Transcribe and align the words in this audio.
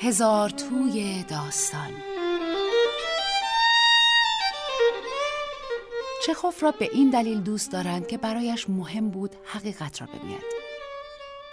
هزار 0.00 0.50
توی 0.50 1.24
داستان. 1.28 1.90
چخوف 6.26 6.62
را 6.62 6.70
به 6.70 6.90
این 6.92 7.10
دلیل 7.10 7.40
دوست 7.40 7.72
دارند 7.72 8.06
که 8.06 8.18
برایش 8.18 8.70
مهم 8.70 9.10
بود 9.10 9.36
حقیقت 9.44 10.00
را 10.00 10.06
بگوید 10.06 10.44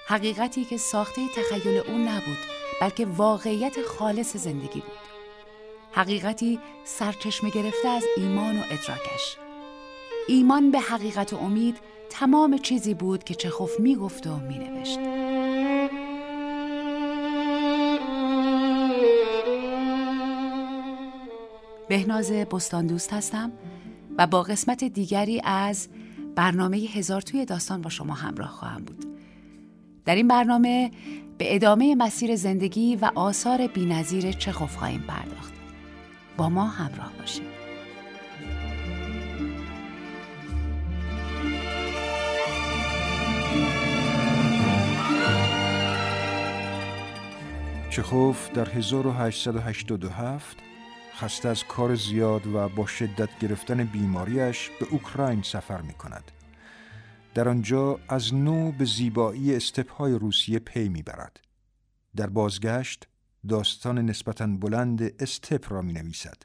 حقیقتی 0.07 0.65
که 0.65 0.77
ساخته 0.77 1.21
تخیل 1.35 1.77
او 1.77 1.97
نبود 1.97 2.37
بلکه 2.81 3.05
واقعیت 3.05 3.81
خالص 3.81 4.37
زندگی 4.37 4.79
بود. 4.79 4.99
حقیقتی 5.91 6.59
سرچشمه 6.83 7.49
گرفته 7.49 7.87
از 7.87 8.03
ایمان 8.17 8.59
و 8.59 8.63
ادراکش. 8.71 9.37
ایمان 10.27 10.71
به 10.71 10.79
حقیقت 10.79 11.33
و 11.33 11.37
امید 11.37 11.77
تمام 12.09 12.57
چیزی 12.57 12.93
بود 12.93 13.23
که 13.23 13.35
چخوف 13.35 13.79
می‌گفت 13.79 14.27
و 14.27 14.35
مینوشت. 14.35 15.22
بهناز 21.89 22.31
بستان 22.31 22.87
دوست 22.87 23.13
هستم 23.13 23.51
و 24.17 24.27
با 24.27 24.43
قسمت 24.43 24.83
دیگری 24.83 25.41
از 25.43 25.87
برنامه 26.35 26.77
هزار 26.77 27.21
توی 27.21 27.45
داستان 27.45 27.81
با 27.81 27.89
شما 27.89 28.13
همراه 28.13 28.49
خواهم 28.49 28.83
بود. 28.83 29.05
در 30.05 30.15
این 30.15 30.27
برنامه 30.27 30.91
به 31.37 31.55
ادامه 31.55 31.95
مسیر 31.95 32.35
زندگی 32.35 32.95
و 32.95 33.11
آثار 33.15 33.67
بینظیر 33.67 34.31
چخوف 34.31 34.75
خواهیم 34.75 35.03
پرداخت. 35.07 35.53
با 36.37 36.49
ما 36.49 36.67
همراه 36.67 37.11
باشید. 37.19 37.63
چخوف 47.89 48.51
در 48.51 48.69
1887 48.69 50.57
خسته 51.15 51.49
از 51.49 51.63
کار 51.63 51.95
زیاد 51.95 52.47
و 52.47 52.69
با 52.69 52.85
شدت 52.85 53.39
گرفتن 53.39 53.83
بیماریش 53.83 54.69
به 54.79 54.87
اوکراین 54.91 55.41
سفر 55.41 55.81
می 55.81 55.93
کند. 55.93 56.31
در 57.33 57.49
آنجا 57.49 57.99
از 58.09 58.33
نو 58.33 58.71
به 58.71 58.85
زیبایی 58.85 59.55
استپهای 59.55 60.13
روسیه 60.13 60.59
پی 60.59 60.89
می‌برد. 60.89 61.39
در 62.15 62.27
بازگشت 62.27 63.07
داستان 63.49 63.97
نسبتا 63.97 64.47
بلند 64.47 65.21
استپ 65.21 65.73
را 65.73 65.81
می 65.81 65.93
نویسد. 65.93 66.43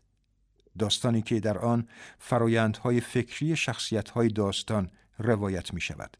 داستانی 0.78 1.22
که 1.22 1.40
در 1.40 1.58
آن 1.58 1.88
فرایندهای 2.18 3.00
فکری 3.00 3.56
شخصیتهای 3.56 4.28
داستان 4.28 4.90
روایت 5.18 5.74
می 5.74 5.80
شود. 5.80 6.16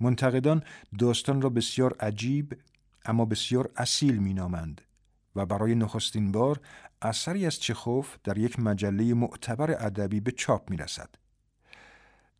منتقدان 0.00 0.62
داستان 0.98 1.42
را 1.42 1.48
بسیار 1.48 1.96
عجیب 2.00 2.58
اما 3.04 3.24
بسیار 3.24 3.70
اصیل 3.76 4.18
می 4.18 4.34
نامند 4.34 4.80
و 5.36 5.46
برای 5.46 5.74
نخستین 5.74 6.32
بار 6.32 6.60
اثری 7.02 7.46
از 7.46 7.60
چخوف 7.60 8.16
در 8.24 8.38
یک 8.38 8.60
مجله 8.60 9.14
معتبر 9.14 9.70
ادبی 9.70 10.20
به 10.20 10.30
چاپ 10.30 10.70
می 10.70 10.76
رسد. 10.76 11.14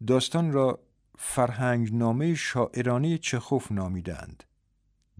داستان 0.06 0.52
را 0.52 0.80
فرهنگ 1.18 1.94
نامه 1.94 2.34
شاعرانه 2.34 3.18
چخوف 3.18 3.72
نامیدند. 3.72 4.44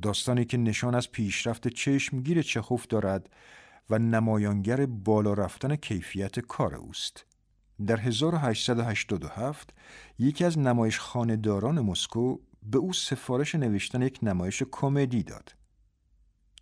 داستانی 0.02 0.44
که 0.44 0.56
نشان 0.56 0.94
از 0.94 1.12
پیشرفت 1.12 1.68
چشمگیر 1.68 2.42
چخوف 2.42 2.86
دارد 2.86 3.30
و 3.90 3.98
نمایانگر 3.98 4.86
بالا 4.86 5.32
رفتن 5.32 5.76
کیفیت 5.76 6.40
کار 6.40 6.74
اوست. 6.74 7.24
در 7.86 8.00
1887 8.00 9.74
یکی 10.18 10.44
از 10.44 10.58
نمایش 10.58 10.98
خانداران 10.98 11.80
مسکو 11.80 12.38
به 12.62 12.78
او 12.78 12.92
سفارش 12.92 13.54
نوشتن 13.54 14.02
یک 14.02 14.18
نمایش 14.22 14.62
کمدی 14.70 15.22
داد. 15.22 15.54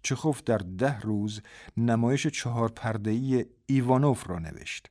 چخوف 0.05 0.43
در 0.43 0.59
ده 0.59 1.01
روز 1.01 1.43
نمایش 1.77 2.27
چهار 2.27 2.69
پردهی 2.69 3.45
ایوانوف 3.67 4.31
را 4.31 4.39
نوشت. 4.39 4.91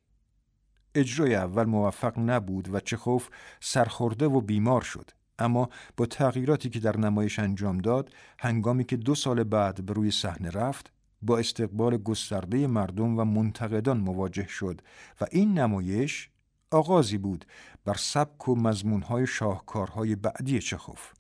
اجرای 0.96 1.35
اول 1.35 1.63
موفق 1.63 2.19
نبود 2.19 2.74
و 2.74 2.79
چخوف 2.79 3.29
سرخورده 3.59 4.25
و 4.25 4.41
بیمار 4.41 4.81
شد. 4.81 5.12
اما 5.40 5.69
با 5.97 6.06
تغییراتی 6.06 6.69
که 6.69 6.79
در 6.79 6.97
نمایش 6.97 7.40
انجام 7.40 7.78
داد 7.78 8.13
هنگامی 8.40 8.84
که 8.84 8.97
دو 8.97 9.16
سال 9.16 9.44
بعد 9.44 9.85
به 9.85 9.94
روی 9.94 10.12
صحنه 10.12 10.50
رفت 10.50 10.91
با 11.22 11.38
استقبال 11.38 11.97
گسترده 11.97 12.68
مردم 12.68 13.19
و 13.19 13.25
منتقدان 13.25 13.97
مواجه 13.97 14.47
شد 14.47 14.81
و 15.22 15.25
این 15.31 15.59
نمایش 15.59 16.30
آغازی 16.72 17.18
بود 17.18 17.45
بر 17.85 17.94
سبک 17.94 18.47
و 18.47 18.56
مضمونهای 18.56 19.28
شاهکارهای 19.28 20.16
بعدی 20.16 20.59
چخوف. 20.59 21.13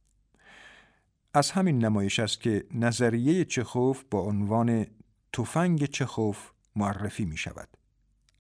از 1.33 1.51
همین 1.51 1.85
نمایش 1.85 2.19
است 2.19 2.41
که 2.41 2.65
نظریه 2.73 3.45
چخوف 3.45 4.03
با 4.11 4.19
عنوان 4.19 4.85
تفنگ 5.33 5.85
چخوف 5.85 6.51
معرفی 6.75 7.25
می 7.25 7.37
شود. 7.37 7.77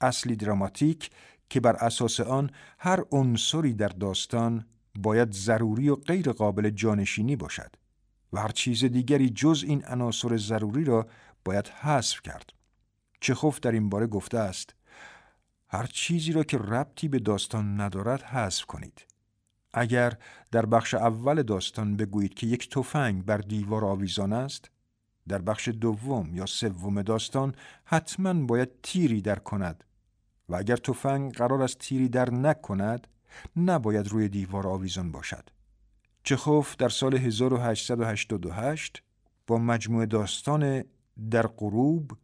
اصلی 0.01 0.35
دراماتیک 0.35 1.09
که 1.49 1.59
بر 1.59 1.75
اساس 1.75 2.19
آن 2.19 2.49
هر 2.79 3.03
عنصری 3.11 3.73
در 3.73 3.87
داستان 3.87 4.65
باید 4.95 5.31
ضروری 5.31 5.89
و 5.89 5.95
غیر 5.95 6.31
قابل 6.31 6.69
جانشینی 6.69 7.35
باشد 7.35 7.75
و 8.33 8.39
هر 8.39 8.51
چیز 8.51 8.83
دیگری 8.83 9.29
جز 9.29 9.63
این 9.67 9.85
عناصر 9.85 10.37
ضروری 10.37 10.83
را 10.83 11.07
باید 11.45 11.67
حذف 11.67 12.21
کرد. 12.21 12.49
چخوف 13.21 13.59
در 13.59 13.71
این 13.71 13.89
باره 13.89 14.07
گفته 14.07 14.37
است 14.39 14.75
هر 15.69 15.85
چیزی 15.85 16.31
را 16.31 16.43
که 16.43 16.57
ربطی 16.57 17.07
به 17.07 17.19
داستان 17.19 17.81
ندارد 17.81 18.21
حذف 18.21 18.65
کنید. 18.65 19.12
اگر 19.73 20.17
در 20.51 20.65
بخش 20.65 20.93
اول 20.93 21.43
داستان 21.43 21.97
بگویید 21.97 22.33
که 22.33 22.47
یک 22.47 22.69
تفنگ 22.69 23.25
بر 23.25 23.37
دیوار 23.37 23.85
آویزان 23.85 24.33
است 24.33 24.69
در 25.27 25.41
بخش 25.41 25.67
دوم 25.67 26.35
یا 26.35 26.45
سوم 26.45 27.01
داستان 27.01 27.55
حتما 27.85 28.33
باید 28.33 28.69
تیری 28.83 29.21
در 29.21 29.39
کند 29.39 29.83
و 30.49 30.55
اگر 30.55 30.75
تفنگ 30.75 31.33
قرار 31.33 31.61
است 31.61 31.77
تیری 31.77 32.09
در 32.09 32.29
نکند 32.29 33.07
نباید 33.55 34.07
روی 34.07 34.29
دیوار 34.29 34.67
آویزان 34.67 35.11
باشد. 35.11 35.49
چخوف 36.23 36.75
در 36.75 36.89
سال 36.89 37.15
1888 37.15 39.03
با 39.47 39.57
مجموعه 39.57 40.05
داستان 40.05 40.83
در 41.31 41.47
غروب 41.47 42.17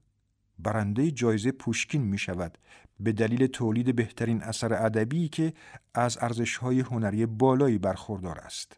برنده 0.60 1.12
جایزه 1.12 1.52
پوشکین 1.52 2.02
می 2.02 2.18
شود 2.18 2.58
به 3.00 3.12
دلیل 3.12 3.48
تولید 3.48 3.96
بهترین 3.96 4.44
اثر 4.44 4.74
ادبی 4.74 5.30
که 5.30 5.54
از 5.94 6.18
ارزش‌های 6.22 6.80
هنری 6.80 7.26
بالایی 7.26 7.78
برخوردار 7.78 8.40
است. 8.40 8.78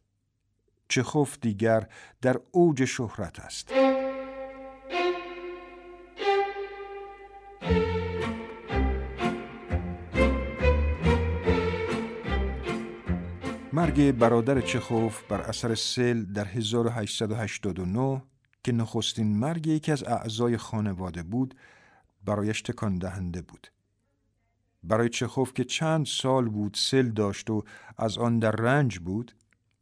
چخوف 0.87 1.37
دیگر 1.41 1.87
در 2.21 2.39
اوج 2.51 2.85
شهرت 2.85 3.39
است. 3.39 3.71
مرگ 13.73 14.11
برادر 14.11 14.61
چخوف 14.61 15.23
بر 15.29 15.41
اثر 15.41 15.75
سل 15.75 16.23
در 16.23 16.45
1889 16.45 18.21
که 18.63 18.71
نخستین 18.71 19.37
مرگ 19.39 19.67
یکی 19.67 19.91
از 19.91 20.03
اعضای 20.03 20.57
خانواده 20.57 21.23
بود 21.23 21.55
برایش 22.25 22.61
تکان 22.61 22.97
دهنده 22.97 23.41
بود. 23.41 23.67
برای 24.83 25.09
چخوف 25.09 25.53
که 25.53 25.63
چند 25.63 26.05
سال 26.05 26.49
بود 26.49 26.73
سل 26.79 27.09
داشت 27.09 27.49
و 27.49 27.63
از 27.97 28.17
آن 28.17 28.39
در 28.39 28.51
رنج 28.51 28.99
بود 28.99 29.35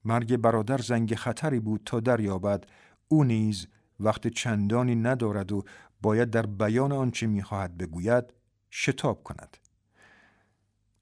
مرگ 0.05 0.37
برادر 0.37 0.77
زنگ 0.77 1.15
خطری 1.15 1.59
بود 1.59 1.81
تا 1.85 1.99
دریابد. 1.99 2.65
او 3.07 3.23
نیز 3.23 3.67
وقت 3.99 4.27
چندانی 4.27 4.95
ندارد 4.95 5.51
و 5.51 5.63
باید 6.01 6.29
در 6.29 6.45
بیان 6.45 6.91
آنچه 6.91 7.27
می‌خواهد 7.27 7.77
بگوید 7.77 8.33
شتاب 8.71 9.23
کند. 9.23 9.57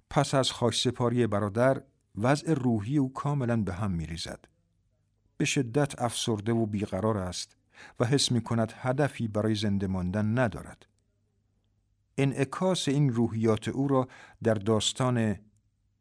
پس 0.10 0.34
از 0.34 0.52
خاک 0.52 0.76
سپاری 0.76 1.28
برادر 1.28 1.82
وضع 2.16 2.54
روحی 2.54 2.98
او 2.98 3.14
کاملا 3.14 3.58
به 3.58 3.74
هم 3.74 3.92
میریزد. 3.92 4.46
به 5.38 5.46
شدت 5.46 6.02
افسرده 6.02 6.52
و 6.52 6.66
بیقرار 6.66 7.18
است 7.18 7.58
و 8.00 8.06
حس 8.06 8.32
می 8.32 8.42
کند 8.42 8.74
هدفی 8.76 9.28
برای 9.28 9.56
زنده 9.56 9.88
ماندن 9.88 10.40
ندارد. 10.40 10.86
انعکاس 12.18 12.88
این 12.88 13.10
روحیات 13.10 13.68
او 13.68 13.88
را 13.88 14.08
در 14.44 14.54
داستان 14.54 15.36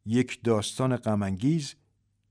یک 0.05 0.43
داستان 0.43 0.95
غمانگیز 0.95 1.75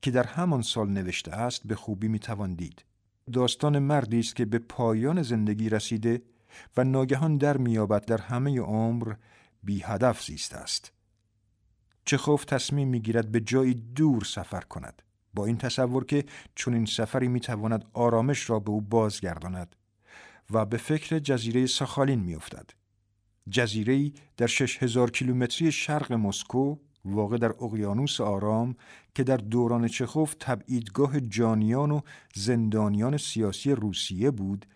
که 0.03 0.11
در 0.11 0.27
همان 0.27 0.63
سال 0.63 0.89
نوشته 0.89 1.33
است 1.33 1.67
به 1.67 1.75
خوبی 1.75 2.09
می 2.09 2.19
توان 2.19 2.55
دید. 2.55 2.85
داستان 3.33 3.79
مردی 3.79 4.19
است 4.19 4.37
که 4.37 4.45
به 4.45 4.59
پایان 4.59 5.23
زندگی 5.23 5.69
رسیده 5.69 6.23
و 6.77 6.85
ناگهان 6.85 7.37
در 7.37 7.57
میابد 7.57 8.05
در 8.05 8.21
همه 8.21 8.61
عمر 8.61 9.15
بی 9.63 9.83
هدف 9.83 10.25
زیسته 10.25 10.57
است. 10.57 10.93
چخوف 12.05 12.45
تصمیم 12.45 12.89
می‌گیرد 12.89 13.33
به 13.33 13.41
جایی 13.41 13.75
دور 13.75 14.25
سفر 14.25 14.61
کند 14.61 15.03
با 15.35 15.47
این 15.47 15.57
تصور 15.57 16.05
که 16.05 16.25
چون 16.55 16.75
این 16.75 16.87
سفری 16.87 17.29
می‌تواند 17.29 17.85
آرامش 17.93 18.51
را 18.51 18.59
به 18.59 18.71
او 18.71 18.81
بازگرداند 18.81 19.77
و 20.51 20.65
به 20.65 20.77
فکر 20.77 21.19
جزیره 21.19 21.67
ساخالین 21.67 22.21
میافتد. 22.21 22.71
جزیره 23.51 24.13
در 24.37 24.47
6000 24.47 25.11
کیلومتری 25.11 25.73
شرق 25.73 26.13
مسکو 26.13 26.77
واقع 27.05 27.37
در 27.37 27.55
اقیانوس 27.61 28.21
آرام 28.21 28.77
که 29.15 29.25
در 29.25 29.37
دوران 29.37 29.89
چخوف 29.89 30.35
تبعیدگاه 30.41 31.21
جانیان 31.21 31.91
و 31.91 32.01
زندانیان 32.35 33.17
سیاسی 33.17 33.73
روسیه 33.73 34.31
بود 34.31 34.67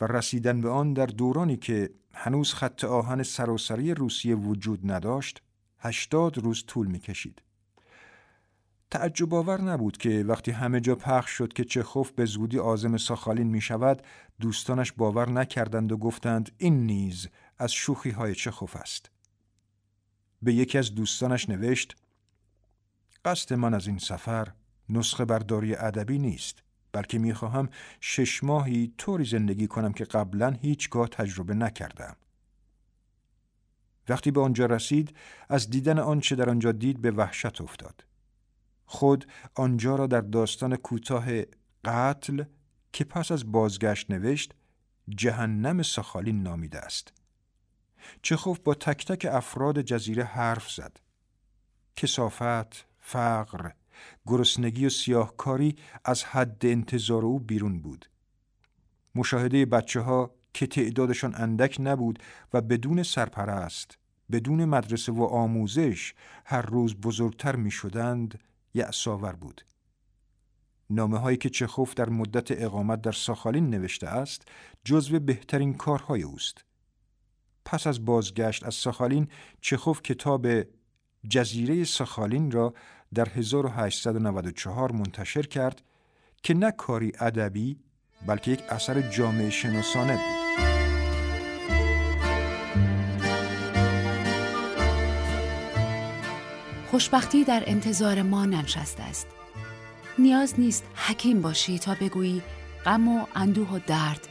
و 0.00 0.06
رسیدن 0.06 0.60
به 0.60 0.68
آن 0.68 0.92
در 0.92 1.06
دورانی 1.06 1.56
که 1.56 1.90
هنوز 2.14 2.54
خط 2.54 2.84
آهن 2.84 3.22
سراسری 3.22 3.94
روسیه 3.94 4.34
وجود 4.34 4.90
نداشت 4.92 5.42
هشتاد 5.78 6.38
روز 6.38 6.64
طول 6.66 6.86
می 6.86 6.98
کشید. 6.98 7.42
تعجب 8.90 9.34
آور 9.34 9.60
نبود 9.60 9.96
که 9.96 10.24
وقتی 10.28 10.50
همه 10.50 10.80
جا 10.80 10.94
پخش 10.94 11.30
شد 11.30 11.52
که 11.52 11.64
چخوف 11.64 12.10
به 12.10 12.24
زودی 12.24 12.58
آزم 12.58 12.96
ساخالین 12.96 13.46
می 13.46 13.60
شود 13.60 14.02
دوستانش 14.40 14.92
باور 14.92 15.30
نکردند 15.30 15.92
و 15.92 15.96
گفتند 15.96 16.52
این 16.58 16.86
نیز 16.86 17.28
از 17.60 17.72
شوخی 17.72 18.10
های 18.10 18.34
چخوف 18.34 18.76
است. 18.76 19.10
به 20.42 20.54
یکی 20.54 20.78
از 20.78 20.94
دوستانش 20.94 21.48
نوشت 21.48 21.96
قصد 23.24 23.52
من 23.52 23.74
از 23.74 23.86
این 23.86 23.98
سفر 23.98 24.52
نسخه 24.88 25.24
برداری 25.24 25.74
ادبی 25.74 26.18
نیست 26.18 26.62
بلکه 26.92 27.18
می‌خواهم 27.18 27.68
شش 28.00 28.44
ماهی 28.44 28.94
طوری 28.98 29.24
زندگی 29.24 29.66
کنم 29.66 29.92
که 29.92 30.04
قبلا 30.04 30.50
هیچگاه 30.50 31.08
تجربه 31.08 31.54
نکردم. 31.54 32.16
وقتی 34.08 34.30
به 34.30 34.40
آنجا 34.40 34.66
رسید 34.66 35.16
از 35.48 35.70
دیدن 35.70 35.98
آنچه 35.98 36.36
در 36.36 36.50
آنجا 36.50 36.72
دید 36.72 37.00
به 37.00 37.10
وحشت 37.10 37.60
افتاد. 37.60 38.04
خود 38.86 39.26
آنجا 39.54 39.96
را 39.96 40.06
در 40.06 40.20
داستان 40.20 40.76
کوتاه 40.76 41.26
قتل 41.84 42.44
که 42.92 43.04
پس 43.04 43.32
از 43.32 43.52
بازگشت 43.52 44.10
نوشت 44.10 44.54
جهنم 45.08 45.82
ساخالین 45.82 46.42
نامیده 46.42 46.78
است. 46.78 47.19
چخوف 48.22 48.58
با 48.58 48.74
تک 48.74 49.06
تک 49.06 49.26
افراد 49.30 49.80
جزیره 49.80 50.24
حرف 50.24 50.70
زد. 50.70 50.96
کسافت، 51.96 52.86
فقر، 52.98 53.70
گرسنگی 54.26 54.86
و 54.86 54.90
سیاهکاری 54.90 55.76
از 56.04 56.24
حد 56.24 56.66
انتظار 56.66 57.24
او 57.24 57.40
بیرون 57.40 57.80
بود. 57.80 58.10
مشاهده 59.14 59.66
بچه 59.66 60.00
ها 60.00 60.34
که 60.54 60.66
تعدادشان 60.66 61.34
اندک 61.34 61.76
نبود 61.80 62.18
و 62.52 62.60
بدون 62.60 63.02
سرپرست، 63.02 63.98
بدون 64.32 64.64
مدرسه 64.64 65.12
و 65.12 65.22
آموزش 65.22 66.14
هر 66.44 66.62
روز 66.62 66.94
بزرگتر 66.94 67.56
می 67.56 67.70
شدند 67.70 68.40
یعصاور 68.74 69.32
بود. 69.32 69.64
نامه 70.90 71.18
هایی 71.18 71.36
که 71.36 71.50
چخوف 71.50 71.94
در 71.94 72.08
مدت 72.08 72.62
اقامت 72.62 73.02
در 73.02 73.12
ساخالین 73.12 73.70
نوشته 73.70 74.08
است 74.08 74.42
جزو 74.84 75.20
بهترین 75.20 75.74
کارهای 75.74 76.22
اوست. 76.22 76.64
پس 77.70 77.86
از 77.86 78.04
بازگشت 78.04 78.64
از 78.64 78.74
ساخالین 78.74 79.28
چخوف 79.60 80.02
کتاب 80.02 80.46
جزیره 81.28 81.84
ساخالین 81.84 82.50
را 82.50 82.74
در 83.14 83.28
1894 83.28 84.92
منتشر 84.92 85.42
کرد 85.42 85.82
که 86.42 86.54
نه 86.54 86.70
کاری 86.70 87.12
ادبی 87.20 87.78
بلکه 88.26 88.50
یک 88.50 88.62
اثر 88.68 89.00
جامعه 89.00 89.50
شناسانه 89.50 90.12
بود. 90.12 90.66
خوشبختی 96.90 97.44
در 97.44 97.62
انتظار 97.66 98.22
ما 98.22 98.44
ننشسته 98.44 99.02
است. 99.02 99.26
نیاز 100.18 100.60
نیست 100.60 100.84
حکیم 100.94 101.42
باشی 101.42 101.78
تا 101.78 101.96
بگویی 102.00 102.42
غم 102.84 103.08
و 103.08 103.26
اندوه 103.34 103.68
و 103.68 103.78
درد 103.86 104.28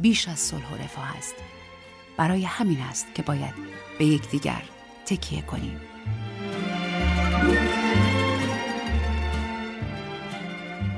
بیش 0.00 0.28
از 0.28 0.38
صلح 0.38 0.72
و 0.72 0.76
رفاه 0.76 1.16
است. 1.16 1.55
برای 2.16 2.44
همین 2.44 2.80
است 2.80 3.14
که 3.14 3.22
باید 3.22 3.54
به 3.98 4.04
یکدیگر 4.04 4.62
تکیه 5.06 5.42
کنیم. 5.42 5.80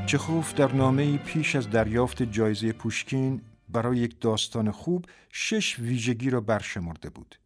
چخوف 0.07 0.55
در 0.55 0.73
نامه 0.73 1.19
پیش 1.19 1.57
از 1.57 1.71
دریافت 1.71 2.23
جایزه 2.23 2.73
پوشکین 2.73 3.41
برای 3.69 3.99
یک 3.99 4.21
داستان 4.21 4.71
خوب 4.71 5.07
شش 5.33 5.79
ویژگی 5.79 6.31
را 6.31 6.41
برشمرده 6.41 7.11
بود. 7.11 7.39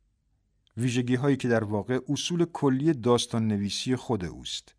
ویژگی 0.76 1.14
هایی 1.14 1.36
که 1.36 1.48
در 1.48 1.64
واقع 1.64 1.98
اصول 2.08 2.44
کلی 2.44 2.92
داستان 2.92 3.48
نویسی 3.48 3.96
خود 3.96 4.24
اوست. 4.24 4.74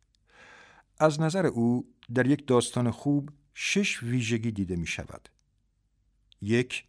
از 0.99 1.21
نظر 1.21 1.45
او 1.45 1.93
در 2.13 2.27
یک 2.27 2.47
داستان 2.47 2.91
خوب 2.91 3.29
شش 3.53 4.03
ویژگی 4.03 4.51
دیده 4.51 4.75
می 4.75 4.87
شود. 4.87 5.29
یک 6.41 6.85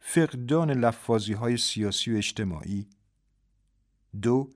فقدان 0.00 0.70
لفاظی 0.70 1.32
های 1.32 1.56
سیاسی 1.56 2.12
و 2.12 2.16
اجتماعی. 2.16 2.88
دو 4.22 4.50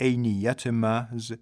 عینیت 0.00 0.66
محض. 0.66 1.32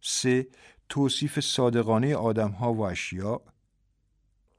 سه 0.00 0.46
توصیف 0.88 1.40
صادقانه 1.40 2.14
آدم 2.16 2.50
ها 2.50 2.74
و 2.74 2.80
اشیاء. 2.80 3.40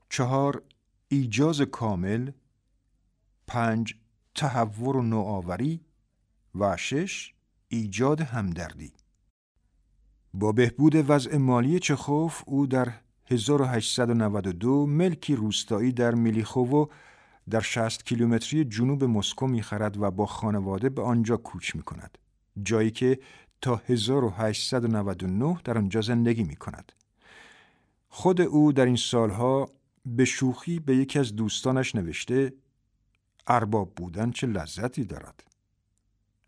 چهار 0.10 0.64
ایجاز 1.08 1.62
کامل. 1.62 2.32
پنج 3.48 3.96
تحور 4.36 4.98
و 4.98 5.02
نوآوری. 5.02 5.82
و 6.56 6.78
شش 6.78 7.34
ایجاد 7.68 8.22
همدردی. 8.22 8.94
با 10.34 10.52
بهبود 10.52 11.10
وضع 11.10 11.38
مالی 11.38 11.80
چخوف 11.80 12.44
او 12.46 12.68
در 12.68 12.94
1892 13.26 14.86
ملکی 14.86 15.36
روستایی 15.36 15.92
در 15.92 16.16
میلیخوو 16.16 16.88
در 17.50 17.60
60 17.60 18.04
کیلومتری 18.06 18.66
جنوب 18.66 19.04
مسکو 19.04 19.48
می‌خرد 19.48 19.98
و 20.02 20.12
با 20.12 20.26
خانواده 20.26 20.90
به 20.90 21.02
آنجا 21.02 21.38
کوچ 21.38 21.76
می 21.76 21.82
کند. 21.82 22.18
جایی 22.64 22.92
که 22.92 23.20
تا 23.62 23.82
1899 23.88 25.58
در 25.64 25.78
آنجا 25.78 26.02
زندگی 26.02 26.44
می 26.44 26.56
کند. 26.56 26.92
خود 28.10 28.42
او 28.42 28.72
در 28.74 28.86
این 28.86 28.96
سالها 28.96 29.70
به 30.06 30.26
شوخی 30.26 30.80
به 30.80 30.96
یکی 30.96 31.20
از 31.20 31.36
دوستانش 31.36 31.96
نوشته 31.96 32.54
ارباب 33.48 33.96
بودن 33.96 34.32
چه 34.32 34.48
لذتی 34.48 35.04
دارد. 35.04 35.44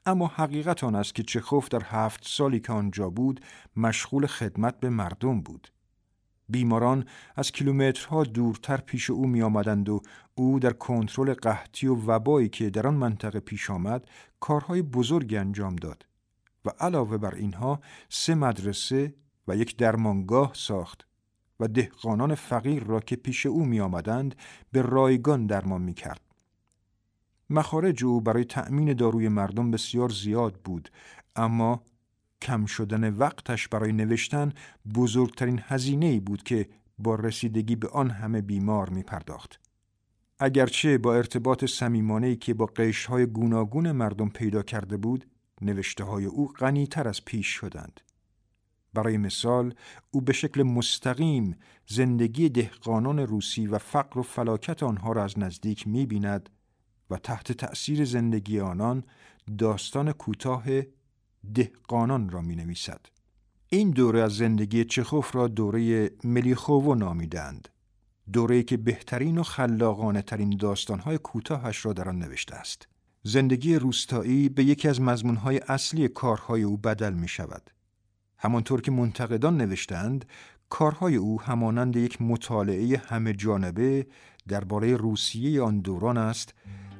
اما 0.06 0.28
حقیقت 0.28 0.84
آن 0.84 0.96
است 0.96 1.16
که 1.16 1.24
چخوف 1.24 1.70
در 1.70 1.84
هفت 1.84 2.28
سالی 2.28 2.60
که 2.60 2.74
آنجا 2.74 3.10
بود 3.10 3.42
مشغول 3.76 4.26
خدمت 4.26 4.80
به 4.80 4.90
مردم 4.90 5.42
بود. 5.42 5.68
بیماران 6.50 7.06
از 7.36 7.52
کیلومترها 7.52 8.24
دورتر 8.24 8.78
پیش 8.78 9.10
او 9.10 9.28
می 9.28 9.42
آمدند 9.42 9.90
و 9.90 10.02
او 10.40 10.60
در 10.60 10.74
کنترل 10.74 11.34
قحطی 11.34 11.88
و 11.88 11.96
وبایی 11.96 12.50
که 12.50 12.70
در 12.70 12.88
آن 12.88 12.94
منطقه 12.94 13.40
پیش 13.40 13.70
آمد 13.70 14.08
کارهای 14.40 14.82
بزرگی 14.82 15.38
انجام 15.38 15.76
داد 15.76 16.06
و 16.66 16.70
علاوه 16.70 17.18
بر 17.18 17.36
اینها 17.36 17.80
سه 18.10 18.36
مدرسه 18.36 19.14
و 19.48 19.56
یک 19.56 19.78
درمانگاه 19.78 20.52
ساخت 20.54 21.08
و 21.60 21.68
دهقانان 21.68 22.36
فقیر 22.36 22.84
را 22.84 23.00
که 23.00 23.16
پیش 23.16 23.46
او 23.46 23.66
می 23.66 23.80
آمدند 23.80 24.36
به 24.72 24.82
رایگان 24.82 25.46
درمان 25.46 25.82
می 25.82 25.94
کرد. 25.94 26.22
مخارج 27.50 28.06
او 28.06 28.22
برای 28.22 28.46
تأمین 28.46 28.94
داروی 28.94 29.28
مردم 29.30 29.72
بسیار 29.72 30.10
زیاد 30.10 30.56
بود 30.56 30.92
اما 31.36 31.84
کم 32.42 32.66
شدن 32.66 33.14
وقتش 33.14 33.68
برای 33.68 33.92
نوشتن 33.92 34.54
بزرگترین 34.96 35.62
هزینه 35.64 36.20
بود 36.20 36.44
که 36.44 36.70
با 37.00 37.16
رسیدگی 37.16 37.76
به 37.76 37.88
آن 37.88 38.10
همه 38.10 38.42
بیمار 38.42 38.90
می 38.90 39.04
پرداخت. 39.04 39.69
اگرچه 40.40 40.98
با 40.98 41.16
ارتباط 41.16 41.66
سمیمانهی 41.66 42.36
که 42.36 42.54
با 42.54 42.66
قشهای 42.66 43.26
گوناگون 43.26 43.92
مردم 43.92 44.30
پیدا 44.30 44.64
کرده 44.64 44.98
بود، 44.98 45.26
نوشته 45.62 46.04
های 46.04 46.26
او 46.26 46.48
غنیتر 46.48 47.08
از 47.08 47.26
پیش 47.26 47.48
شدند. 47.48 48.02
برای 48.94 49.18
مثال 49.18 49.74
او 50.12 50.22
به 50.22 50.34
شکل 50.34 50.64
مستقیم 50.64 51.56
زندگی 51.88 52.50
دهقانان 52.50 53.20
روسی 53.20 53.68
و 53.68 53.78
فقر 53.78 54.20
و 54.20 54.24
فلاکت 54.24 54.84
آنها 54.84 55.12
را 55.12 55.24
از 55.24 55.40
نزدیک 55.40 55.88
می 55.88 56.06
بیند 56.06 56.50
و 57.10 57.18
تحت 57.18 57.52
تأثیر 57.52 58.06
زندگی 58.06 58.60
آنان 58.60 59.04
داستان 59.58 60.12
کوتاه 60.12 60.64
دهقانان 61.54 62.30
را 62.30 62.42
می 62.42 62.56
نویسد. 62.56 63.06
این 63.70 63.92
دوره 63.92 64.22
از 64.22 64.38
زندگی 64.38 64.86
چخوف 64.86 65.36
را 65.36 65.48
دوره 65.48 66.12
ملیخوو 66.24 66.96
نامیدند. 66.96 67.70
دوره 68.34 68.64
که 68.64 68.78
بهترین 68.78 69.38
و 69.38 69.44
خلاقانه 69.44 70.22
ترین 70.22 70.58
داستانهای 70.58 71.18
کوتاهش 71.18 71.86
را 71.86 71.94
در 71.94 72.10
آن 72.10 72.20
نوشته 72.20 72.56
است. 72.56 72.88
زندگی 73.24 73.76
روستایی 73.76 74.50
به 74.50 74.64
یکی 74.64 74.88
از 74.88 75.02
مضمونهای 75.02 75.62
اصلی 75.68 76.08
کارهای 76.08 76.64
او 76.64 76.78
بدل 76.78 77.14
می 77.14 77.28
شود. 77.28 77.70
همانطور 78.38 78.82
که 78.82 78.92
منتقدان 78.92 79.58
نوشتند، 79.58 80.26
کارهای 80.70 81.16
او 81.16 81.42
همانند 81.42 81.96
یک 81.96 82.22
مطالعه 82.22 82.98
همه 82.98 83.34
جانبه 83.34 84.08
درباره 84.48 84.96
روسیه 84.96 85.62
آن 85.62 85.80
دوران 85.80 86.18
است 86.18 86.54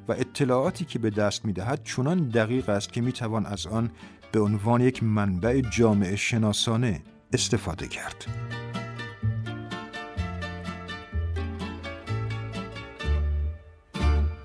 و 0.08 0.12
اطلاعاتی 0.12 0.84
که 0.84 0.98
به 0.98 1.10
دست 1.10 1.44
می 1.44 1.52
دهد 1.52 1.84
چنان 1.84 2.28
دقیق 2.28 2.68
است 2.68 2.92
که 2.92 3.00
می 3.00 3.12
توان 3.12 3.46
از 3.46 3.66
آن 3.66 3.90
به 4.32 4.40
عنوان 4.40 4.80
یک 4.80 5.02
منبع 5.02 5.60
جامعه 5.60 6.16
شناسانه 6.16 7.02
استفاده 7.32 7.88
کرد. 7.88 8.26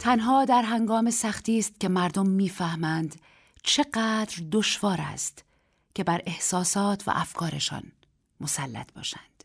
تنها 0.06 0.46
در 0.46 0.62
هنگام 0.62 1.10
سختی 1.10 1.60
است 1.60 1.80
که 1.80 1.90
مردم 1.90 2.28
می‌فهمند 2.28 3.16
چقدر 3.64 4.36
دشوار 4.52 4.98
است 5.02 5.46
که 5.96 6.04
بر 6.04 6.22
احساسات 6.26 7.08
و 7.08 7.12
افکارشان 7.16 7.84
مسلط 8.42 8.94
باشند. 8.94 9.44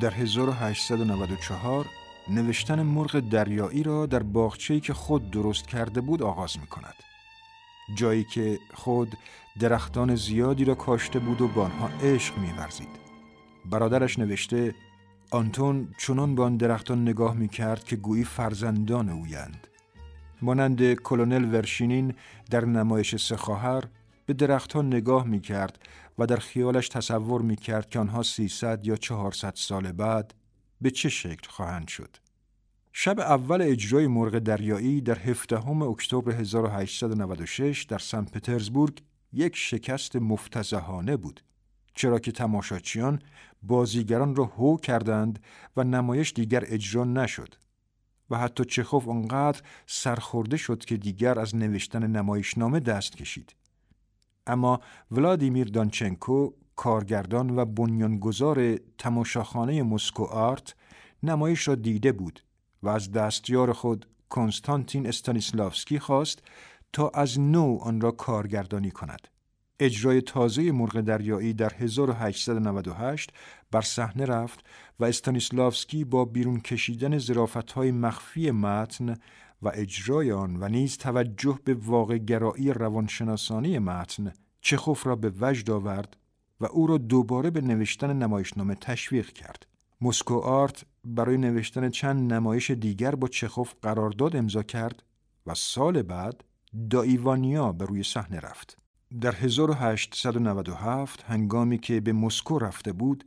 در 0.00 0.14
1894 0.14 1.86
نوشتن 2.28 2.82
مرغ 2.82 3.20
دریایی 3.20 3.82
را 3.82 4.06
در 4.06 4.22
باغچه‌ای 4.22 4.80
که 4.80 4.94
خود 4.94 5.30
درست 5.30 5.68
کرده 5.68 6.00
بود 6.00 6.22
آغاز 6.22 6.58
می 6.58 6.66
کند. 6.66 7.09
جایی 7.94 8.24
که 8.24 8.58
خود 8.74 9.16
درختان 9.60 10.14
زیادی 10.14 10.64
را 10.64 10.74
کاشته 10.74 11.18
بود 11.18 11.40
و 11.40 11.48
با 11.48 11.64
آنها 11.64 11.88
عشق 11.88 12.38
می‌ورزید. 12.38 12.88
برادرش 13.70 14.18
نوشته 14.18 14.74
آنتون 15.30 15.88
چنان 15.98 16.34
به 16.34 16.42
آن 16.42 16.56
درختان 16.56 17.02
نگاه 17.02 17.34
می 17.34 17.48
کرد 17.48 17.84
که 17.84 17.96
گویی 17.96 18.24
فرزندان 18.24 19.08
اویند. 19.08 19.66
مانند 20.42 20.94
کلونل 20.94 21.54
ورشینین 21.54 22.14
در 22.50 22.64
نمایش 22.64 23.16
سه 23.16 23.36
به 24.26 24.34
درختان 24.34 24.86
نگاه 24.86 25.26
می 25.26 25.40
کرد 25.40 25.78
و 26.18 26.26
در 26.26 26.36
خیالش 26.36 26.88
تصور 26.88 27.42
می 27.42 27.56
کرد 27.56 27.90
که 27.90 27.98
آنها 27.98 28.22
300 28.22 28.86
یا 28.86 28.96
400 28.96 29.52
سال 29.56 29.92
بعد 29.92 30.34
به 30.80 30.90
چه 30.90 31.08
شکل 31.08 31.50
خواهند 31.50 31.88
شد. 31.88 32.16
شب 32.92 33.20
اول 33.20 33.62
اجرای 33.62 34.06
مرغ 34.06 34.38
دریایی 34.38 35.00
در 35.00 35.18
17 35.18 35.66
اکتبر 35.68 36.32
1896 36.32 37.84
در 37.84 37.98
سن 37.98 38.24
پترزبورگ 38.24 39.02
یک 39.32 39.56
شکست 39.56 40.16
مفتزهانه 40.16 41.16
بود 41.16 41.40
چرا 41.94 42.18
که 42.18 42.32
تماشاچیان 42.32 43.22
بازیگران 43.62 44.36
را 44.36 44.44
هو 44.44 44.76
کردند 44.76 45.38
و 45.76 45.84
نمایش 45.84 46.32
دیگر 46.32 46.64
اجرا 46.66 47.04
نشد 47.04 47.54
و 48.30 48.38
حتی 48.38 48.64
چخوف 48.64 49.08
آنقدر 49.08 49.62
سرخورده 49.86 50.56
شد 50.56 50.84
که 50.84 50.96
دیگر 50.96 51.38
از 51.38 51.56
نوشتن 51.56 52.06
نمایشنامه 52.06 52.80
دست 52.80 53.16
کشید. 53.16 53.54
اما 54.46 54.80
ولادیمیر 55.10 55.68
دانچنکو 55.68 56.50
کارگردان 56.76 57.58
و 57.58 57.64
بنیانگذار 57.64 58.76
تماشاخانه 58.98 59.82
مسکو 59.82 60.24
آرت 60.24 60.74
نمایش 61.22 61.68
را 61.68 61.74
دیده 61.74 62.12
بود 62.12 62.40
و 62.82 62.88
از 62.88 63.12
دستیار 63.12 63.72
خود 63.72 64.06
کنستانتین 64.28 65.06
استانیسلافسکی 65.06 65.98
خواست 65.98 66.42
تا 66.92 67.08
از 67.08 67.40
نو 67.40 67.78
آن 67.82 68.00
را 68.00 68.10
کارگردانی 68.10 68.90
کند. 68.90 69.28
اجرای 69.80 70.20
تازه 70.20 70.72
مرغ 70.72 71.00
دریایی 71.00 71.52
در 71.54 71.72
1898 71.78 73.32
بر 73.70 73.80
صحنه 73.80 74.24
رفت 74.24 74.66
و 75.00 75.04
استانیسلافسکی 75.04 76.04
با 76.04 76.24
بیرون 76.24 76.60
کشیدن 76.60 77.18
های 77.74 77.90
مخفی 77.90 78.50
متن 78.50 79.16
و 79.62 79.70
اجرای 79.74 80.32
آن 80.32 80.56
و 80.56 80.68
نیز 80.68 80.96
توجه 80.96 81.58
به 81.64 81.74
واقع 81.74 82.18
گرایی 82.18 82.72
روانشناسانی 82.72 83.78
متن 83.78 84.32
چخوف 84.60 85.06
را 85.06 85.16
به 85.16 85.32
وجد 85.40 85.70
آورد 85.70 86.16
و 86.60 86.66
او 86.66 86.86
را 86.86 86.98
دوباره 86.98 87.50
به 87.50 87.60
نوشتن 87.60 88.12
نمایشنامه 88.16 88.74
تشویق 88.74 89.32
کرد. 89.32 89.66
مسکو 90.02 90.34
آرت 90.38 90.84
برای 91.04 91.36
نوشتن 91.36 91.90
چند 91.90 92.32
نمایش 92.32 92.70
دیگر 92.70 93.14
با 93.14 93.28
چخوف 93.28 93.74
قرارداد 93.82 94.36
امضا 94.36 94.62
کرد 94.62 95.02
و 95.46 95.54
سال 95.54 96.02
بعد 96.02 96.44
دایوانیا 96.90 97.72
به 97.72 97.84
روی 97.84 98.02
صحنه 98.02 98.40
رفت. 98.40 98.78
در 99.20 99.34
1897 99.34 101.22
هنگامی 101.22 101.78
که 101.78 102.00
به 102.00 102.12
مسکو 102.12 102.58
رفته 102.58 102.92
بود 102.92 103.24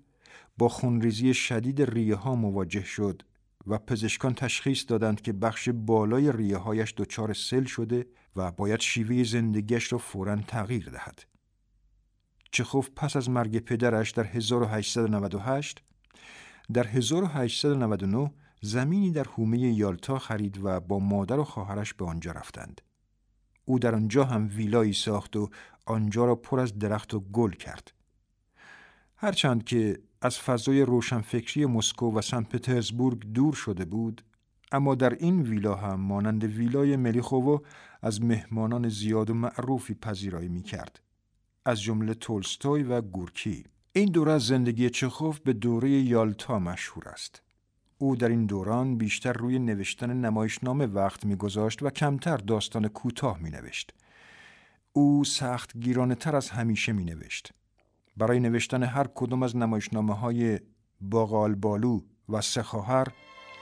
با 0.57 0.69
خونریزی 0.69 1.33
شدید 1.33 1.81
ریه 1.81 2.15
ها 2.15 2.35
مواجه 2.35 2.83
شد 2.83 3.21
و 3.67 3.77
پزشکان 3.77 4.33
تشخیص 4.33 4.85
دادند 4.87 5.21
که 5.21 5.33
بخش 5.33 5.69
بالای 5.69 6.31
ریه 6.31 6.57
هایش 6.57 6.93
دچار 6.97 7.33
سل 7.33 7.63
شده 7.63 8.05
و 8.35 8.51
باید 8.51 8.79
شیوه 8.79 9.23
زندگیش 9.23 9.93
را 9.93 9.97
فورا 9.97 10.35
تغییر 10.35 10.89
دهد. 10.89 11.23
چخوف 12.51 12.89
پس 12.95 13.15
از 13.15 13.29
مرگ 13.29 13.59
پدرش 13.59 14.11
در 14.11 14.23
1898 14.23 15.83
در 16.73 16.87
1899 16.87 18.31
زمینی 18.61 19.11
در 19.11 19.23
حومه 19.23 19.59
یالتا 19.59 20.19
خرید 20.19 20.59
و 20.63 20.79
با 20.79 20.99
مادر 20.99 21.39
و 21.39 21.43
خواهرش 21.43 21.93
به 21.93 22.05
آنجا 22.05 22.31
رفتند. 22.31 22.81
او 23.65 23.79
در 23.79 23.95
آنجا 23.95 24.23
هم 24.23 24.49
ویلایی 24.55 24.93
ساخت 24.93 25.35
و 25.35 25.49
آنجا 25.85 26.25
را 26.25 26.35
پر 26.35 26.59
از 26.59 26.79
درخت 26.79 27.13
و 27.13 27.19
گل 27.19 27.51
کرد. 27.51 27.93
هرچند 29.17 29.63
که 29.63 29.99
از 30.21 30.39
فضای 30.39 30.81
روشنفکری 30.81 31.65
مسکو 31.65 32.11
و 32.17 32.21
سن 32.21 32.43
پترزبورگ 32.43 33.19
دور 33.33 33.53
شده 33.53 33.85
بود، 33.85 34.23
اما 34.71 34.95
در 34.95 35.13
این 35.13 35.41
ویلا 35.41 35.75
هم 35.75 35.99
مانند 35.99 36.43
ویلای 36.43 36.95
ملیخوو 36.95 37.59
از 38.01 38.21
مهمانان 38.21 38.89
زیاد 38.89 39.29
و 39.29 39.33
معروفی 39.33 39.93
پذیرایی 39.93 40.49
می 40.49 40.63
کرد. 40.63 40.99
از 41.65 41.81
جمله 41.81 42.13
تولستوی 42.13 42.83
و 42.83 43.01
گورکی. 43.01 43.63
این 43.95 44.11
دوره 44.11 44.31
از 44.31 44.45
زندگی 44.45 44.89
چخوف 44.89 45.39
به 45.39 45.53
دوره 45.53 45.89
یالتا 45.89 46.59
مشهور 46.59 47.09
است. 47.09 47.41
او 47.97 48.15
در 48.15 48.29
این 48.29 48.45
دوران 48.45 48.97
بیشتر 48.97 49.33
روی 49.33 49.59
نوشتن 49.59 50.13
نمایشنامه 50.13 50.85
وقت 50.85 51.25
میگذاشت 51.25 51.83
و 51.83 51.89
کمتر 51.89 52.37
داستان 52.37 52.87
کوتاه 52.87 53.39
می 53.39 53.49
نوشت. 53.49 53.93
او 54.93 55.23
سخت 55.23 55.77
گیرانه 55.77 56.15
تر 56.15 56.35
از 56.35 56.49
همیشه 56.49 56.91
می 56.91 57.05
نوشت. 57.05 57.53
برای 58.17 58.39
نوشتن 58.39 58.83
هر 58.83 59.07
کدام 59.15 59.43
از 59.43 59.57
نمایشنامه 59.57 60.13
های 60.13 60.59
باقال 61.01 61.55
بالو 61.55 62.01
و 62.29 62.41
سه 62.41 62.63
خواهر 62.63 63.07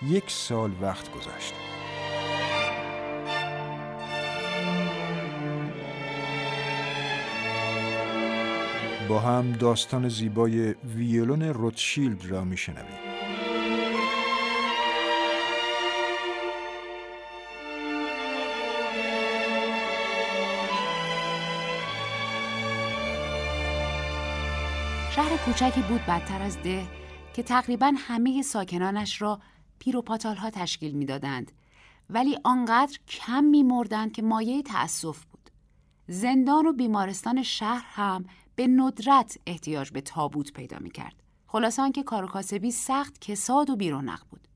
یک 0.03 0.23
سال 0.27 0.71
وقت 0.81 1.11
گذاشت. 1.11 1.71
با 9.12 9.20
هم 9.20 9.51
داستان 9.51 10.10
زیبای 10.10 10.75
ویولون 10.96 11.41
روتشیلد 11.41 12.25
را 12.25 12.44
میشنویم. 12.44 13.00
شهر 25.12 25.38
کوچکی 25.46 25.82
بود 25.82 26.01
بدتر 26.01 26.41
از 26.41 26.62
ده 26.62 26.88
که 27.34 27.44
تقریبا 27.44 27.94
همه 27.98 28.41
ساکنانش 28.41 29.22
را 29.22 29.39
پیر 29.80 29.98
و 29.98 30.01
پاتال 30.01 30.36
ها 30.36 30.50
تشکیل 30.50 30.91
می‌دادند. 30.91 31.51
ولی 32.10 32.38
آنقدر 32.44 32.98
کم 33.08 33.44
میمردند 33.44 34.12
که 34.12 34.22
مایه 34.22 34.62
تأسف 34.62 35.25
بود. 35.25 35.50
زندان 36.08 36.65
و 36.65 36.74
بیمارستان 36.74 37.44
شهر 37.44 37.86
هم 37.86 38.25
به 38.55 38.67
ندرت 38.67 39.38
احتیاج 39.48 39.91
به 39.91 40.01
تابوت 40.01 40.53
پیدا 40.53 40.79
می 40.79 40.91
کرد. 40.91 41.24
خلاصان 41.48 41.91
که 41.91 42.03
کاروکاسبی 42.03 42.72
سخت 42.72 43.20
کساد 43.22 43.70
و 43.70 43.75
بیرونق 43.75 44.22
بود. 44.29 44.48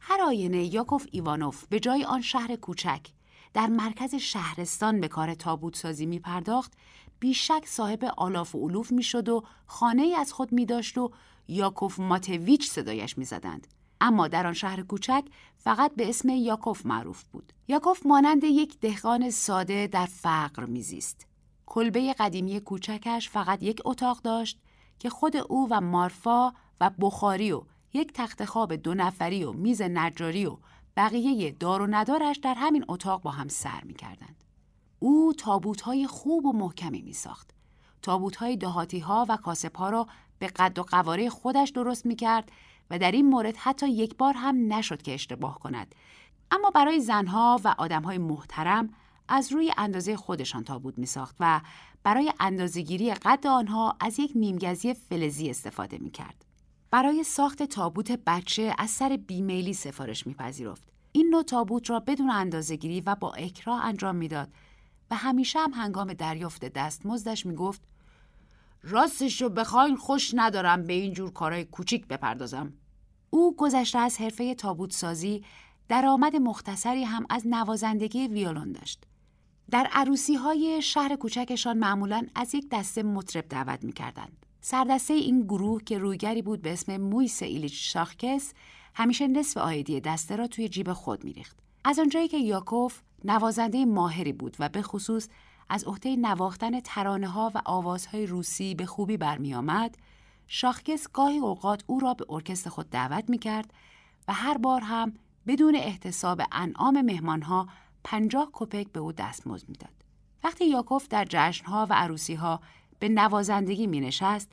هر 0.00 0.22
آینه 0.22 0.74
یاکوف 0.74 1.06
ایوانوف 1.10 1.66
به 1.66 1.80
جای 1.80 2.04
آن 2.04 2.20
شهر 2.20 2.56
کوچک 2.56 3.06
در 3.54 3.66
مرکز 3.66 4.14
شهرستان 4.14 5.00
به 5.00 5.08
کار 5.08 5.34
تابوت 5.34 5.76
سازی 5.76 6.06
می 6.06 6.18
پرداخت 6.18 6.72
بیشک 7.20 7.66
صاحب 7.66 8.04
آلاف 8.16 8.54
و 8.54 8.68
علوف 8.68 8.92
می 8.92 9.02
شد 9.02 9.28
و 9.28 9.44
خانه 9.66 10.14
از 10.18 10.32
خود 10.32 10.52
می 10.52 10.66
داشت 10.66 10.98
و 10.98 11.10
یاکوف 11.48 12.00
ماتویچ 12.00 12.70
صدایش 12.70 13.18
می 13.18 13.24
زدند. 13.24 13.66
اما 14.00 14.28
در 14.28 14.46
آن 14.46 14.52
شهر 14.52 14.82
کوچک 14.82 15.24
فقط 15.56 15.94
به 15.94 16.08
اسم 16.08 16.28
یاکوف 16.28 16.86
معروف 16.86 17.22
بود. 17.22 17.52
یاکوف 17.68 18.06
مانند 18.06 18.44
یک 18.44 18.80
دهقان 18.80 19.30
ساده 19.30 19.86
در 19.86 20.06
فقر 20.06 20.64
میزیست. 20.64 21.26
کلبه 21.66 22.12
قدیمی 22.12 22.60
کوچکش 22.60 23.28
فقط 23.28 23.62
یک 23.62 23.80
اتاق 23.84 24.22
داشت 24.22 24.58
که 24.98 25.10
خود 25.10 25.36
او 25.36 25.68
و 25.70 25.80
مارفا 25.80 26.52
و 26.80 26.90
بخاری 27.00 27.52
و 27.52 27.62
یک 27.94 28.12
تخت 28.12 28.44
خواب 28.44 28.74
دو 28.74 28.94
نفری 28.94 29.44
و 29.44 29.52
میز 29.52 29.82
نجاری 29.82 30.46
و 30.46 30.56
بقیه 30.96 31.50
دار 31.50 31.82
و 31.82 31.86
ندارش 31.90 32.36
در 32.36 32.54
همین 32.54 32.84
اتاق 32.88 33.22
با 33.22 33.30
هم 33.30 33.48
سر 33.48 33.80
می 33.84 33.94
کردند. 33.94 34.44
او 34.98 35.32
تابوت 35.38 35.80
های 35.80 36.06
خوب 36.06 36.46
و 36.46 36.52
محکمی 36.52 37.02
می 37.02 37.12
ساخت. 37.12 37.50
تابوت 38.02 38.36
های 38.36 38.56
دهاتی 38.56 38.98
ها 38.98 39.26
و 39.28 39.36
کاسب 39.36 39.76
ها 39.76 39.90
را 39.90 40.06
به 40.38 40.46
قد 40.46 40.78
و 40.78 40.82
قواره 40.82 41.30
خودش 41.30 41.70
درست 41.70 42.06
می 42.06 42.16
کرد 42.16 42.52
و 42.90 42.98
در 42.98 43.10
این 43.10 43.26
مورد 43.26 43.56
حتی 43.56 43.88
یک 43.88 44.16
بار 44.16 44.34
هم 44.34 44.72
نشد 44.72 45.02
که 45.02 45.14
اشتباه 45.14 45.58
کند. 45.58 45.94
اما 46.50 46.70
برای 46.70 47.00
زنها 47.00 47.60
و 47.64 47.74
آدمهای 47.78 48.18
محترم 48.18 48.94
از 49.28 49.52
روی 49.52 49.72
اندازه 49.78 50.16
خودشان 50.16 50.64
تابوت 50.64 50.98
می 50.98 51.06
ساخت 51.06 51.36
و 51.40 51.60
برای 52.02 52.32
اندازهگیری 52.40 53.14
قد 53.14 53.46
آنها 53.46 53.96
از 54.00 54.18
یک 54.20 54.32
نیمگزی 54.34 54.94
فلزی 54.94 55.50
استفاده 55.50 55.98
می 55.98 56.10
کرد. 56.10 56.44
برای 56.90 57.24
ساخت 57.24 57.62
تابوت 57.62 58.12
بچه 58.26 58.74
از 58.78 58.90
سر 58.90 59.18
بیمیلی 59.26 59.74
سفارش 59.74 60.26
میپذیرفت. 60.26 60.88
این 61.12 61.30
نوع 61.30 61.42
تابوت 61.42 61.90
را 61.90 62.00
بدون 62.00 62.30
اندازهگیری 62.30 63.00
و 63.00 63.14
با 63.14 63.32
اکراه 63.32 63.84
انجام 63.84 64.16
می‌داد 64.16 64.48
و 65.10 65.16
همیشه 65.16 65.58
هم 65.58 65.72
هنگام 65.72 66.12
دریافت 66.12 66.64
دستمزدش 66.64 67.46
می‌گفت 67.46 67.82
راستش 68.82 69.42
رو 69.42 69.48
بخواین 69.48 69.96
خوش 69.96 70.30
ندارم 70.34 70.82
به 70.82 70.92
این 70.92 71.12
جور 71.12 71.32
کارهای 71.32 71.64
کوچیک 71.64 72.06
بپردازم. 72.06 72.72
او 73.30 73.56
گذشته 73.56 73.98
از 73.98 74.20
حرفه 74.20 74.54
تابوت 74.54 74.92
سازی 74.92 75.44
درآمد 75.88 76.36
مختصری 76.36 77.04
هم 77.04 77.26
از 77.30 77.46
نوازندگی 77.46 78.28
ویولون 78.28 78.72
داشت. 78.72 79.04
در 79.70 79.88
عروسی 79.92 80.34
های 80.34 80.82
شهر 80.82 81.16
کوچکشان 81.16 81.78
معمولا 81.78 82.26
از 82.34 82.54
یک 82.54 82.68
دسته 82.72 83.02
مطرب 83.02 83.48
دعوت 83.48 83.84
می‌کردند. 83.84 84.46
سردسته 84.60 85.14
این 85.14 85.40
گروه 85.40 85.82
که 85.82 85.98
رویگری 85.98 86.42
بود 86.42 86.62
به 86.62 86.72
اسم 86.72 86.96
مویس 86.96 87.42
ایلیچ 87.42 87.92
شاخکس 87.92 88.52
همیشه 88.94 89.26
نصف 89.26 89.56
آیدی 89.56 90.00
دسته 90.00 90.36
را 90.36 90.46
توی 90.46 90.68
جیب 90.68 90.92
خود 90.92 91.24
میریخت. 91.24 91.56
از 91.84 91.98
آنجایی 91.98 92.28
که 92.28 92.38
یاکوف 92.38 93.00
نوازنده 93.24 93.84
ماهری 93.84 94.32
بود 94.32 94.56
و 94.58 94.68
به 94.68 94.82
خصوص 94.82 95.28
از 95.68 95.84
عهده 95.84 96.16
نواختن 96.16 96.80
ترانه 96.80 97.28
ها 97.28 97.52
و 97.54 97.62
آوازهای 97.64 98.26
روسی 98.26 98.74
به 98.74 98.86
خوبی 98.86 99.16
برمی 99.16 99.54
آمد، 99.54 99.96
شاخکس 100.46 101.08
گاهی 101.12 101.38
اوقات 101.38 101.84
او 101.86 102.00
را 102.00 102.14
به 102.14 102.24
ارکستر 102.28 102.70
خود 102.70 102.90
دعوت 102.90 103.30
می 103.30 103.38
کرد 103.38 103.74
و 104.28 104.32
هر 104.32 104.58
بار 104.58 104.80
هم 104.80 105.14
بدون 105.46 105.76
احتساب 105.76 106.42
انعام 106.52 107.00
مهمانها 107.00 107.68
پنجاه 108.04 108.48
کپک 108.52 108.92
به 108.92 109.00
او 109.00 109.12
دستمزد 109.12 109.68
می‌داد. 109.68 110.04
وقتی 110.44 110.64
یاکوف 110.64 111.08
در 111.08 111.26
جشنها 111.28 111.86
و 111.90 111.92
عروسیها 111.94 112.60
به 112.98 113.08
نوازندگی 113.08 113.86
می 113.86 114.00
نشست، 114.00 114.52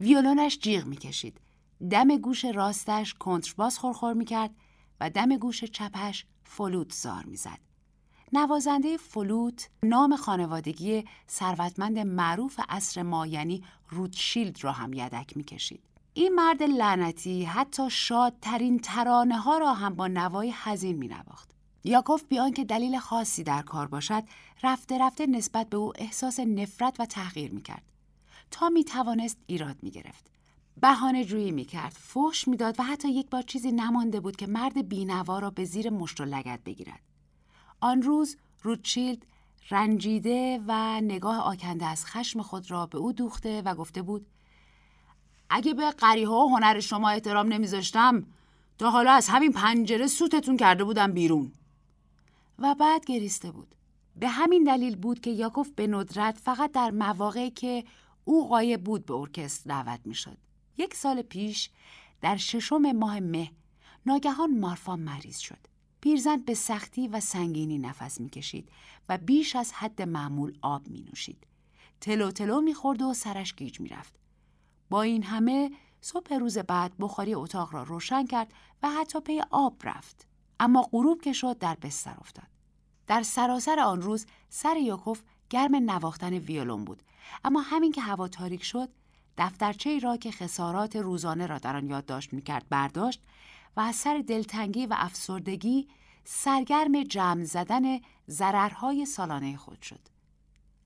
ویولونش 0.00 0.58
جیغ 0.58 0.86
می 0.86 0.96
کشید. 0.96 1.40
دم 1.90 2.16
گوش 2.16 2.44
راستش 2.44 3.14
کنترباس 3.14 3.78
خورخور 3.78 4.12
می 4.12 4.24
کرد 4.24 4.50
و 5.00 5.10
دم 5.10 5.36
گوش 5.36 5.64
چپش 5.64 6.26
فلوت 6.44 6.92
زار 6.92 7.24
می 7.24 7.36
زد. 7.36 7.58
نوازنده 8.32 8.96
فلوت 8.96 9.70
نام 9.82 10.16
خانوادگی 10.16 11.04
ثروتمند 11.28 11.98
معروف 11.98 12.60
عصر 12.68 13.02
ما 13.02 13.26
یعنی 13.26 13.64
روتشیلد 13.88 14.64
را 14.64 14.72
هم 14.72 14.92
یدک 14.92 15.36
می 15.36 15.44
کشید. 15.44 15.82
این 16.14 16.34
مرد 16.34 16.62
لعنتی 16.62 17.44
حتی 17.44 17.90
شادترین 17.90 18.78
ترانه 18.78 19.38
ها 19.38 19.58
را 19.58 19.74
هم 19.74 19.94
با 19.94 20.06
نوای 20.06 20.54
حزین 20.64 20.96
می 20.96 21.08
نواخت. 21.08 21.51
یاکوف 21.84 22.24
بیان 22.24 22.52
که 22.52 22.64
دلیل 22.64 22.98
خاصی 22.98 23.42
در 23.42 23.62
کار 23.62 23.86
باشد 23.86 24.22
رفته 24.62 24.98
رفته 24.98 25.26
نسبت 25.26 25.68
به 25.68 25.76
او 25.76 25.92
احساس 25.96 26.40
نفرت 26.40 27.00
و 27.00 27.06
تحقیر 27.06 27.52
می 27.52 27.62
کرد. 27.62 27.82
تا 28.50 28.68
می 28.68 28.84
توانست 28.84 29.38
ایراد 29.46 29.76
می 29.82 29.90
گرفت. 29.90 30.30
بهانه 30.80 31.24
جویی 31.24 31.50
می 31.50 31.64
کرد، 31.64 31.92
فوش 31.92 32.48
می 32.48 32.56
داد 32.56 32.80
و 32.80 32.82
حتی 32.82 33.08
یک 33.08 33.30
بار 33.30 33.42
چیزی 33.42 33.72
نمانده 33.72 34.20
بود 34.20 34.36
که 34.36 34.46
مرد 34.46 34.88
بینوا 34.88 35.38
را 35.38 35.50
به 35.50 35.64
زیر 35.64 35.90
مشت 35.90 36.20
و 36.20 36.24
لگت 36.24 36.60
بگیرد. 36.64 37.00
آن 37.80 38.02
روز 38.02 38.36
روتشیلد 38.62 39.26
رنجیده 39.70 40.60
و 40.66 41.00
نگاه 41.00 41.38
آکنده 41.38 41.86
از 41.86 42.06
خشم 42.06 42.42
خود 42.42 42.70
را 42.70 42.86
به 42.86 42.98
او 42.98 43.12
دوخته 43.12 43.62
و 43.62 43.74
گفته 43.74 44.02
بود 44.02 44.26
اگه 45.50 45.74
به 45.74 45.90
قریه 45.90 46.28
و 46.28 46.48
هنر 46.48 46.80
شما 46.80 47.10
احترام 47.10 47.52
نمیذاشتم 47.52 48.26
تا 48.78 48.90
حالا 48.90 49.12
از 49.12 49.28
همین 49.28 49.52
پنجره 49.52 50.06
سوتتون 50.06 50.56
کرده 50.56 50.84
بودم 50.84 51.12
بیرون 51.12 51.52
و 52.62 52.74
بعد 52.74 53.04
گریسته 53.04 53.50
بود 53.50 53.74
به 54.16 54.28
همین 54.28 54.64
دلیل 54.64 54.96
بود 54.96 55.20
که 55.20 55.30
یاکوف 55.30 55.70
به 55.70 55.86
ندرت 55.86 56.38
فقط 56.38 56.72
در 56.72 56.90
مواقعی 56.90 57.50
که 57.50 57.84
او 58.24 58.48
قایب 58.48 58.84
بود 58.84 59.06
به 59.06 59.14
ارکستر 59.14 59.68
دعوت 59.70 60.00
می‌شد 60.04 60.38
یک 60.78 60.94
سال 60.94 61.22
پیش 61.22 61.70
در 62.20 62.36
ششم 62.36 62.92
ماه 62.92 63.20
مه 63.20 63.50
ناگهان 64.06 64.58
مارفا 64.58 64.96
مریض 64.96 65.38
شد 65.38 65.58
پیرزن 66.00 66.36
به 66.36 66.54
سختی 66.54 67.08
و 67.08 67.20
سنگینی 67.20 67.78
نفس 67.78 68.20
می‌کشید 68.20 68.68
و 69.08 69.18
بیش 69.18 69.56
از 69.56 69.72
حد 69.72 70.02
معمول 70.02 70.58
آب 70.62 70.88
می 70.88 71.00
نوشید. 71.00 71.46
تلو 72.00 72.30
تلو 72.30 72.60
می‌خورد 72.60 73.02
و 73.02 73.14
سرش 73.14 73.54
گیج 73.54 73.80
می‌رفت. 73.80 74.14
با 74.90 75.02
این 75.02 75.22
همه 75.22 75.70
صبح 76.00 76.34
روز 76.34 76.58
بعد 76.58 76.92
بخاری 77.00 77.34
اتاق 77.34 77.74
را 77.74 77.82
روشن 77.82 78.26
کرد 78.26 78.52
و 78.82 78.90
حتی 78.90 79.20
پی 79.20 79.40
آب 79.50 79.76
رفت. 79.84 80.26
اما 80.60 80.82
غروب 80.82 81.22
که 81.22 81.32
شد 81.32 81.58
در 81.58 81.74
بستر 81.74 82.16
افتاد. 82.20 82.51
در 83.12 83.22
سراسر 83.22 83.80
آن 83.80 84.02
روز 84.02 84.26
سر 84.48 84.76
یاکوف 84.76 85.22
گرم 85.50 85.76
نواختن 85.90 86.34
ویولون 86.34 86.84
بود 86.84 87.02
اما 87.44 87.60
همین 87.60 87.92
که 87.92 88.00
هوا 88.00 88.28
تاریک 88.28 88.64
شد 88.64 88.88
دفترچه 89.38 89.90
ای 89.90 90.00
را 90.00 90.16
که 90.16 90.30
خسارات 90.30 90.96
روزانه 90.96 91.46
را 91.46 91.58
در 91.58 91.76
آن 91.76 91.86
یادداشت 91.86 92.32
می‌کرد 92.32 92.66
برداشت 92.70 93.22
و 93.76 93.80
از 93.80 93.96
سر 93.96 94.24
دلتنگی 94.26 94.86
و 94.86 94.94
افسردگی 94.98 95.88
سرگرم 96.24 97.02
جمع 97.02 97.44
زدن 97.44 97.82
ضررهای 98.28 99.06
سالانه 99.06 99.56
خود 99.56 99.82
شد. 99.82 100.08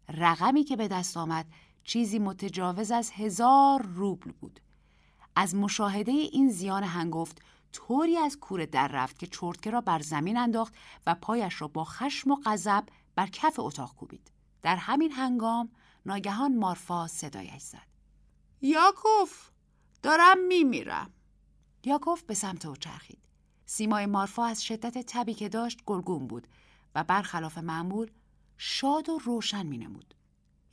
رقمی 0.09 0.65
که 0.65 0.77
به 0.77 0.89
دست 0.89 1.17
آمد 1.17 1.47
چیزی 1.85 2.19
متجاوز 2.19 2.91
از 2.91 3.11
هزار 3.11 3.83
روبل 3.83 4.33
بود. 4.41 4.61
از 5.37 5.55
مشاهده 5.55 6.13
این 6.13 6.51
زیان 6.51 6.83
هنگفت 6.83 7.43
طوری 7.77 8.17
از 8.17 8.39
کوره 8.41 8.67
در 8.67 8.89
رفت 8.89 9.19
که 9.19 9.27
چرتکه 9.27 9.71
را 9.71 9.81
بر 9.81 9.99
زمین 9.99 10.37
انداخت 10.37 10.75
و 11.07 11.15
پایش 11.15 11.61
را 11.61 11.69
با 11.69 11.85
خشم 11.85 12.31
و 12.31 12.37
غضب 12.45 12.85
بر 13.15 13.27
کف 13.27 13.59
اتاق 13.59 13.95
کوبید. 13.95 14.31
در 14.63 14.77
همین 14.77 15.13
هنگام 15.13 15.71
ناگهان 16.07 16.57
مارفا 16.57 17.07
صدایش 17.07 17.63
زد. 17.63 17.87
یاکوف 18.61 19.51
دارم 20.03 20.47
میمیرم. 20.49 21.11
یاکوف 21.85 22.23
به 22.23 22.35
سمت 22.35 22.67
او 22.67 22.77
چرخید. 22.77 23.19
سیمای 23.67 24.07
مارفا 24.07 24.45
از 24.45 24.65
شدت 24.65 24.99
تبی 24.99 25.35
که 25.35 25.49
داشت 25.49 25.85
گلگون 25.87 26.27
بود 26.27 26.49
و 26.95 27.05
برخلاف 27.05 27.59
معمول 27.59 28.11
شاد 28.57 29.09
و 29.09 29.19
روشن 29.19 29.67
می 29.67 29.79
نمود. 29.79 30.15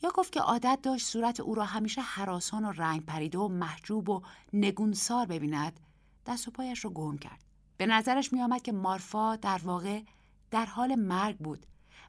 یاکوف 0.03 0.31
که 0.31 0.39
عادت 0.39 0.79
داشت 0.83 1.07
صورت 1.07 1.39
او 1.39 1.55
را 1.55 1.65
همیشه 1.65 2.01
حراسان 2.01 2.65
و 2.65 2.71
رنگ 2.71 3.05
پریده 3.05 3.37
و 3.37 3.47
محجوب 3.47 4.09
و 4.09 4.21
نگونسار 4.53 5.25
ببیند 5.25 5.79
دست 6.25 6.47
و 6.47 6.51
پایش 6.51 6.86
را 6.86 6.91
گم 6.91 7.17
کرد. 7.17 7.43
به 7.77 7.86
نظرش 7.86 8.33
می 8.33 8.41
آمد 8.41 8.62
که 8.62 8.71
مارفا 8.71 9.36
در 9.36 9.62
واقع 9.63 10.01
در 10.51 10.65
حال 10.65 10.95
مرگ 10.95 11.38
بود 11.38 11.65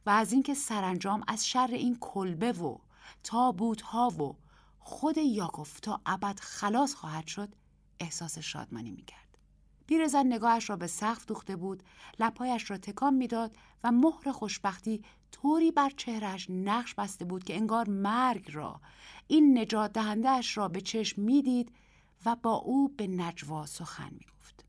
و 0.06 0.10
از 0.10 0.32
اینکه 0.32 0.54
سرانجام 0.54 1.24
از 1.28 1.48
شر 1.48 1.68
این 1.72 1.96
کلبه 2.00 2.52
و 2.52 2.78
تابوت 3.24 3.80
ها 3.80 4.08
و 4.08 4.36
خود 4.78 5.18
یاکوف 5.18 5.80
تا 5.80 6.00
ابد 6.06 6.38
خلاص 6.40 6.94
خواهد 6.94 7.26
شد 7.26 7.54
احساس 8.00 8.38
شادمانی 8.38 8.90
می 8.90 9.02
کرد. 9.02 9.38
پیرزن 9.86 10.26
نگاهش 10.26 10.70
را 10.70 10.76
به 10.76 10.86
سقف 10.86 11.26
دوخته 11.26 11.56
بود 11.56 11.82
لپایش 12.18 12.70
را 12.70 12.76
تکان 12.76 13.14
می‌داد 13.14 13.56
و 13.84 13.92
مهر 13.92 14.32
خوشبختی 14.32 15.02
طوری 15.32 15.70
بر 15.70 15.90
چهرش 15.96 16.50
نقش 16.50 16.94
بسته 16.94 17.24
بود 17.24 17.44
که 17.44 17.56
انگار 17.56 17.90
مرگ 17.90 18.50
را 18.52 18.80
این 19.26 19.58
نجات 19.58 19.92
دهندهش 19.92 20.56
را 20.56 20.68
به 20.68 20.80
چشم 20.80 21.22
می‌دید 21.22 21.72
و 22.26 22.36
با 22.36 22.54
او 22.54 22.88
به 22.88 23.06
نجوا 23.06 23.66
سخن 23.66 24.10
می‌گفت. 24.12 24.64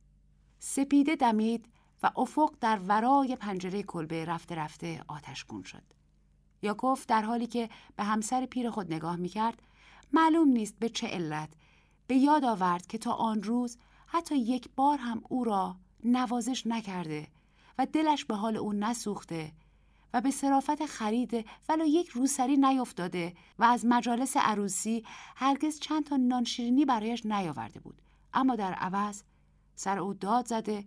سپیده 0.59 1.15
دمید 1.15 1.69
و 2.03 2.11
افق 2.17 2.55
در 2.61 2.79
ورای 2.79 3.35
پنجره 3.35 3.83
کلبه 3.83 4.25
رفته 4.25 4.55
رفته 4.55 5.03
آتشگون 5.07 5.63
شد. 5.63 5.83
یاکوف 6.61 7.05
در 7.05 7.21
حالی 7.21 7.47
که 7.47 7.69
به 7.95 8.03
همسر 8.03 8.45
پیر 8.45 8.69
خود 8.69 8.93
نگاه 8.93 9.15
می‌کرد 9.15 9.61
معلوم 10.13 10.47
نیست 10.47 10.79
به 10.79 10.89
چه 10.89 11.07
علت 11.07 11.49
به 12.07 12.15
یاد 12.15 12.45
آورد 12.45 12.87
که 12.87 12.97
تا 12.97 13.11
آن 13.13 13.43
روز 13.43 13.77
حتی 14.07 14.37
یک 14.37 14.69
بار 14.75 14.97
هم 14.97 15.21
او 15.29 15.43
را 15.43 15.75
نوازش 16.03 16.67
نکرده 16.67 17.27
و 17.77 17.85
دلش 17.85 18.25
به 18.25 18.35
حال 18.35 18.57
او 18.57 18.73
نسوخته 18.73 19.51
و 20.15 20.21
به 20.21 20.31
صرافت 20.31 20.85
خرید 20.85 21.45
ولو 21.69 21.85
یک 21.85 22.09
روسری 22.09 22.57
نیفتاده 22.57 23.33
و 23.59 23.63
از 23.63 23.85
مجالس 23.85 24.37
عروسی 24.37 25.03
هرگز 25.35 25.79
چند 25.79 26.05
تا 26.05 26.17
نانشیرینی 26.17 26.85
برایش 26.85 27.25
نیاورده 27.25 27.79
بود 27.79 28.01
اما 28.33 28.55
در 28.55 28.73
عوض 28.73 29.23
سر 29.75 29.99
او 29.99 30.13
داد 30.13 30.47
زده 30.47 30.85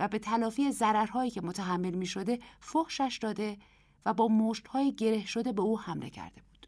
و 0.00 0.08
به 0.08 0.18
تلافی 0.18 0.70
ضررهایی 0.70 1.30
که 1.30 1.40
متحمل 1.40 1.94
می 1.94 2.06
شده 2.06 2.38
فحشش 2.60 3.18
داده 3.22 3.58
و 4.06 4.14
با 4.14 4.28
مشتهای 4.28 4.94
گره 4.94 5.26
شده 5.26 5.52
به 5.52 5.62
او 5.62 5.80
حمله 5.80 6.10
کرده 6.10 6.42
بود. 6.42 6.66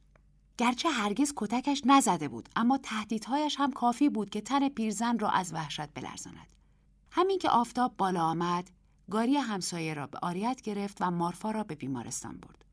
گرچه 0.59 0.89
هرگز 0.89 1.33
کتکش 1.37 1.83
نزده 1.85 2.29
بود 2.29 2.49
اما 2.57 2.79
تهدیدهایش 2.79 3.57
هم 3.59 3.73
کافی 3.73 4.09
بود 4.09 4.31
که 4.31 4.41
تن 4.41 4.69
پیرزن 4.69 5.19
را 5.19 5.31
از 5.31 5.53
وحشت 5.53 5.87
بلرزاند 5.95 6.47
همین 7.11 7.39
که 7.39 7.51
آفتاب 7.51 7.97
بالا 7.97 8.23
آمد 8.23 8.71
گاری 9.11 9.37
همسایه 9.37 9.95
را 9.95 10.07
به 10.07 10.19
آریت 10.23 10.61
گرفت 10.63 10.97
و 11.01 11.11
مارفا 11.11 11.51
را 11.51 11.65
به 11.65 11.75
بیمارستان 11.75 12.37
برد. 12.37 12.65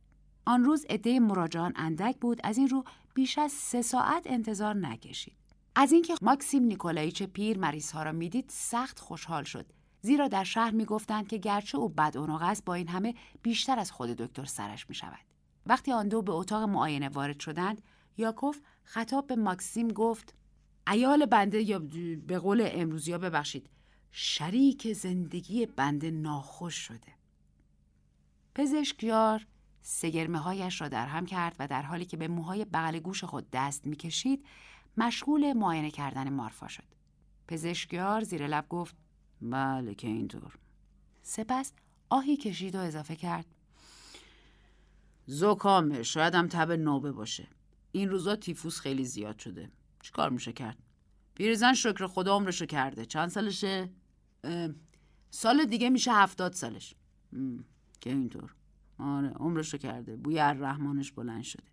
آن 0.46 0.64
روز 0.64 0.86
عده 0.90 1.20
مراجعان 1.20 1.74
اندک 1.76 2.18
بود 2.18 2.42
از 2.44 2.58
این 2.58 2.70
رو 2.70 2.84
بیش 3.14 3.38
از 3.38 3.52
سه 3.52 3.82
ساعت 3.82 4.24
انتظار 4.26 4.76
نکشید. 4.76 5.36
از 5.76 5.92
اینکه 5.92 6.16
ماکسیم 6.22 6.64
نیکولایچ 6.64 7.24
پیر 7.24 7.58
مریضها 7.58 8.04
را 8.04 8.12
می‌دید 8.12 8.46
سخت 8.50 9.00
خوشحال 9.00 9.44
شد. 9.44 9.66
زیرا 10.02 10.28
در 10.28 10.44
شهر 10.44 10.72
می‌گفتند 10.72 11.28
که 11.28 11.38
گرچه 11.38 11.78
او 11.78 11.90
بد 11.90 12.18
است 12.18 12.66
با 12.66 12.74
این 12.74 12.88
همه 12.88 13.16
بیشتر 13.42 13.80
از 13.80 13.92
خود 13.92 14.10
دکتر 14.10 14.46
سرش 14.46 14.90
می 14.90 14.96
شود. 14.96 15.20
وقتی 15.66 15.92
آن 15.92 16.08
دو 16.08 16.22
به 16.22 16.32
اتاق 16.32 16.64
معاینه 16.64 17.10
وارد 17.10 17.40
شدند 17.40 17.82
یاکوف 18.18 18.60
خطاب 18.84 19.28
به 19.28 19.36
ماکسیم 19.36 19.88
گفت 19.88 20.34
ایال 20.92 21.26
بنده 21.26 21.62
یا 21.62 21.82
به 22.28 22.40
قول 22.40 22.70
امروزی 22.72 23.12
ها 23.12 23.18
ببخشید 23.18 23.70
شریک 24.12 24.94
زندگی 24.94 25.66
بنده 25.66 26.12
ناخوش 26.12 26.76
شده. 26.76 27.14
پزشکیار 28.56 29.48
سگرمه 29.82 30.40
هایش 30.40 30.82
را 30.82 30.88
در 30.88 31.06
هم 31.06 31.26
کرد 31.26 31.56
و 31.60 31.68
در 31.68 31.82
حالی 31.82 32.06
که 32.06 32.18
به 32.18 32.28
موهای 32.28 32.66
بغل 32.66 33.00
گوش 33.00 33.24
خود 33.24 33.48
دست 33.52 33.88
می‌کشید 33.88 34.46
مشغول 34.98 35.54
معاینه 35.54 35.92
کردن 35.92 36.30
مارفا 36.30 36.68
شد. 36.68 36.84
پزشکیار 37.48 38.24
زیر 38.24 38.48
لب 38.48 38.70
گفت 38.70 38.96
بله 39.42 39.96
که 39.96 40.08
اینطور. 40.08 40.58
سپس 41.22 41.74
آهی 42.10 42.38
کشید 42.38 42.76
و 42.76 42.80
اضافه 42.80 43.16
کرد 43.16 43.46
زکامه 45.26 46.04
شاید 46.04 46.36
هم 46.36 46.48
تب 46.48 46.72
نوبه 46.72 47.12
باشه. 47.12 47.48
این 47.92 48.10
روزا 48.10 48.36
تیفوس 48.36 48.80
خیلی 48.80 49.06
زیاد 49.06 49.40
شده. 49.40 49.72
چیکار 50.02 50.30
میشه 50.30 50.54
کرد؟ 50.54 50.78
پیرزن 51.36 51.74
شکر 51.74 52.08
خدا 52.08 52.36
عمرشو 52.36 52.66
کرده. 52.66 53.06
چند 53.06 53.30
سالشه؟ 53.30 53.90
سال 55.30 55.66
دیگه 55.66 55.90
میشه 55.90 56.14
هفتاد 56.14 56.54
سالش. 56.54 56.96
که 58.02 58.10
اینطور. 58.10 58.56
آره 59.00 59.30
عمرشو 59.30 59.78
کرده. 59.78 60.16
بوی 60.16 60.40
الرحمنش 60.40 61.12
بلند 61.12 61.44
شده. 61.44 61.64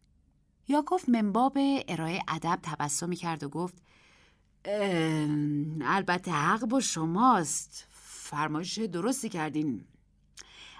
یاکوف 0.68 1.09
منباب 1.09 1.59
ارائه 1.88 2.22
ادب 2.28 2.59
تبسمی 2.62 3.16
کرد 3.16 3.42
و 3.42 3.48
گفت 3.48 3.83
البته 5.83 6.31
حق 6.31 6.64
با 6.64 6.81
شماست. 6.81 7.87
فرمایش 7.90 8.78
درستی 8.78 9.28
کردین. 9.28 9.85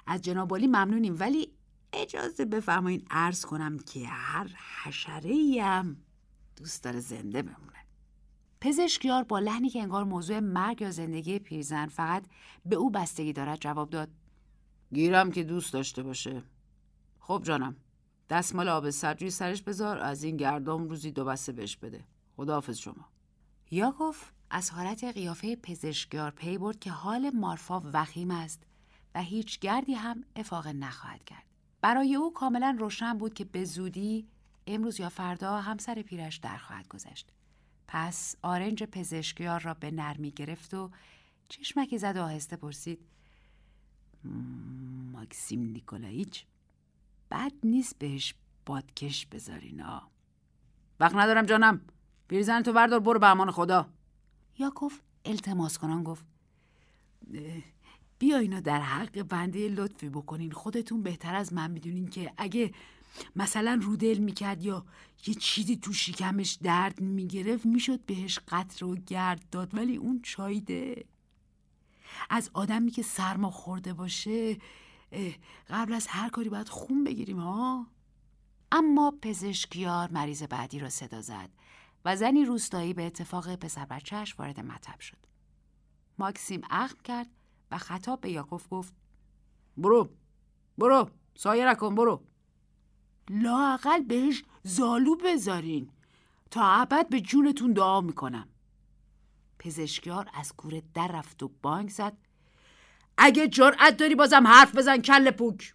از 0.07 0.23
جنابالی 0.23 0.67
ممنونیم 0.67 1.17
ولی 1.19 1.53
اجازه 1.93 2.45
بفرمایین 2.45 3.07
عرض 3.11 3.45
کنم 3.45 3.79
که 3.79 4.07
هر 4.07 4.49
حشره 4.85 5.63
هم 5.63 5.97
دوست 6.57 6.85
داره 6.85 7.01
زنده 7.01 7.43
بمونه. 7.43 7.78
پزشکیار 8.61 9.25
با 9.25 9.39
لحنی 9.39 9.69
که 9.69 9.83
انگار 9.83 10.05
موضوع 10.05 10.41
مرگ 10.41 10.81
یا 10.81 10.91
زندگی 10.91 11.39
پیرزن 11.39 11.87
فقط 11.87 12.25
به 12.67 12.77
او 12.77 12.91
بستگی 12.91 13.33
دارد 13.33 13.61
جواب 13.61 13.91
داد. 13.91 14.09
گیرم 14.93 15.31
که 15.31 15.45
دوست 15.45 15.73
داشته 15.73 16.03
باشه. 16.03 16.43
خب 17.21 17.43
جانم 17.45 17.77
دستمال 18.31 18.69
آب 18.69 18.91
سرجوی 18.91 19.31
سرش 19.31 19.63
بذار 19.63 19.99
از 19.99 20.23
این 20.23 20.37
گردام 20.37 20.89
روزی 20.89 21.11
دو 21.11 21.25
بسته 21.25 21.53
بهش 21.53 21.77
بده. 21.77 22.05
خداحافظ 22.37 22.79
شما. 22.79 23.09
یاکوف 23.71 24.31
از 24.51 24.71
حالت 24.71 25.05
قیافه 25.05 25.57
پزشکیار 25.57 26.31
پی 26.31 26.59
برد 26.59 26.79
که 26.79 26.91
حال 26.91 27.31
مارفا 27.31 27.83
وخیم 27.93 28.31
است 28.31 28.63
و 29.15 29.23
هیچ 29.23 29.61
گردی 29.61 29.95
هم 29.95 30.25
افاقه 30.37 30.73
نخواهد 30.73 31.25
کرد. 31.25 31.45
برای 31.81 32.15
او 32.15 32.33
کاملا 32.33 32.77
روشن 32.79 33.19
بود 33.19 33.35
که 33.35 33.45
به 33.45 33.65
زودی 33.65 34.29
امروز 34.67 35.01
یا 35.01 35.09
فردا 35.09 35.61
همسر 35.61 36.03
پیرش 36.03 36.37
در 36.37 36.57
خواهد 36.57 36.89
گذشت. 36.89 37.33
پس 37.89 38.37
آرنج 38.43 38.83
پزشکیار 38.83 39.61
را 39.61 39.75
به 39.75 39.91
نرمی 39.91 40.31
گرفت 40.31 40.75
و 40.75 40.91
چشمکی 41.49 41.99
زد 41.99 42.17
و 42.17 42.23
آهسته 42.23 42.57
پرسید 42.57 42.99
ماکسیم 45.13 45.63
نیکولایچ 45.63 46.45
بد 47.31 47.53
نیست 47.65 47.99
بهش 47.99 48.35
بادکش 48.67 49.27
بذارین 49.27 49.81
ها 49.81 50.11
وقت 51.01 51.15
ندارم 51.15 51.47
جانم 51.47 51.81
پیرزن 52.29 52.63
تو 52.63 52.73
بردار 52.73 53.01
برو 53.01 53.19
به 53.19 53.27
امان 53.27 53.51
خدا. 53.51 53.89
یاکوف 54.59 55.01
التماس 55.25 55.79
کنان 55.79 56.05
گفت 56.05 56.25
بیا 58.19 58.39
اینا 58.39 58.61
در 58.61 58.81
حق 58.81 59.23
بنده 59.23 59.69
لطفی 59.69 60.09
بکنین 60.09 60.51
خودتون 60.51 61.03
بهتر 61.03 61.35
از 61.35 61.53
من 61.53 61.71
می‌دونین 61.71 62.09
که 62.09 62.33
اگه 62.37 62.73
مثلا 63.37 63.81
رودل 63.83 64.19
می‌کرد 64.19 64.63
یا 64.63 64.85
یه 65.27 65.35
چیزی 65.35 65.77
تو 65.77 65.93
شکمش 65.93 66.59
درد 66.63 67.01
می‌گرفت 67.01 67.67
می‌شد 67.67 68.01
بهش 68.01 68.39
قطر 68.49 68.85
و 68.85 68.97
گرد 68.97 69.51
داد. 69.51 69.75
ولی 69.75 69.97
اون 69.97 70.21
چایده. 70.23 71.05
از 72.31 72.51
آدمی 72.55 72.91
که 72.91 73.03
سرما 73.03 73.51
خورده 73.51 73.93
باشه 73.93 74.57
قبل 75.71 75.95
از 75.95 76.07
هر 76.07 76.29
کاری 76.29 76.49
باید 76.49 76.69
خون 76.69 77.05
بگیریم 77.05 77.39
ها؟ 77.41 77.87
اما 78.73 79.15
پزشکیار 79.23 80.11
مریض 80.11 80.43
بعدی 80.43 80.79
را 80.79 80.89
صدا 80.89 81.21
زد 81.21 81.51
و 82.05 82.17
زنی 82.17 82.45
روستایی 82.45 82.95
به 82.95 83.07
اتفاق 83.07 83.55
پسر 83.55 83.85
بچهش 83.85 84.35
وارد 84.39 84.61
مطب 84.61 85.01
شد. 85.01 85.17
ماکسیم 86.19 86.61
اخم 86.71 86.97
کرد 87.05 87.29
و 87.71 87.79
خطاب 87.79 88.21
به 88.21 88.31
یاکوف 88.31 88.67
گفت 88.71 88.93
برو 89.77 90.11
برو 90.79 91.11
سایه 91.35 91.75
کن 91.75 91.95
برو. 91.95 92.23
لاقل 93.31 94.03
بهش 94.03 94.45
زالو 94.63 95.17
بذارین. 95.17 95.91
تا 96.51 96.67
ابد 96.67 97.09
به 97.09 97.21
جونتون 97.21 97.73
دعا 97.73 98.01
می‌کنم. 98.01 98.49
پزشکیار 99.59 100.31
از 100.35 100.53
کوره 100.53 100.83
در 100.95 101.09
رفت 101.09 101.43
و 101.43 101.51
بانک 101.63 101.91
زد. 101.91 102.17
اگه 103.19 103.49
جرأت 103.49 103.97
داری 103.97 104.15
بازم 104.15 104.47
حرف 104.47 104.77
بزن 104.77 104.99
کل 104.99 105.31
پوک. 105.31 105.75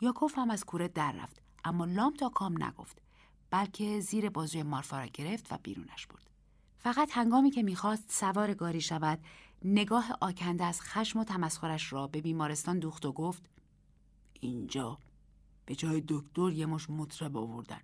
یاکوف 0.00 0.38
هم 0.38 0.50
از 0.50 0.64
کوره 0.64 0.88
در 0.88 1.12
رفت 1.12 1.42
اما 1.64 1.84
لام 1.84 2.14
تا 2.14 2.28
کام 2.28 2.64
نگفت. 2.64 3.02
بلکه 3.50 4.00
زیر 4.00 4.30
بازوی 4.30 4.62
مارفا 4.62 5.00
را 5.00 5.06
گرفت 5.06 5.52
و 5.52 5.58
بیرونش 5.62 6.06
برد. 6.06 6.30
فقط 6.78 7.10
هنگامی 7.12 7.50
که 7.50 7.62
می‌خواست 7.62 8.12
سوار 8.12 8.54
گاری 8.54 8.80
شود 8.80 9.18
نگاه 9.64 10.16
آکنده 10.20 10.64
از 10.64 10.80
خشم 10.80 11.18
و 11.18 11.24
تمسخرش 11.24 11.92
را 11.92 12.06
به 12.06 12.20
بیمارستان 12.20 12.78
دوخت 12.78 13.06
و 13.06 13.12
گفت 13.12 13.50
اینجا. 14.40 14.98
به 15.66 15.74
جای 15.74 16.02
دکتر 16.08 16.52
یه 16.52 16.66
مش 16.66 16.90
مطرب 16.90 17.36
آوردن. 17.36 17.80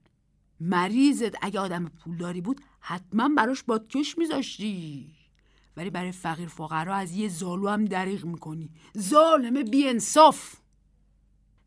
مریضت 0.61 1.35
اگه 1.42 1.61
آدم 1.61 1.88
پولداری 1.88 2.40
بود 2.40 2.61
حتما 2.81 3.29
براش 3.29 3.62
بادکش 3.62 4.18
میذاشتی. 4.18 5.14
ولی 5.77 5.90
برای 5.90 6.12
فقیر 6.12 6.49
فقرا 6.49 6.95
از 6.95 7.16
یه 7.16 7.29
زالو 7.29 7.68
هم 7.68 7.85
دریغ 7.85 8.25
می‌کنی. 8.25 8.71
ظالم 8.99 9.62
بیانصاف. 9.62 10.57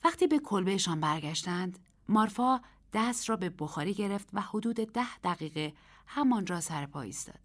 وقتی 0.04 0.28
به 0.28 0.40
کلبهشان 0.40 1.00
برگشتند 1.00 1.80
مارفا 2.10 2.62
دست 2.94 3.30
را 3.30 3.36
به 3.36 3.50
بخاری 3.50 3.94
گرفت 3.94 4.30
و 4.34 4.42
حدود 4.42 4.76
ده 4.76 5.18
دقیقه 5.24 5.74
همانجا 6.08 6.62
سر 6.62 6.86
پا 6.86 7.02
ایستاد. 7.02 7.45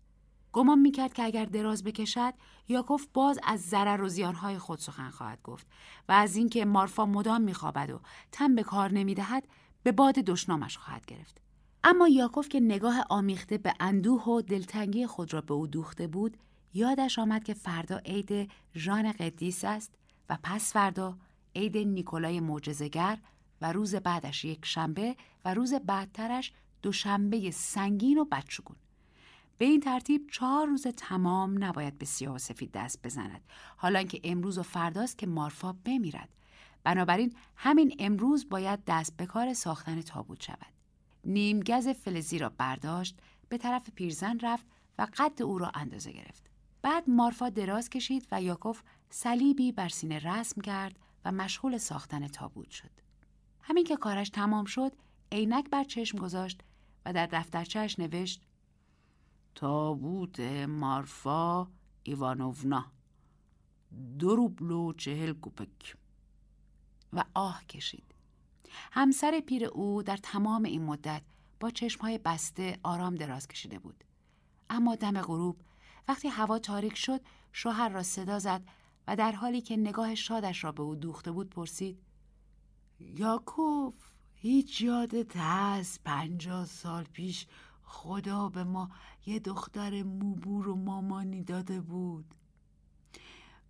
گمان 0.52 0.78
می‌کرد 0.78 1.12
که 1.12 1.22
اگر 1.22 1.44
دراز 1.44 1.84
بکشد 1.84 2.34
یاکوف 2.68 3.06
باز 3.14 3.38
از 3.44 3.60
ضرر 3.60 4.02
و 4.02 4.08
زیانهای 4.08 4.58
خود 4.58 4.78
سخن 4.78 5.10
خواهد 5.10 5.42
گفت 5.42 5.66
و 6.08 6.12
از 6.12 6.36
اینکه 6.36 6.64
مارفا 6.64 7.06
مدام 7.06 7.40
میخوابد 7.40 7.90
و 7.90 8.00
تن 8.32 8.54
به 8.54 8.62
کار 8.62 8.92
نمی‌دهد 8.92 9.48
به 9.82 9.92
باد 9.92 10.14
دشنامش 10.14 10.78
خواهد 10.78 11.06
گرفت. 11.06 11.40
اما 11.84 12.08
یاکوف 12.08 12.48
که 12.48 12.60
نگاه 12.60 13.04
آمیخته 13.10 13.58
به 13.58 13.74
اندوه 13.80 14.24
و 14.24 14.42
دلتنگی 14.42 15.06
خود 15.06 15.34
را 15.34 15.40
به 15.40 15.54
او 15.54 15.66
دوخته 15.66 16.06
بود 16.06 16.36
یادش 16.74 17.18
آمد 17.18 17.44
که 17.44 17.54
فردا 17.54 17.98
عید 17.98 18.50
ژان 18.74 19.12
قدیس 19.12 19.64
است 19.64 19.94
و 20.28 20.38
پس 20.42 20.72
فردا 20.72 21.18
عید 21.54 21.78
نیکولای 21.78 22.40
معجزه‌گر 22.40 23.18
و 23.60 23.72
روز 23.72 23.94
بعدش 23.94 24.44
یک 24.44 24.64
شنبه 24.64 25.16
و 25.44 25.54
روز 25.54 25.74
بعدترش 25.74 26.52
دوشنبه 26.82 27.50
سنگین 27.50 28.18
و 28.18 28.24
بدشگون. 28.24 28.76
به 29.60 29.66
این 29.66 29.80
ترتیب 29.80 30.30
چهار 30.30 30.66
روز 30.66 30.86
تمام 30.86 31.64
نباید 31.64 31.98
به 31.98 32.06
سیاه 32.06 32.34
و 32.34 32.38
سفید 32.38 32.72
دست 32.72 33.02
بزند. 33.02 33.40
حالا 33.76 34.02
که 34.02 34.20
امروز 34.24 34.58
و 34.58 34.62
فرداست 34.62 35.18
که 35.18 35.26
مارفا 35.26 35.72
بمیرد. 35.84 36.28
بنابراین 36.84 37.34
همین 37.56 37.96
امروز 37.98 38.48
باید 38.48 38.80
دست 38.86 39.16
به 39.16 39.26
کار 39.26 39.52
ساختن 39.52 40.00
تابوت 40.00 40.42
شود. 40.42 40.72
نیمگز 41.24 41.88
فلزی 41.88 42.38
را 42.38 42.48
برداشت 42.48 43.16
به 43.48 43.58
طرف 43.58 43.90
پیرزن 43.90 44.38
رفت 44.40 44.66
و 44.98 45.06
قد 45.16 45.42
او 45.42 45.58
را 45.58 45.70
اندازه 45.74 46.12
گرفت. 46.12 46.50
بعد 46.82 47.10
مارفا 47.10 47.48
دراز 47.48 47.90
کشید 47.90 48.28
و 48.32 48.42
یاکوف 48.42 48.82
صلیبی 49.10 49.72
بر 49.72 49.88
سینه 49.88 50.18
رسم 50.18 50.60
کرد 50.60 50.98
و 51.24 51.32
مشغول 51.32 51.78
ساختن 51.78 52.28
تابوت 52.28 52.70
شد. 52.70 52.90
همین 53.62 53.84
که 53.84 53.96
کارش 53.96 54.28
تمام 54.28 54.64
شد 54.64 54.92
عینک 55.32 55.70
بر 55.70 55.84
چشم 55.84 56.18
گذاشت 56.18 56.62
و 57.04 57.12
در 57.12 57.26
دفترچهش 57.26 57.98
نوشت 57.98 58.42
تابوت 59.54 60.40
مارفا 60.68 61.66
ایوانوونا. 62.02 62.92
دو 64.18 64.36
روبل 64.36 64.70
و 64.70 64.92
چهل 64.92 65.32
کوپک. 65.32 65.96
و 67.12 67.24
آه 67.34 67.64
کشید. 67.64 68.14
همسر 68.92 69.40
پیر 69.40 69.64
او 69.64 70.02
در 70.02 70.16
تمام 70.16 70.62
این 70.62 70.82
مدت 70.82 71.22
با 71.60 71.70
چشمهای 71.70 72.18
بسته 72.18 72.78
آرام 72.82 73.14
دراز 73.14 73.48
کشیده 73.48 73.78
بود. 73.78 74.04
اما 74.70 74.94
دم 74.94 75.22
غروب 75.22 75.56
وقتی 76.08 76.28
هوا 76.28 76.58
تاریک 76.58 76.96
شد 76.96 77.20
شوهر 77.52 77.88
را 77.88 78.02
صدا 78.02 78.38
زد 78.38 78.62
و 79.06 79.16
در 79.16 79.32
حالی 79.32 79.60
که 79.60 79.76
نگاه 79.76 80.14
شادش 80.14 80.64
را 80.64 80.72
به 80.72 80.82
او 80.82 80.94
دوخته 80.94 81.32
بود 81.32 81.50
پرسید 81.50 81.98
یاکوف 83.00 83.94
هیچ 84.34 84.80
یادت 84.80 85.36
هست 85.36 86.00
پنجاه 86.04 86.66
سال 86.66 87.04
پیش 87.04 87.46
خدا 87.90 88.48
به 88.48 88.64
ما 88.64 88.90
یه 89.26 89.38
دختر 89.38 90.02
موبور 90.02 90.68
و 90.68 90.74
مامانی 90.74 91.42
داده 91.44 91.80
بود. 91.80 92.34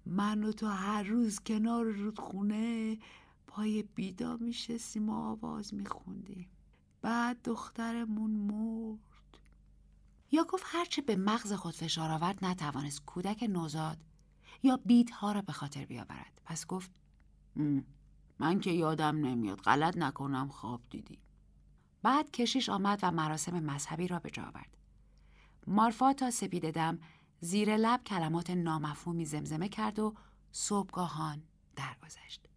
من 0.07 0.45
و 0.45 0.53
تو 0.53 0.67
هر 0.67 1.03
روز 1.03 1.41
کنار 1.41 1.85
رودخونه 1.85 2.99
پای 3.47 3.83
بیدا 3.83 4.37
میشستیم 4.37 5.09
و 5.09 5.13
آواز 5.13 5.75
میخوندیم. 5.75 6.49
بعد 7.03 7.43
دخترمون 7.45 8.31
مرد. 8.31 8.99
یا 10.33 10.45
گفت 10.45 10.65
هرچه 10.67 11.03
به 11.03 11.17
مغز 11.17 11.53
خود 11.53 11.75
فشار 11.75 12.11
آورد 12.11 12.45
نتوانست 12.45 13.05
کودک 13.05 13.43
نوزاد 13.43 13.99
یا 14.63 14.77
بیدها 14.77 15.33
را 15.33 15.43
به 15.43 15.53
خاطر 15.53 15.85
بیاورد. 15.85 16.41
پس 16.45 16.67
گفت 16.67 16.91
من 18.39 18.61
که 18.61 18.71
یادم 18.71 19.17
نمیاد 19.17 19.61
غلط 19.61 19.97
نکنم 19.97 20.49
خواب 20.49 20.81
دیدی. 20.91 21.19
بعد 22.03 22.31
کشیش 22.31 22.69
آمد 22.69 22.99
و 23.03 23.11
مراسم 23.11 23.61
مذهبی 23.61 24.09
را 24.09 24.19
به 24.19 24.31
جا 24.31 24.43
آورد. 24.43 24.77
مارفا 25.67 26.13
تا 26.13 26.31
سپید 26.31 26.71
دم 26.71 26.99
زیر 27.41 27.77
لب 27.77 28.05
کلمات 28.05 28.51
نامفهومی 28.51 29.25
زمزمه 29.25 29.69
کرد 29.69 29.99
و 29.99 30.15
صبحگاهان 30.53 31.43
درگذشت. 31.77 32.49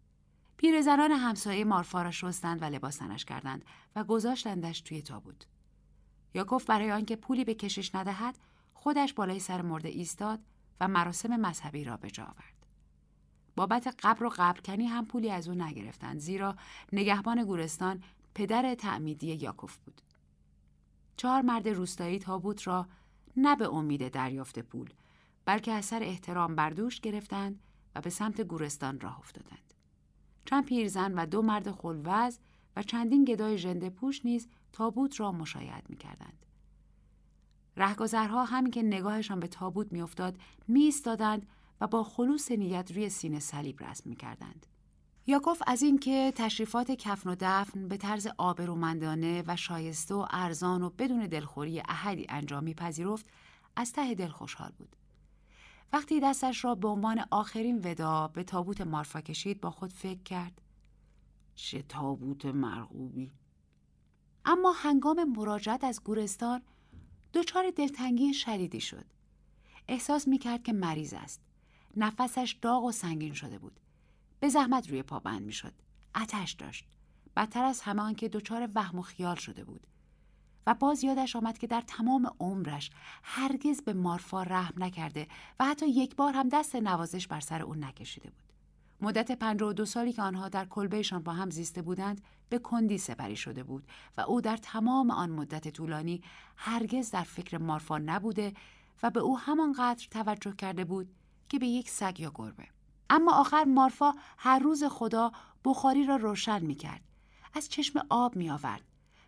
پیرزنان 0.56 1.12
همسایه 1.12 1.64
مارفا 1.64 2.02
را 2.02 2.10
شستند 2.10 2.62
و 2.62 2.64
لباس 2.64 2.96
تنش 2.96 3.24
کردند 3.24 3.64
و 3.96 4.04
گذاشتندش 4.04 4.80
توی 4.80 5.02
تابوت. 5.02 5.46
یاکوف 6.34 6.64
برای 6.64 6.92
آنکه 6.92 7.16
پولی 7.16 7.44
به 7.44 7.54
کشش 7.54 7.94
ندهد 7.94 8.38
خودش 8.74 9.12
بالای 9.12 9.40
سر 9.40 9.62
مرده 9.62 9.88
ایستاد 9.88 10.40
و 10.80 10.88
مراسم 10.88 11.36
مذهبی 11.36 11.84
را 11.84 11.96
به 11.96 12.10
جا 12.10 12.24
آورد. 12.24 12.66
بابت 13.56 13.94
قبر 14.02 14.24
و 14.24 14.32
قبرکنی 14.36 14.86
هم 14.86 15.06
پولی 15.06 15.30
از 15.30 15.48
او 15.48 15.54
نگرفتند 15.54 16.18
زیرا 16.18 16.56
نگهبان 16.92 17.44
گورستان 17.44 18.02
پدر 18.34 18.74
تعمیدی 18.74 19.34
یاکوف 19.34 19.76
بود 19.76 20.02
چهار 21.16 21.42
مرد 21.42 21.68
روستایی 21.68 22.18
تابوت 22.18 22.66
را 22.66 22.86
نه 23.36 23.56
به 23.56 23.68
امید 23.68 24.08
دریافت 24.08 24.58
پول 24.58 24.90
بلکه 25.44 25.72
اثر 25.72 26.02
احترام 26.02 26.54
بردوش 26.54 27.00
گرفتند 27.00 27.60
و 27.94 28.00
به 28.00 28.10
سمت 28.10 28.40
گورستان 28.40 29.00
راه 29.00 29.18
افتادند 29.18 29.74
چند 30.44 30.64
پیرزن 30.64 31.14
و 31.14 31.26
دو 31.26 31.42
مرد 31.42 31.70
خلوز 31.70 32.38
و 32.76 32.82
چندین 32.82 33.24
گدای 33.24 33.58
ژنده 33.58 33.90
پوش 33.90 34.24
نیز 34.24 34.48
تابوت 34.72 35.20
را 35.20 35.32
مشاهد 35.32 35.90
می 35.90 35.96
کردند. 35.96 36.46
رهگذرها 37.76 38.44
همین 38.44 38.70
که 38.70 38.82
نگاهشان 38.82 39.40
به 39.40 39.46
تابوت 39.46 39.92
میافتاد 39.92 40.38
میایستادند 40.68 41.46
و 41.80 41.86
با 41.86 42.04
خلوص 42.04 42.50
نیت 42.50 42.92
روی 42.92 43.08
سینه 43.08 43.40
صلیب 43.40 43.82
رسم 43.82 44.10
می 44.10 44.16
کردند. 44.16 44.66
یاکوف 45.26 45.62
از 45.66 45.82
اینکه 45.82 46.32
تشریفات 46.36 46.90
کفن 46.90 47.30
و 47.30 47.36
دفن 47.40 47.88
به 47.88 47.96
طرز 47.96 48.28
آبرومندانه 48.38 49.44
و 49.46 49.56
شایسته 49.56 50.14
و 50.14 50.26
ارزان 50.30 50.82
و 50.82 50.90
بدون 50.90 51.26
دلخوری 51.26 51.80
احدی 51.80 52.26
انجام 52.28 52.64
میپذیرفت 52.64 53.26
از 53.76 53.92
ته 53.92 54.14
دل 54.14 54.28
خوشحال 54.28 54.72
بود. 54.78 54.96
وقتی 55.92 56.20
دستش 56.20 56.64
را 56.64 56.74
به 56.74 56.88
عنوان 56.88 57.24
آخرین 57.30 57.80
ودا 57.84 58.28
به 58.28 58.44
تابوت 58.44 58.80
مارفا 58.80 59.20
کشید 59.20 59.60
با 59.60 59.70
خود 59.70 59.92
فکر 59.92 60.22
کرد 60.22 60.60
چه 61.54 61.82
تابوت 61.82 62.46
مرغوبی. 62.46 63.32
اما 64.44 64.72
هنگام 64.72 65.24
مراجعت 65.24 65.84
از 65.84 66.04
گورستان 66.04 66.62
دچار 67.34 67.70
دلتنگی 67.70 68.34
شدیدی 68.34 68.80
شد. 68.80 69.04
احساس 69.88 70.28
می‌کرد 70.28 70.62
که 70.62 70.72
مریض 70.72 71.14
است. 71.16 71.40
نفسش 71.96 72.56
داغ 72.62 72.84
و 72.84 72.92
سنگین 72.92 73.34
شده 73.34 73.58
بود. 73.58 73.80
به 74.44 74.50
زحمت 74.50 74.90
روی 74.90 75.02
پا 75.02 75.18
بند 75.18 75.42
می‌شد. 75.42 75.72
اتش 76.14 76.52
داشت. 76.52 76.86
بدتر 77.36 77.64
از 77.64 77.80
همه 77.80 78.02
آنکه 78.02 78.28
دچار 78.28 78.68
وهم 78.74 78.98
و 78.98 79.02
خیال 79.02 79.36
شده 79.36 79.64
بود. 79.64 79.86
و 80.66 80.74
باز 80.74 81.04
یادش 81.04 81.36
آمد 81.36 81.58
که 81.58 81.66
در 81.66 81.80
تمام 81.80 82.30
عمرش 82.40 82.90
هرگز 83.22 83.82
به 83.82 83.92
مارفا 83.92 84.42
رحم 84.42 84.82
نکرده 84.82 85.28
و 85.60 85.64
حتی 85.64 85.88
یک 85.88 86.16
بار 86.16 86.32
هم 86.32 86.48
دست 86.48 86.76
نوازش 86.76 87.26
بر 87.26 87.40
سر 87.40 87.62
او 87.62 87.74
نکشیده 87.74 88.30
بود. 88.30 88.52
مدت 89.00 89.32
پنج 89.32 89.62
و 89.62 89.72
دو 89.72 89.84
سالی 89.84 90.12
که 90.12 90.22
آنها 90.22 90.48
در 90.48 90.64
کلبهشان 90.64 91.22
با 91.22 91.32
هم 91.32 91.50
زیسته 91.50 91.82
بودند 91.82 92.20
به 92.48 92.58
کندی 92.58 92.98
سپری 92.98 93.36
شده 93.36 93.62
بود 93.62 93.86
و 94.16 94.20
او 94.20 94.40
در 94.40 94.56
تمام 94.56 95.10
آن 95.10 95.30
مدت 95.30 95.68
طولانی 95.68 96.22
هرگز 96.56 97.10
در 97.10 97.24
فکر 97.24 97.58
مارفا 97.58 97.98
نبوده 97.98 98.54
و 99.02 99.10
به 99.10 99.20
او 99.20 99.38
همانقدر 99.38 100.06
توجه 100.10 100.52
کرده 100.56 100.84
بود 100.84 101.08
که 101.48 101.58
به 101.58 101.66
یک 101.66 101.90
سگ 101.90 102.20
یا 102.20 102.32
گربه. 102.34 102.73
اما 103.10 103.32
آخر 103.32 103.64
مارفا 103.64 104.12
هر 104.38 104.58
روز 104.58 104.84
خدا 104.84 105.32
بخاری 105.64 106.06
را 106.06 106.16
روشن 106.16 106.64
می 106.64 106.74
کرد. 106.74 107.00
از 107.54 107.68
چشم 107.68 108.06
آب 108.10 108.36
می 108.36 108.50
آورد. 108.50 108.82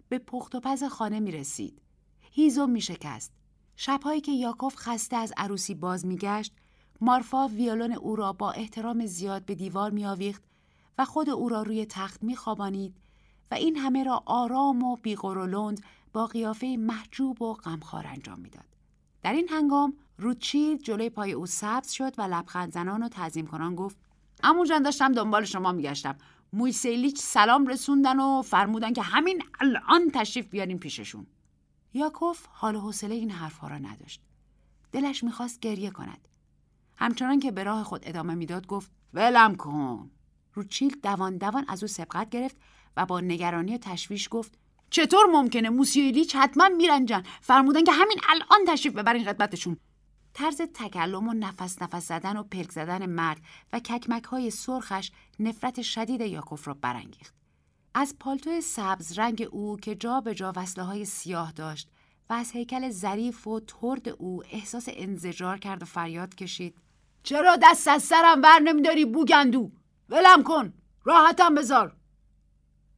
به 0.09 0.19
پخت 0.19 0.55
و 0.55 0.61
پز 0.61 0.85
خانه 0.85 1.21
می 1.21 1.33
رسید. 1.33 1.83
هیزم 2.21 2.71
می 2.71 2.81
شکست. 2.81 3.33
شبهایی 3.77 4.21
که 4.21 4.33
یاکوف 4.33 4.77
خسته 4.77 5.17
از 5.17 5.33
عروسی 5.37 5.75
باز 5.75 6.07
می 6.07 6.17
گشت، 6.17 6.53
مارفا 7.01 7.49
ویولون 7.49 7.93
او 7.93 8.17
را 8.17 8.33
با 8.33 8.53
احترام 8.53 9.07
زیاد 9.07 9.45
به 9.45 9.55
دیوار 9.55 9.91
می 9.91 10.07
آویخت 10.07 10.43
و 10.99 11.05
خود 11.05 11.31
او 11.31 11.49
را 11.49 11.63
روی 11.63 11.87
تخت 11.87 12.23
می 12.23 12.37
خوابانید 12.37 12.97
و 13.51 13.55
این 13.55 13.77
همه 13.77 14.05
را 14.05 14.23
آرام 14.27 14.83
و 14.83 14.97
بیغرولند 14.97 15.85
با 16.13 16.27
قیافه 16.27 16.77
محجوب 16.79 17.43
و 17.43 17.55
غمخوار 17.55 18.07
انجام 18.07 18.41
می‌داد. 18.41 18.76
در 19.27 19.33
این 19.33 19.49
هنگام 19.49 19.95
روچید 20.19 20.83
جلوی 20.83 21.11
پای 21.11 21.33
او 21.33 21.47
سبز 21.47 21.91
شد 21.91 22.19
و 22.19 22.23
لبخند 22.23 22.73
زنان 22.73 23.03
و 23.03 23.09
تعظیم 23.09 23.47
کنان 23.47 23.75
گفت 23.75 23.99
جان 24.69 24.83
داشتم 24.83 25.13
دنبال 25.13 25.45
شما 25.45 25.73
میگشتم. 25.73 26.19
مویسیلیچ 26.53 27.19
سلام 27.21 27.67
رسوندن 27.67 28.21
و 28.21 28.43
فرمودن 28.43 28.93
که 28.93 29.03
همین 29.03 29.43
الان 29.61 30.11
تشریف 30.15 30.47
بیارین 30.47 30.79
پیششون. 30.79 31.27
یاکوف 31.95 32.47
حال 32.51 32.77
و 32.77 32.81
حوصله 32.81 33.15
این 33.15 33.31
حرفها 33.31 33.69
را 33.69 33.79
نداشت. 33.79 34.21
دلش 34.93 35.25
می‌خواست 35.25 35.61
گریه 35.61 35.91
کند. 35.91 36.29
همچنان 36.97 37.41
که 37.41 37.51
به 37.51 37.65
راه 37.65 37.85
خود 37.85 38.03
ادامه 38.03 38.35
می‌داد 38.35 38.67
گفت 38.67 38.91
ولم 39.15 39.55
کن. 39.55 40.11
روچیل 40.55 40.97
دوان 41.03 41.37
دوان 41.37 41.65
از 41.69 41.83
او 41.83 41.89
سبقت 41.89 42.31
گرفت 42.31 42.57
و 42.97 43.07
با 43.07 43.21
نگرانی 43.21 43.75
و 43.75 43.79
تشویش 43.79 44.29
گفت 44.31 44.59
چطور 44.91 45.27
ممکنه 45.27 45.71
موسیلیچ 45.71 46.37
حتما 46.37 46.69
میرنجن 46.69 47.23
فرمودن 47.41 47.85
که 47.85 47.93
همین 47.93 48.21
الان 48.29 48.65
تشریف 48.67 48.95
ببرین 48.95 49.25
خدمتشون. 49.25 49.77
طرز 50.35 50.61
تکلم 50.75 51.29
و 51.29 51.33
نفس 51.33 51.83
نفس 51.83 52.09
زدن 52.09 52.37
و 52.37 52.43
پلک 52.43 52.71
زدن 52.71 53.07
مرد 53.07 53.41
و 53.73 53.81
ککمک 53.81 54.25
های 54.25 54.51
سرخش 54.51 55.11
نفرت 55.41 55.83
شدید 55.83 56.21
یاکوف 56.21 56.69
را 56.69 56.75
برانگیخت. 56.75 57.35
از 57.95 58.17
پالتو 58.21 58.61
سبز 58.61 59.19
رنگ 59.19 59.49
او 59.51 59.77
که 59.77 59.95
جا 59.95 60.21
به 60.21 60.35
جا 60.35 60.53
وصله 60.57 60.85
های 60.85 61.05
سیاه 61.05 61.53
داشت 61.53 61.89
و 62.31 62.33
از 62.33 62.53
هیکل 62.53 62.91
ظریف 62.91 63.47
و 63.47 63.61
ترد 63.61 64.09
او 64.09 64.43
احساس 64.51 64.89
انزجار 64.93 65.59
کرد 65.59 65.83
و 65.83 65.87
فریاد 65.87 66.35
کشید. 66.35 66.79
چرا 67.23 67.57
دست 67.63 67.89
از 67.89 68.03
سرم 68.03 68.43
ور 68.43 68.59
نمیداری 68.59 69.05
بوگندو؟ 69.05 69.71
ولم 70.09 70.43
کن 70.43 70.73
راحتم 71.05 71.55
بذار. 71.55 71.96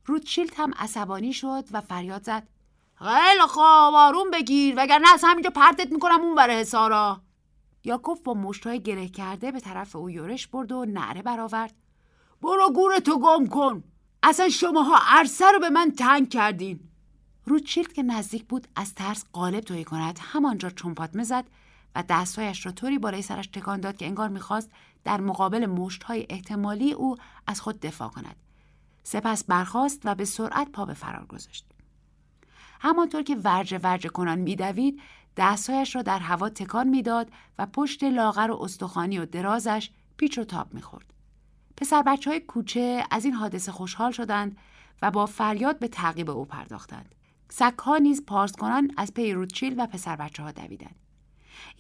روتشیلد 0.09 0.53
هم 0.57 0.73
عصبانی 0.77 1.33
شد 1.33 1.64
و 1.73 1.81
فریاد 1.81 2.23
زد. 2.23 2.49
خیلی 2.94 3.47
خواب 3.49 3.94
آروم 3.94 4.31
بگیر 4.31 4.75
وگرنه 4.77 5.12
از 5.14 5.21
همینجا 5.25 5.51
پرتت 5.51 5.92
می‌کنم 5.92 6.21
اون 6.21 6.35
بره 6.35 6.55
حسارا 6.55 7.21
یاکوب 7.85 8.23
با 8.23 8.35
مشتای 8.35 8.81
گره 8.81 9.09
کرده 9.09 9.53
به 9.53 9.61
طرف 9.61 9.97
او 9.97 10.11
یورش 10.11 10.47
برد 10.47 10.73
و 10.73 10.85
نعره 10.85 11.23
برآورد. 11.23 11.75
برو 12.42 12.73
گورتو 12.75 13.18
گم 13.18 13.47
کن. 13.47 13.85
اصلا 14.23 14.49
شماها 14.49 14.99
عرصه 15.07 15.51
رو 15.51 15.59
به 15.59 15.71
من 15.71 15.90
تنگ 15.90 16.29
کردین. 16.29 16.81
روتشیلد 17.44 17.92
که 17.92 18.03
نزدیک 18.03 18.44
بود 18.44 18.68
از 18.77 18.94
ترس 18.94 19.25
قالب 19.33 19.61
توی 19.61 19.85
کند 19.85 20.18
همانجا 20.23 20.71
چنپاتمه 20.71 21.25
زد 21.25 21.44
و 21.94 22.05
دستهایش 22.09 22.66
را 22.66 22.73
طوری 22.73 22.99
بالای 22.99 23.23
سرش 23.23 23.47
تکان 23.47 23.81
داد 23.81 23.97
که 23.97 24.07
انگار 24.07 24.29
می‌خواست 24.29 24.71
در 25.05 25.21
مقابل 25.21 25.66
مشتهای 25.66 26.27
احتمالی 26.31 26.92
او 26.92 27.16
از 27.47 27.61
خود 27.61 27.81
دفاع 27.81 28.09
کند. 28.09 28.37
سپس 29.09 29.44
برخاست 29.44 30.01
و 30.05 30.14
به 30.14 30.25
سرعت 30.25 30.73
پا 30.73 30.85
به 30.85 30.94
فرار 30.94 31.27
گذاشت 31.27 31.66
همانطور 32.81 33.23
که 33.23 33.37
ورجه 33.37 33.79
ورجه 33.79 34.09
کنان 34.09 34.38
میدوید 34.38 35.01
دستهایش 35.37 35.97
را 35.97 36.03
در 36.03 36.18
هوا 36.18 36.49
تکان 36.49 36.88
می‌داد 36.88 37.31
و 37.59 37.66
پشت 37.66 38.05
لاغر 38.05 38.51
و 38.51 38.62
استخوانی 38.62 39.18
و 39.18 39.27
درازش 39.27 39.90
پیچ 40.16 40.38
و 40.38 40.44
تاب 40.44 40.75
می‌خورد. 40.75 41.14
پسر 41.77 42.03
بچه 42.03 42.31
های 42.31 42.40
کوچه 42.40 43.05
از 43.11 43.25
این 43.25 43.35
حادثه 43.35 43.73
خوشحال 43.73 44.12
شدند 44.12 44.57
و 45.03 45.11
با 45.11 45.27
فریاد 45.27 45.79
به 45.79 45.88
تعقیب 45.88 46.31
او 46.31 46.44
پرداختند. 46.44 47.14
سگها 47.49 47.99
نیز 47.99 48.25
پارس 48.27 48.53
کنان 48.53 48.90
از 48.97 49.14
پی 49.14 49.33
روتچیل 49.33 49.75
و 49.81 49.87
پسر 49.87 50.16
بچه 50.16 50.42
ها 50.42 50.53
دویدند. 50.53 50.97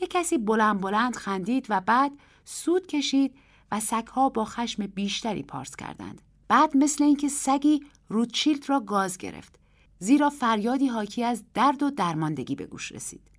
یک 0.00 0.10
کسی 0.10 0.38
بلند 0.38 0.80
بلند 0.80 1.16
خندید 1.16 1.66
و 1.68 1.80
بعد 1.80 2.12
سود 2.44 2.86
کشید 2.86 3.34
و 3.72 3.80
سگها 3.80 4.28
با 4.28 4.44
خشم 4.44 4.86
بیشتری 4.86 5.42
پارس 5.42 5.76
کردند. 5.76 6.22
بعد 6.48 6.76
مثل 6.76 7.04
اینکه 7.04 7.28
سگی 7.28 7.80
روتشیلد 8.08 8.68
را 8.68 8.80
گاز 8.80 9.18
گرفت 9.18 9.58
زیرا 9.98 10.30
فریادی 10.30 10.86
حاکی 10.86 11.24
از 11.24 11.44
درد 11.54 11.82
و 11.82 11.90
درماندگی 11.90 12.54
به 12.54 12.66
گوش 12.66 12.92
رسید. 12.92 13.30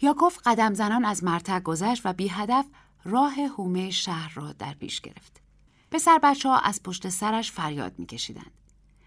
یاکوف 0.00 0.38
قدم 0.44 0.74
زنان 0.74 1.04
از 1.04 1.24
مرتع 1.24 1.60
گذشت 1.60 2.02
و 2.06 2.12
بی 2.12 2.28
هدف 2.28 2.66
راه 3.04 3.34
هومه 3.40 3.90
شهر 3.90 4.32
را 4.34 4.52
در 4.52 4.74
پیش 4.74 5.00
گرفت. 5.00 5.40
پسر 5.90 6.18
بچه 6.22 6.48
ها 6.48 6.58
از 6.58 6.82
پشت 6.82 7.08
سرش 7.08 7.52
فریاد 7.52 7.98
میکشیدند. 7.98 8.52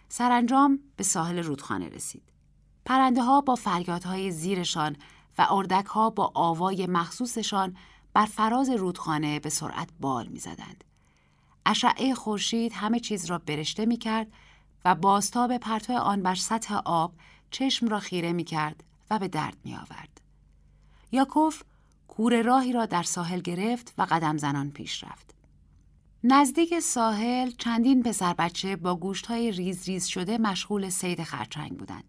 سرانجام 0.10 0.80
به 0.96 1.04
ساحل 1.04 1.40
رودخانه 1.40 1.90
رسید. 1.90 2.24
پرنده 2.86 3.24
ها 3.24 3.42
با 3.42 3.56
فریادهای 3.56 4.32
زیرشان 4.32 4.96
و 5.38 5.48
اردک 5.50 5.86
ها 5.86 6.10
با 6.10 6.32
آوای 6.36 6.88
مخصوصشان 6.88 7.76
بر 8.14 8.26
فراز 8.26 8.70
رودخانه 8.70 9.40
به 9.40 9.50
سرعت 9.50 9.90
بال 10.00 10.28
می‌زدند. 10.28 10.84
اشعه 11.70 12.14
خورشید 12.14 12.74
همه 12.74 13.00
چیز 13.00 13.26
را 13.26 13.38
برشته 13.38 13.86
می 13.86 13.98
کرد 13.98 14.28
و 14.86 14.96
بازتاب 14.96 15.58
پرتو 15.58 15.94
آن 15.94 16.24
بر 16.24 16.36
سطح 16.36 16.76
آب 16.86 17.14
چشم 17.52 17.88
را 17.88 18.00
خیره 18.00 18.34
می 18.34 18.44
کرد 18.44 18.84
و 19.10 19.20
به 19.20 19.28
درد 19.28 19.58
می 19.64 19.76
آورد. 19.76 20.22
یاکوف 21.12 21.64
کور 22.08 22.42
راهی 22.42 22.74
را 22.74 22.86
در 22.86 23.04
ساحل 23.04 23.40
گرفت 23.40 23.94
و 23.98 24.08
قدم 24.10 24.38
زنان 24.38 24.72
پیش 24.72 25.04
رفت. 25.04 25.36
نزدیک 26.24 26.80
ساحل 26.80 27.52
چندین 27.52 28.04
پسر 28.04 28.34
بچه 28.34 28.76
با 28.76 28.96
گوشت 28.96 29.26
های 29.26 29.52
ریز 29.52 29.90
ریز 29.90 30.06
شده 30.06 30.38
مشغول 30.38 30.90
سید 30.90 31.24
خرچنگ 31.24 31.78
بودند. 31.78 32.04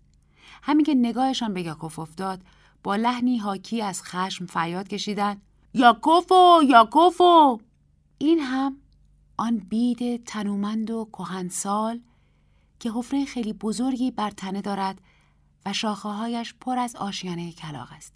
همین 0.63 0.85
که 0.85 0.95
نگاهشان 0.95 1.55
به 1.55 1.63
یاکوف 1.63 1.99
افتاد 1.99 2.43
با 2.83 2.97
لحنی 2.97 3.39
حاکی 3.39 3.83
از 3.83 4.03
خشم 4.03 4.47
فریاد 4.47 4.89
کشیدند 4.89 5.43
یاکوفو 5.75 6.61
یاکوفو 6.69 7.59
این 8.19 8.39
هم 8.39 8.77
آن 9.41 9.59
بید 9.59 10.25
تنومند 10.25 10.91
و 10.91 11.09
کهنسال 11.13 12.01
که 12.81 12.91
حفره 12.91 13.25
خیلی 13.25 13.53
بزرگی 13.53 14.11
بر 14.11 14.31
تنه 14.31 14.61
دارد 14.61 15.01
و 15.67 15.73
شاخههایش 15.73 16.55
پر 16.55 16.79
از 16.79 16.97
آشیانه 16.97 17.53
کلاق 17.53 17.89
است 17.93 18.15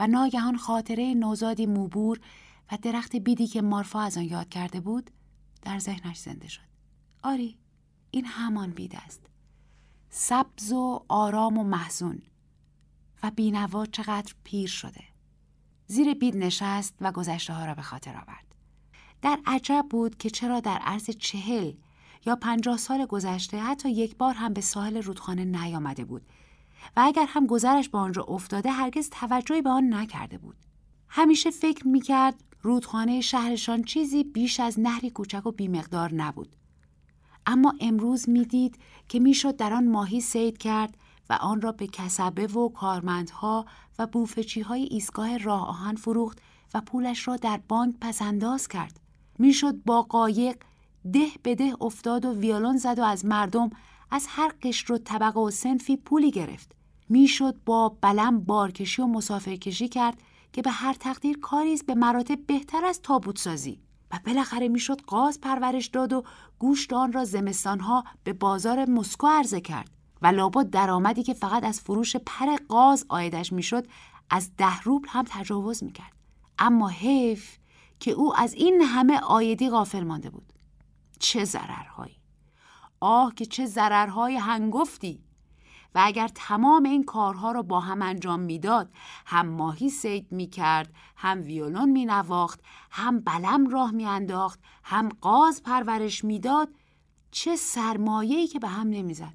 و 0.00 0.06
ناگهان 0.06 0.56
خاطره 0.56 1.14
نوزادی 1.14 1.66
موبور 1.66 2.20
و 2.72 2.78
درخت 2.82 3.16
بیدی 3.16 3.46
که 3.46 3.62
مارفا 3.62 4.00
از 4.00 4.16
آن 4.16 4.24
یاد 4.24 4.48
کرده 4.48 4.80
بود 4.80 5.10
در 5.62 5.78
ذهنش 5.78 6.18
زنده 6.18 6.48
شد. 6.48 6.70
آری 7.22 7.58
این 8.10 8.24
همان 8.24 8.70
بید 8.70 8.96
است. 8.96 9.20
سبز 10.10 10.72
و 10.72 11.04
آرام 11.08 11.58
و 11.58 11.64
محزون 11.64 12.22
و 13.22 13.30
بینوا 13.30 13.86
چقدر 13.86 14.34
پیر 14.44 14.68
شده. 14.68 15.04
زیر 15.86 16.14
بید 16.14 16.36
نشست 16.36 16.94
و 17.00 17.12
گذشته 17.12 17.52
ها 17.52 17.64
را 17.64 17.74
به 17.74 17.82
خاطر 17.82 18.16
آورد. 18.16 18.49
در 19.22 19.38
عجب 19.46 19.86
بود 19.90 20.18
که 20.18 20.30
چرا 20.30 20.60
در 20.60 20.78
عرض 20.78 21.10
چهل 21.10 21.72
یا 22.26 22.36
پنجاه 22.36 22.76
سال 22.76 23.06
گذشته 23.06 23.58
حتی 23.58 23.90
یک 23.90 24.16
بار 24.16 24.34
هم 24.34 24.52
به 24.52 24.60
ساحل 24.60 25.02
رودخانه 25.02 25.44
نیامده 25.44 26.04
بود 26.04 26.22
و 26.96 27.00
اگر 27.04 27.26
هم 27.28 27.46
گذرش 27.46 27.88
به 27.88 27.98
آنجا 27.98 28.22
افتاده 28.22 28.70
هرگز 28.70 29.10
توجهی 29.10 29.62
به 29.62 29.70
آن 29.70 29.94
نکرده 29.94 30.38
بود 30.38 30.56
همیشه 31.08 31.50
فکر 31.50 31.88
می‌کرد 31.88 32.44
رودخانه 32.62 33.20
شهرشان 33.20 33.82
چیزی 33.82 34.24
بیش 34.24 34.60
از 34.60 34.80
نهری 34.80 35.10
کوچک 35.10 35.46
و 35.46 35.52
بیمقدار 35.52 36.14
نبود 36.14 36.56
اما 37.46 37.74
امروز 37.80 38.28
می‌دید 38.28 38.78
که 39.08 39.20
می‌شد 39.20 39.56
در 39.56 39.72
آن 39.72 39.88
ماهی 39.88 40.20
سید 40.20 40.58
کرد 40.58 40.96
و 41.30 41.32
آن 41.32 41.60
را 41.60 41.72
به 41.72 41.86
کسبه 41.86 42.46
و 42.46 42.68
کارمندها 42.68 43.66
و 43.98 44.06
بوفچی 44.06 44.60
های 44.60 44.82
ایستگاه 44.82 45.38
راه 45.38 45.68
آهن 45.68 45.94
فروخت 45.94 46.38
و 46.74 46.80
پولش 46.80 47.28
را 47.28 47.36
در 47.36 47.60
بانک 47.68 47.94
پسنداز 48.00 48.68
کرد. 48.68 49.00
می‌شد 49.40 49.82
با 49.86 50.02
قایق 50.02 50.56
ده 51.12 51.28
به 51.42 51.54
ده 51.54 51.72
افتاد 51.80 52.24
و 52.24 52.34
ویولون 52.34 52.76
زد 52.76 52.98
و 52.98 53.02
از 53.02 53.24
مردم 53.24 53.70
از 54.10 54.26
هر 54.28 54.52
قشر 54.62 54.92
و 54.92 54.98
طبقه 54.98 55.40
و 55.40 55.50
سنفی 55.50 55.96
پولی 55.96 56.30
گرفت. 56.30 56.72
می‌شد 57.08 57.56
با 57.66 57.96
بلم 58.00 58.40
بارکشی 58.40 59.02
و 59.02 59.06
مسافرکشی 59.06 59.88
کرد 59.88 60.22
که 60.52 60.62
به 60.62 60.70
هر 60.70 60.92
تقدیر 60.92 61.38
کاری 61.38 61.76
به 61.86 61.94
مراتب 61.94 62.46
بهتر 62.46 62.84
از 62.84 63.02
تابوت 63.02 63.38
سازی 63.38 63.80
و 64.10 64.20
بالاخره 64.26 64.68
می‌شد 64.68 65.00
قاز 65.00 65.40
پرورش 65.40 65.86
داد 65.86 66.12
و 66.12 66.24
گوشت 66.58 66.92
آن 66.92 67.12
را 67.12 67.24
زمستانها 67.24 68.04
به 68.24 68.32
بازار 68.32 68.90
مسکو 68.90 69.26
عرضه 69.26 69.60
کرد. 69.60 69.90
و 70.22 70.26
لابد 70.26 70.70
درآمدی 70.70 71.22
که 71.22 71.34
فقط 71.34 71.64
از 71.64 71.80
فروش 71.80 72.16
پر 72.16 72.56
قاز 72.68 73.06
آیدش 73.08 73.52
می‌شد 73.52 73.86
از 74.30 74.56
ده 74.56 74.80
روبل 74.80 75.08
هم 75.10 75.24
تجاوز 75.28 75.84
می‌کرد. 75.84 76.12
اما 76.58 76.88
حیف 76.88 77.59
که 78.00 78.10
او 78.10 78.36
از 78.36 78.54
این 78.54 78.80
همه 78.80 79.20
آیدی 79.20 79.70
غافل 79.70 80.04
مانده 80.04 80.30
بود. 80.30 80.52
چه 81.18 81.44
ضررهایی. 81.44 82.16
آه 83.00 83.34
که 83.34 83.46
چه 83.46 83.66
ضررهای 83.66 84.36
هنگفتی. 84.36 85.24
و 85.94 86.00
اگر 86.04 86.28
تمام 86.28 86.82
این 86.82 87.04
کارها 87.04 87.52
را 87.52 87.62
با 87.62 87.80
هم 87.80 88.02
انجام 88.02 88.40
می‌داد 88.40 88.92
هم 89.26 89.48
ماهی 89.48 89.90
سید 89.90 90.32
می 90.32 90.46
کرد 90.46 90.94
هم 91.16 91.42
ویولون 91.42 91.90
می 91.90 92.04
نواخت 92.06 92.60
هم 92.90 93.20
بلم 93.20 93.68
راه 93.68 93.90
می 93.90 94.06
انداخت 94.06 94.60
هم 94.84 95.08
قاز 95.08 95.62
پرورش 95.62 96.24
می‌داد 96.24 96.68
چه 97.30 97.56
سرمایه‌ای 97.56 98.46
که 98.46 98.58
به 98.58 98.68
هم 98.68 98.88
نمی‌زد. 98.88 99.34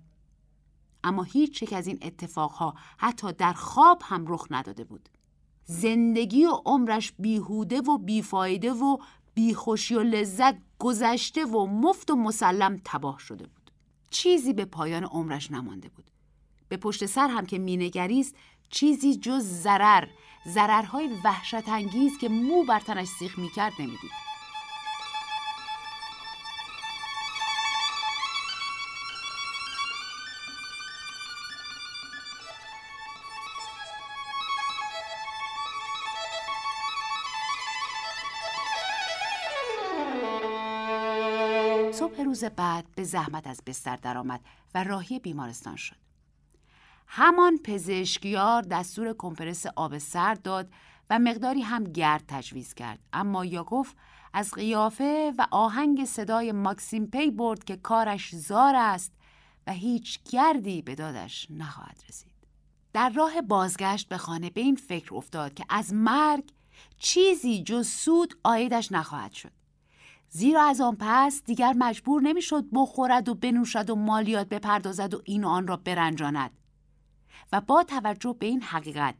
اما 1.04 1.24
هیچ 1.24 1.64
یک 1.64 1.74
از 1.74 1.88
این 1.88 2.00
اتفاقها 2.02 2.74
حتی 2.98 3.34
در 3.34 3.54
خواب 3.54 4.02
هم 4.06 4.26
رخ 4.28 4.48
نداده 4.52 4.84
بود. 4.84 5.10
زندگی 5.66 6.46
و 6.46 6.52
عمرش 6.66 7.14
بیهوده 7.20 7.82
و 7.82 7.98
بیفایده 7.98 8.74
و 8.74 8.98
بیخوشی 9.34 9.96
و 9.96 10.00
لذت 10.00 10.56
گذشته 10.80 11.46
و 11.46 11.66
مفت 11.66 12.12
و 12.12 12.16
مسلم 12.16 12.82
تباه 12.86 13.20
شده 13.20 13.44
بود. 13.48 13.72
چیزی 14.10 14.54
به 14.54 14.66
پایان 14.66 15.04
عمرش 15.04 15.52
نمانده 15.52 15.90
بود. 15.90 16.12
به 16.70 16.78
پشت 16.78 17.06
سر 17.06 17.28
هم 17.28 17.46
که 17.46 17.60
مینگریست 17.60 18.36
چیزی 18.70 19.16
جز 19.16 19.44
ضرر 19.44 20.08
ضررهای 20.48 21.10
وحشت 21.24 21.70
انگیز 21.70 22.18
که 22.18 22.30
مو 22.30 22.64
بر 22.64 22.80
تنش 22.80 23.08
سیخ 23.08 23.40
می‌کرد 23.40 23.74
نمی‌دید. 23.80 24.12
روز 42.36 42.44
بعد 42.44 42.86
به 42.96 43.04
زحمت 43.04 43.48
از 43.48 43.62
بستر 43.66 43.96
درآمد 43.96 44.42
و 44.76 44.84
راهی 44.84 45.20
بیمارستان 45.20 45.76
شد. 45.76 45.96
همان 47.08 47.58
پزشکیار 47.58 48.62
دستور 48.62 49.16
کمپرس 49.18 49.66
آب 49.76 49.98
سرد 49.98 50.42
داد 50.42 50.70
و 51.10 51.20
مقداری 51.20 51.62
هم 51.62 51.84
گرد 51.84 52.24
تجویز 52.28 52.74
کرد. 52.74 53.00
اما 53.14 53.46
یاکوف 53.46 53.94
از 54.34 54.52
قیافه 54.52 55.34
و 55.38 55.48
آهنگ 55.52 56.06
صدای 56.06 56.52
ماکسیم 56.52 57.06
پی 57.06 57.32
برد 57.32 57.64
که 57.64 57.78
کارش 57.78 58.36
زار 58.36 58.76
است 58.76 59.12
و 59.68 59.72
هیچ 59.72 60.20
گردی 60.32 60.82
به 60.82 60.96
دادش 60.96 61.48
نخواهد 61.50 62.04
رسید. 62.10 62.32
در 62.94 63.10
راه 63.10 63.42
بازگشت 63.42 64.10
به 64.10 64.18
خانه 64.18 64.50
به 64.50 64.62
این 64.62 64.76
فکر 64.76 65.16
افتاد 65.16 65.54
که 65.54 65.66
از 65.70 65.94
مرگ 65.94 66.44
چیزی 66.98 67.64
جز 67.64 67.88
سود 67.88 68.34
آیدش 68.44 68.92
نخواهد 68.92 69.34
شد. 69.34 69.65
زیرا 70.30 70.64
از 70.64 70.82
آن 70.82 70.98
پس 71.00 71.44
دیگر 71.46 71.74
مجبور 71.78 72.22
نمی‌شد 72.22 72.66
بخورد 72.74 73.30
و 73.30 73.36
بنوشد 73.36 73.90
و 73.90 73.96
مالیات 73.96 74.50
بپردازد 74.50 75.14
و 75.14 75.22
این 75.24 75.44
و 75.44 75.48
آن 75.48 75.68
را 75.68 75.78
برنجاند. 75.78 76.52
و 77.52 77.62
با 77.62 77.84
توجه 77.84 78.36
به 78.40 78.46
این 78.46 78.62
حقیقت 78.62 79.16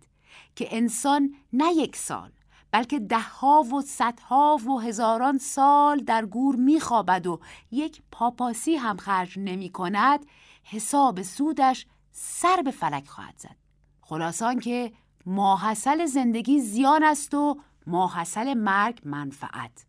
که 0.56 0.68
انسان 0.72 1.36
نه 1.54 1.74
یک 1.74 1.96
سال 1.96 2.32
بلکه 2.72 3.00
دهها 3.00 3.62
و 3.62 3.82
صدها 3.82 4.60
و 4.68 4.80
هزاران 4.80 5.38
سال 5.38 5.98
در 5.98 6.26
گور 6.26 6.56
میخوابد 6.56 7.28
و 7.28 7.40
یک 7.72 8.02
پاپاسی 8.12 8.76
هم 8.76 8.98
خرج 8.98 9.40
نمی 9.40 9.70
کند 9.70 10.26
حساب 10.64 11.22
سودش 11.22 11.88
سر 12.12 12.62
به 12.62 12.72
فلک 12.72 13.08
خواهد 13.08 13.38
زد. 13.38 13.56
خلاصان 14.02 14.60
که 14.60 14.94
ماحصل 15.26 16.06
زندگی 16.06 16.60
زیان 16.60 17.04
است 17.04 17.34
و 17.34 17.60
ماحصل 17.88 18.54
مرگ 18.54 19.02
منفعت. 19.06 19.85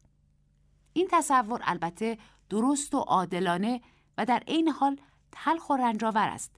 این 0.97 1.09
تصور 1.11 1.61
البته 1.65 2.19
درست 2.51 2.95
و 2.95 2.99
عادلانه 2.99 3.81
و 4.19 4.25
در 4.25 4.43
عین 4.49 4.69
حال 4.69 5.01
تلخ 5.33 5.71
و 5.71 5.77
رنجاور 5.77 6.29
است. 6.29 6.53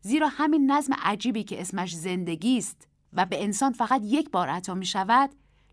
زیرا 0.00 0.28
همین 0.28 0.70
نظم 0.70 0.92
عجیبی 1.02 1.44
که 1.44 1.60
اسمش 1.60 1.94
زندگی 1.94 2.58
است 2.58 2.88
و 3.12 3.26
به 3.26 3.44
انسان 3.44 3.72
فقط 3.72 4.00
یک 4.04 4.30
بار 4.30 4.48
عطا 4.48 4.74
می 4.74 4.86
شود 4.86 5.30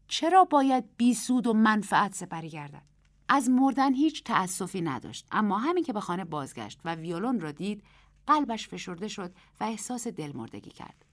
چرا 0.08 0.44
باید 0.44 0.98
بی 0.98 1.14
سود 1.14 1.48
و 1.48 1.54
منفعت 1.54 2.14
سپری 2.14 2.50
گردد؟ 2.50 2.82
از 3.30 3.50
مردن 3.50 3.94
هیچ 3.94 4.24
تأسفی 4.24 4.82
نداشت 4.82 5.28
اما 5.32 5.58
همین 5.58 5.84
که 5.84 5.94
به 5.94 6.00
خانه 6.00 6.26
بازگشت 6.26 6.80
و 6.86 6.96
ویولون 6.96 7.40
را 7.40 7.52
دید 7.52 7.84
قلبش 8.28 8.68
فشرده 8.68 9.08
شد 9.08 9.34
و 9.60 9.64
احساس 9.64 10.08
دلمردگی 10.08 10.72
کرد. 10.72 11.06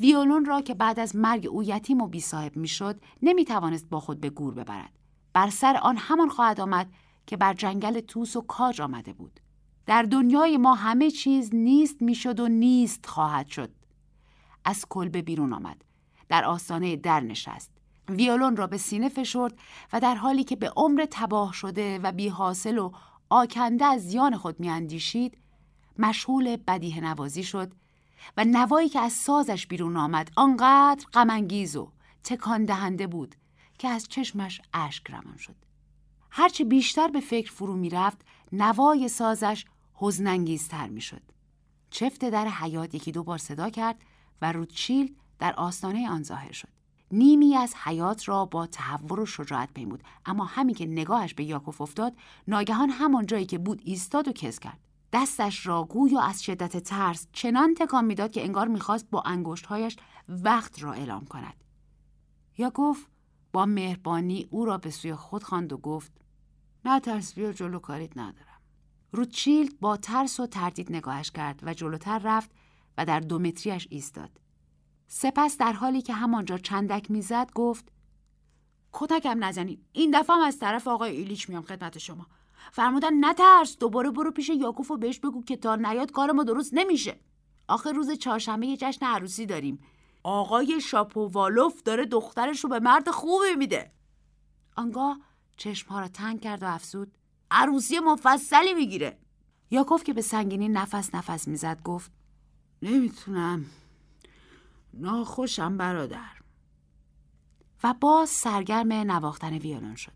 ویولون 0.00 0.44
را 0.44 0.60
که 0.60 0.74
بعد 0.74 1.00
از 1.00 1.16
مرگ 1.16 1.46
او 1.46 1.62
یتیم 1.62 2.00
و 2.00 2.10
شد 2.64 3.00
نمی 3.22 3.44
توانست 3.44 3.88
با 3.88 4.00
خود 4.00 4.20
به 4.20 4.30
گور 4.30 4.54
ببرد. 4.54 5.01
بر 5.32 5.50
سر 5.50 5.76
آن 5.76 5.96
همان 5.96 6.28
خواهد 6.28 6.60
آمد 6.60 6.92
که 7.26 7.36
بر 7.36 7.54
جنگل 7.54 8.00
توس 8.00 8.36
و 8.36 8.40
کاج 8.40 8.80
آمده 8.80 9.12
بود. 9.12 9.40
در 9.86 10.02
دنیای 10.02 10.56
ما 10.56 10.74
همه 10.74 11.10
چیز 11.10 11.54
نیست 11.54 12.02
می‌شد 12.02 12.40
و 12.40 12.48
نیست 12.48 13.06
خواهد 13.06 13.46
شد. 13.46 13.70
از 14.64 14.84
کلبه 14.88 15.22
بیرون 15.22 15.52
آمد. 15.52 15.84
در 16.28 16.44
آستانه 16.44 16.96
در 16.96 17.20
نشست. 17.20 17.70
ویولون 18.08 18.56
را 18.56 18.66
به 18.66 18.76
سینه 18.78 19.08
فشرد 19.08 19.58
و 19.92 20.00
در 20.00 20.14
حالی 20.14 20.44
که 20.44 20.56
به 20.56 20.72
عمر 20.76 21.06
تباه 21.10 21.52
شده 21.52 21.98
و 21.98 22.12
بی 22.12 22.28
حاصل 22.28 22.78
و 22.78 22.92
آکنده 23.30 23.84
از 23.84 24.02
زیان 24.02 24.36
خود 24.36 24.60
میاندیشید 24.60 25.38
مشغول 25.98 26.56
بدیه 26.56 27.00
نوازی 27.00 27.42
شد 27.42 27.72
و 28.36 28.44
نوایی 28.44 28.88
که 28.88 29.00
از 29.00 29.12
سازش 29.12 29.66
بیرون 29.66 29.96
آمد 29.96 30.30
آنقدر 30.36 31.04
غمانگیز 31.12 31.76
و 31.76 31.92
تکان 32.24 32.64
دهنده 32.64 33.06
بود 33.06 33.34
که 33.82 33.88
از 33.88 34.08
چشمش 34.08 34.60
اشک 34.74 35.10
روان 35.10 35.36
شد. 35.36 35.56
هرچه 36.30 36.64
بیشتر 36.64 37.08
به 37.08 37.20
فکر 37.20 37.52
فرو 37.52 37.76
می‌رفت 37.76 38.24
نوای 38.52 39.08
سازش 39.08 39.64
حزنانگیزتر 39.94 40.88
می‌شد. 40.88 41.22
چفت 41.90 42.24
در 42.24 42.48
حیات 42.48 42.94
یکی 42.94 43.12
دو 43.12 43.22
بار 43.22 43.38
صدا 43.38 43.70
کرد 43.70 44.00
و 44.42 44.52
روتشیلد 44.52 45.10
در 45.38 45.54
آستانه 45.54 46.10
آن 46.10 46.22
ظاهر 46.22 46.52
شد. 46.52 46.68
نیمی 47.10 47.56
از 47.56 47.74
حیات 47.84 48.28
را 48.28 48.44
با 48.44 48.66
تحور 48.66 49.20
و 49.20 49.26
شجاعت 49.26 49.74
پیمود 49.74 50.02
اما 50.26 50.44
همین 50.44 50.74
که 50.74 50.86
نگاهش 50.86 51.34
به 51.34 51.44
یاکوف 51.44 51.80
افتاد 51.80 52.16
ناگهان 52.48 52.90
همان 52.90 53.26
جایی 53.26 53.46
که 53.46 53.58
بود 53.58 53.82
ایستاد 53.84 54.28
و 54.28 54.32
کس 54.32 54.58
کرد. 54.58 54.80
دستش 55.12 55.66
را 55.66 55.84
گویا 55.84 56.20
از 56.20 56.42
شدت 56.42 56.76
ترس 56.76 57.26
چنان 57.32 57.74
تکان 57.74 58.04
می‌داد 58.04 58.32
که 58.32 58.44
انگار 58.44 58.68
می‌خواست 58.68 59.10
با 59.10 59.22
انگشتهایش 59.22 59.96
وقت 60.28 60.82
را 60.82 60.92
اعلام 60.92 61.24
کند. 61.24 61.64
یاکوف 62.58 63.06
با 63.52 63.66
مهربانی 63.66 64.46
او 64.50 64.64
را 64.64 64.78
به 64.78 64.90
سوی 64.90 65.14
خود 65.14 65.42
خواند 65.42 65.72
و 65.72 65.76
گفت 65.76 66.12
نه 66.84 67.00
ترس 67.00 67.34
بیا 67.34 67.52
جلو 67.52 67.78
کاریت 67.78 68.16
ندارم. 68.18 68.60
روتشیلد 69.12 69.80
با 69.80 69.96
ترس 69.96 70.40
و 70.40 70.46
تردید 70.46 70.92
نگاهش 70.92 71.30
کرد 71.30 71.60
و 71.62 71.74
جلوتر 71.74 72.18
رفت 72.18 72.50
و 72.98 73.04
در 73.04 73.20
دو 73.20 73.38
متریش 73.38 73.88
ایستاد. 73.90 74.30
سپس 75.08 75.58
در 75.58 75.72
حالی 75.72 76.02
که 76.02 76.12
همانجا 76.12 76.58
چندک 76.58 77.10
می‌زد 77.10 77.52
گفت 77.54 77.92
کتکم 78.92 79.44
نزنید 79.44 79.84
این 79.92 80.20
دفعه 80.20 80.36
از 80.36 80.58
طرف 80.58 80.88
آقای 80.88 81.16
ایلیچ 81.16 81.48
میام 81.48 81.62
خدمت 81.62 81.98
شما. 81.98 82.26
فرمودن 82.72 83.24
نترس 83.24 83.78
دوباره 83.78 84.10
برو 84.10 84.30
پیش 84.30 84.48
یاکوف 84.48 84.90
و 84.90 84.96
بهش 84.96 85.18
بگو 85.18 85.44
که 85.44 85.56
تا 85.56 85.76
نیاد 85.76 86.12
کار 86.12 86.32
ما 86.32 86.44
درست 86.44 86.74
نمیشه. 86.74 87.20
آخر 87.68 87.92
روز 87.92 88.10
چهارشنبه 88.10 88.66
یه 88.66 88.76
جشن 88.76 89.06
عروسی 89.06 89.46
داریم. 89.46 89.78
آقای 90.22 90.80
شاپووالوف 90.80 91.82
داره 91.82 92.06
دخترش 92.06 92.64
رو 92.64 92.70
به 92.70 92.80
مرد 92.80 93.10
خوبی 93.10 93.56
میده. 93.58 93.92
آنگاه 94.76 95.18
چشمها 95.56 96.00
را 96.00 96.08
تنگ 96.08 96.40
کرد 96.40 96.62
و 96.62 96.66
افزود. 96.66 97.18
عروسی 97.50 97.98
مفصلی 97.98 98.74
می‌گیره. 98.74 99.18
یاکوف 99.70 100.04
که 100.04 100.12
به 100.12 100.22
سنگینی 100.22 100.68
نفس 100.68 101.14
نفس 101.14 101.48
می‌زد 101.48 101.82
گفت 101.82 102.10
نمی‌تونم. 102.82 103.64
ناخوشم 104.94 105.76
برادر. 105.76 106.42
و 107.84 107.94
باز 107.94 108.28
سرگرم 108.28 108.92
نواختن 108.92 109.58
ویولون 109.58 109.94
شد. 109.94 110.12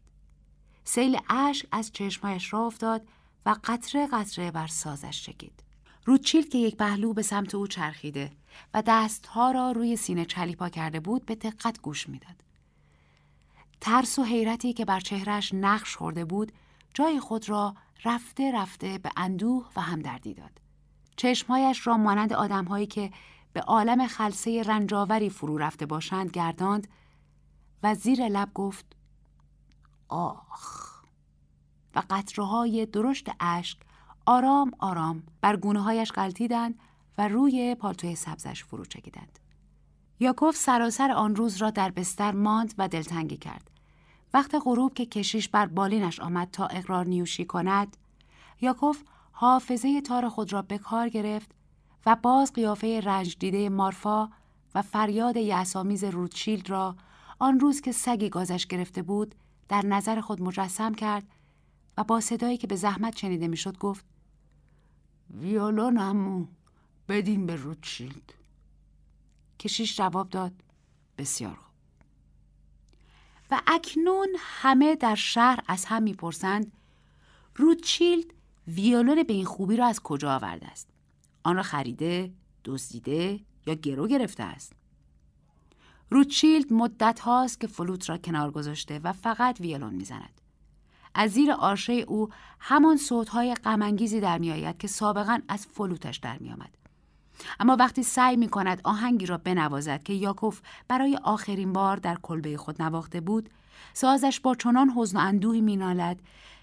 سیل 0.85 1.19
اشک 1.29 1.67
از 1.73 1.93
چشمایش 1.93 2.53
را 2.53 2.67
افتاد 2.67 3.09
و 3.47 3.57
قطره 3.65 4.07
قطره 4.07 4.51
بر 4.51 4.67
سازش 4.67 5.23
چکید. 5.23 5.63
روچیل 6.07 6.49
که 6.49 6.59
یک 6.59 6.77
پهلو 6.77 7.13
به 7.13 7.23
سمت 7.23 7.55
او 7.55 7.67
چرخیده 7.67 8.33
و 8.75 8.83
دستها 8.87 9.51
را 9.51 9.73
روی 9.73 9.97
سینه 9.97 10.25
چلیپا 10.25 10.69
کرده 10.69 11.01
بود 11.01 11.27
به 11.27 11.35
دقت 11.35 11.81
گوش 11.81 12.09
می‌داد. 12.09 12.45
ترس 13.81 14.19
و 14.19 14.25
حیرتی 14.25 14.73
که 14.73 14.85
بر 14.85 15.01
چهرش 15.01 15.55
نقش 15.55 15.97
خورده 15.97 16.25
بود 16.25 16.53
جای 16.95 17.21
خود 17.21 17.49
را 17.49 17.75
رفته 18.05 18.53
رفته 18.53 18.99
به 18.99 19.11
اندوه 19.17 19.67
و 19.77 19.81
همدردی 19.81 20.35
داد. 20.35 20.61
چشمهایش 21.17 21.87
را 21.87 21.97
مانند 21.97 22.33
آدمهایی 22.33 22.87
که 22.87 23.11
به 23.53 23.61
عالم 23.61 24.07
خلصه 24.07 24.63
رنجاوری 24.63 25.31
فرو 25.31 25.59
رفته 25.59 25.87
باشند 25.87 26.31
گرداند 26.31 26.89
و 27.83 27.95
زیر 27.95 28.29
لب 28.29 28.51
گفت 28.55 28.97
آخ. 30.09 31.03
و 31.95 32.03
قطرهای 32.11 32.87
درشت 32.87 33.31
اشک 33.41 33.79
آرام 34.29 34.72
آرام 34.79 35.22
بر 35.41 35.57
گونه 35.57 35.81
هایش 35.83 36.12
غلطیدند 36.12 36.79
و 37.18 37.29
روی 37.29 37.74
پالتوی 37.74 38.14
سبزش 38.14 38.64
فرو 38.64 38.85
چکیدند. 38.85 39.39
یاکوف 40.20 40.57
سراسر 40.57 41.11
آن 41.11 41.37
روز 41.37 41.57
را 41.57 41.70
در 41.70 41.91
بستر 41.91 42.33
ماند 42.33 42.74
و 42.79 42.89
دلتنگی 42.89 43.37
کرد. 43.37 43.70
وقت 44.35 44.55
غروب 44.64 44.95
که 44.95 45.07
کشیش 45.07 45.49
بر 45.49 45.66
بالینش 45.66 46.20
آمد 46.20 46.49
تا 46.53 46.66
اقرار 46.66 47.07
نیوشی 47.07 47.45
کند، 47.45 47.97
یاکوف 48.61 49.03
حافظه 49.33 50.01
تار 50.01 50.29
خود 50.29 50.53
را 50.53 50.62
به 50.62 50.79
کار 50.79 51.09
گرفت 51.09 51.51
و 52.07 52.16
باز 52.16 52.53
قیافه 52.53 53.01
رنج 53.01 53.37
دیده 53.39 53.68
مارفا 53.68 54.29
و 54.74 54.83
فریاد 54.83 55.37
یعصامیز 55.37 56.05
روتشیلد 56.05 56.70
را 56.70 56.97
آن 57.39 57.61
روز 57.61 57.81
که 57.81 57.93
سگی 57.93 58.29
گازش 58.29 58.66
گرفته 58.66 59.03
بود 59.03 59.35
در 59.68 59.87
نظر 59.87 60.20
خود 60.20 60.43
مجسم 60.43 60.95
کرد 60.95 61.24
و 61.99 62.05
با 62.05 62.20
صدایی 62.20 62.57
که 62.57 62.66
به 62.66 62.77
زحمت 62.77 63.16
شنیده 63.16 63.49
می‌شد 63.49 63.79
گفت 63.79 64.16
ویولون 65.31 65.99
امو. 65.99 66.47
بدین 67.09 67.47
به 67.47 67.57
روتشیلد. 67.57 68.33
کشیش 69.59 69.97
جواب 69.97 70.31
داد. 70.31 70.53
بسیار 71.18 71.55
خوب. 71.55 71.66
و 73.51 73.61
اکنون 73.66 74.29
همه 74.39 74.97
در 74.97 75.14
شهر 75.14 75.61
از 75.68 75.85
هم 75.85 76.03
می‌پرسند 76.03 76.72
روتشیلد 77.57 78.24
ویولون 78.68 79.22
به 79.22 79.33
این 79.33 79.45
خوبی 79.45 79.77
را 79.77 79.87
از 79.87 80.01
کجا 80.01 80.35
آورده 80.35 80.66
است؟ 80.66 80.89
آن 81.43 81.57
را 81.57 81.62
خریده 81.62 82.33
دزدیده 82.64 83.41
یا 83.66 83.74
گرو 83.74 84.07
گرفته 84.07 84.43
است؟ 84.43 84.72
روتشیلد 86.11 86.72
مدت 86.72 87.20
هاست 87.20 87.61
که 87.61 87.66
فلوت 87.66 88.09
را 88.11 88.18
کنار 88.18 88.51
گذاشته 88.51 88.99
و 88.99 89.12
فقط 89.12 89.61
ویولون 89.61 89.95
می‌زند. 89.95 90.41
از 91.19 91.31
زیر 91.31 91.53
آرشه 91.53 91.93
او 91.93 92.29
همان 92.61 92.97
صوتهای 92.97 93.55
غمانگیزی 93.55 94.21
در 94.21 94.39
میآید 94.39 94.79
که 94.79 94.89
سابقا 94.89 95.41
از 95.49 95.67
فلوتش 95.67 96.17
در 96.17 96.39
میآمد. 96.39 96.77
اما 97.61 97.77
وقتی 97.77 98.03
سعی 98.03 98.37
می 98.37 98.49
کند 98.49 98.81
آهنگی 98.85 99.27
را 99.27 99.39
بنوازد 99.39 100.03
که 100.03 100.12
یاکوف 100.12 100.61
برای 100.89 101.19
آخرین 101.23 101.73
بار 101.73 101.97
در 101.97 102.19
کلبه 102.23 102.57
خود 102.57 102.83
نواخته 102.83 103.21
بود 103.21 103.51
سازش 103.95 104.41
با 104.41 104.55
چنان 104.55 104.93
حزن 104.97 105.19
و 105.19 105.21
اندوهی 105.21 105.61
مینالد 105.61 106.21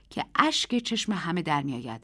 که 0.10 0.26
اشک 0.36 0.78
چشم 0.78 1.12
همه 1.12 1.42
در 1.42 1.62
میآید 1.62 2.02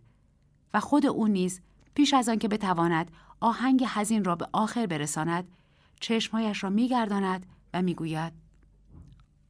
و 0.73 0.79
خود 0.79 1.05
او 1.05 1.27
نیز 1.27 1.61
پیش 1.95 2.13
از 2.13 2.29
آنکه 2.29 2.47
بتواند 2.47 3.11
آهنگ 3.39 3.83
حزین 3.83 4.23
را 4.23 4.35
به 4.35 4.47
آخر 4.53 4.85
برساند 4.85 5.47
چشمهایش 5.99 6.63
را 6.63 6.69
میگرداند 6.69 7.45
و 7.73 7.81
می‌گوید 7.81 8.33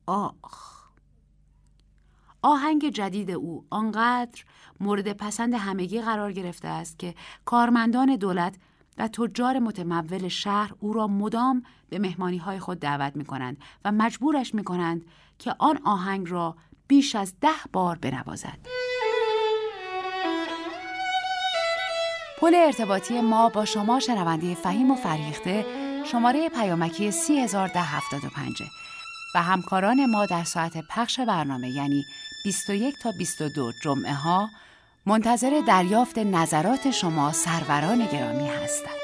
آخ! 0.07 0.78
آهنگ 2.41 2.89
جدید 2.89 3.31
او 3.31 3.65
آنقدر 3.69 4.43
مورد 4.79 5.13
پسند 5.13 5.53
همگی 5.53 6.01
قرار 6.01 6.31
گرفته 6.31 6.67
است 6.67 6.99
که 6.99 7.15
کارمندان 7.45 8.15
دولت 8.15 8.55
و 8.97 9.07
تجار 9.07 9.59
متمول 9.59 10.27
شهر 10.27 10.73
او 10.79 10.93
را 10.93 11.07
مدام 11.07 11.63
به 11.89 11.99
مهمانی 11.99 12.37
های 12.37 12.59
خود 12.59 12.79
دعوت 12.79 13.15
می 13.15 13.25
کنند 13.25 13.57
و 13.85 13.91
مجبورش 13.91 14.55
می 14.55 14.63
کنند 14.63 15.05
که 15.39 15.55
آن 15.59 15.79
آهنگ 15.85 16.29
را 16.29 16.55
بیش 16.87 17.15
از 17.15 17.33
ده 17.41 17.49
بار 17.73 17.97
بنوازد. 17.97 18.59
پل 22.39 22.55
ارتباطی 22.55 23.21
ما 23.21 23.49
با 23.49 23.65
شما 23.65 23.99
شنونده 23.99 24.55
فهیم 24.55 24.91
و 24.91 24.95
فریخته 24.95 25.65
شماره 26.05 26.49
پیامکی 26.49 27.11
301075 27.11 28.63
و 29.35 29.41
همکاران 29.41 30.05
ما 30.05 30.25
در 30.25 30.43
ساعت 30.43 30.77
پخش 30.89 31.19
برنامه 31.19 31.69
یعنی 31.69 32.05
21 32.43 32.95
تا 32.99 33.11
22 33.11 33.71
جمعه 33.83 34.13
ها 34.13 34.49
منتظر 35.05 35.61
دریافت 35.67 36.17
نظرات 36.17 36.91
شما 36.91 37.31
سروران 37.31 38.05
گرامی 38.05 38.47
هستند. 38.47 38.99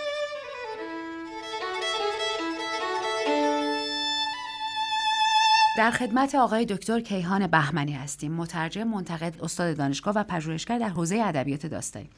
در 5.77 5.91
خدمت 5.91 6.35
آقای 6.35 6.65
دکتر 6.65 6.99
کیهان 6.99 7.47
بهمنی 7.47 7.93
هستیم. 7.93 8.33
مترجم 8.33 8.83
منتقد 8.83 9.41
استاد 9.43 9.77
دانشگاه 9.77 10.13
و 10.15 10.23
پژوهشگر 10.23 10.79
در 10.79 10.89
حوزه 10.89 11.15
ادبیات 11.25 11.65
داستانی 11.65 12.09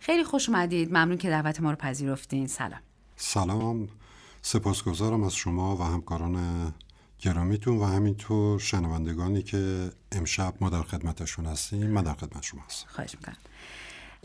خیلی 0.00 0.24
خوش 0.24 0.48
اومدید. 0.48 0.88
ممنون 0.88 1.18
که 1.18 1.28
دعوت 1.28 1.60
ما 1.60 1.70
رو 1.70 1.76
پذیرفتین. 1.76 2.46
سلام. 2.46 2.80
سلام. 3.16 3.88
سپاسگزارم 4.42 5.24
از 5.24 5.34
شما 5.34 5.76
و 5.76 5.82
همکاران 5.82 6.72
گرامیتون 7.22 7.78
و 7.78 7.84
همینطور 7.84 8.58
شنوندگانی 8.58 9.42
که 9.42 9.90
امشب 10.12 10.54
ما 10.60 10.70
در 10.70 10.82
خدمتشون 10.82 11.46
هستیم 11.46 11.86
من 11.86 12.02
در 12.02 12.14
خدمت 12.14 12.42
شما 12.42 12.60
هستم. 12.68 12.86
خواهش 12.88 13.14
می‌کنم. 13.14 13.36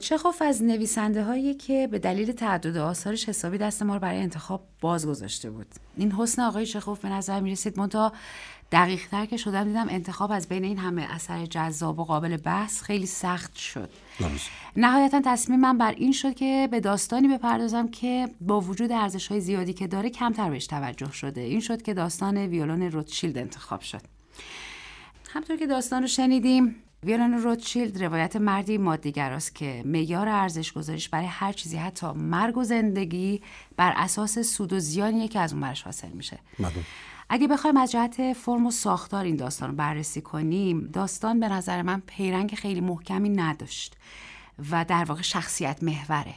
چخوف 0.02 0.42
از 0.42 0.64
نویسنده 0.64 1.24
هایی 1.24 1.54
که 1.54 1.88
به 1.92 2.00
دلیل 2.00 2.32
تعدد 2.32 2.78
آثارش 2.78 3.30
حسابی 3.30 3.58
دست 3.58 3.84
ما 3.84 3.94
رو 3.94 4.00
برای 4.00 4.20
انتخاب 4.20 4.68
باز 4.82 5.08
گذاشته 5.08 5.50
بود. 5.50 5.68
این 5.98 6.12
حسن 6.12 6.42
آقای 6.42 6.66
چخوف 6.66 7.00
به 7.00 7.10
نظر 7.10 7.40
می 7.40 7.52
رسید 7.52 7.80
منتها 7.80 8.14
دقیق 8.72 9.08
تر 9.08 9.26
که 9.26 9.38
شدم 9.38 9.64
دیدم 9.64 9.88
انتخاب 9.90 10.32
از 10.32 10.48
بین 10.48 10.64
این 10.64 10.78
همه 10.78 11.08
اثر 11.10 11.46
جذاب 11.46 12.00
و 12.00 12.04
قابل 12.04 12.38
بحث 12.38 12.82
خیلی 12.82 13.06
سخت 13.06 13.56
شد. 13.56 13.90
نهایتا 14.76 15.22
تصمیم 15.26 15.60
من 15.60 15.78
بر 15.78 15.92
این 15.92 16.12
شد 16.12 16.36
که 16.36 16.68
به 16.72 16.80
داستانی 16.80 17.28
بپردازم 17.28 17.88
که 17.88 18.30
با 18.42 18.62
وجود 18.62 18.92
ارزش 18.92 19.28
های 19.28 19.42
زیادی 19.42 19.74
که 19.74 19.88
داره 19.88 20.10
کمتر 20.10 20.50
بهش 20.50 20.68
توجه 20.68 21.12
شده. 21.12 21.42
این 21.42 21.60
شد 21.60 21.82
که 21.82 21.94
داستان 21.94 22.38
ویولون 22.38 22.82
روتشیلد 22.82 23.38
انتخاب 23.38 23.82
شد. 23.82 24.02
همطور 25.34 25.58
که 25.58 25.68
داستان 25.68 26.02
رو 26.02 26.08
شنیدیم 26.08 26.76
ویولون 27.04 27.34
روتشیلد 27.34 28.04
روایت 28.04 28.36
مردی 28.36 28.78
مادیگر 28.78 29.32
است 29.32 29.56
که 29.56 29.84
معیار 29.86 30.30
ارزش 30.30 30.74
گذاریش 30.74 31.10
برای 31.10 31.26
هر 31.26 31.54
چیزی 31.54 31.78
حتی 31.78 32.08
مرگ 32.08 32.58
و 32.58 32.64
زندگی 32.64 33.42
بر 33.78 33.94
اساس 33.96 34.40
سود 34.40 34.74
و 34.74 34.80
زیانیه 34.80 35.28
که 35.28 35.40
از 35.40 35.54
اون 35.54 35.62
برش 35.62 35.82
حاصل 35.82 36.10
میشه. 36.10 36.40
اگه 37.30 37.48
بخوایم 37.48 37.78
از 37.78 37.92
جهت 37.92 38.34
فرم 38.34 38.66
و 38.66 38.72
ساختار 38.72 39.26
این 39.26 39.36
داستان 39.36 39.70
رو 39.70 39.76
بررسی 39.76 40.22
کنیم 40.22 40.90
داستان 40.94 41.40
به 41.40 41.50
نظر 41.50 41.82
من 41.82 42.02
پیرنگ 42.06 42.56
خیلی 42.56 42.82
محکمی 42.82 43.30
نداشت 43.30 43.96
و 44.72 44.86
در 44.86 45.04
واقع 45.04 45.22
شخصیت 45.22 45.84
محوره 45.84 46.36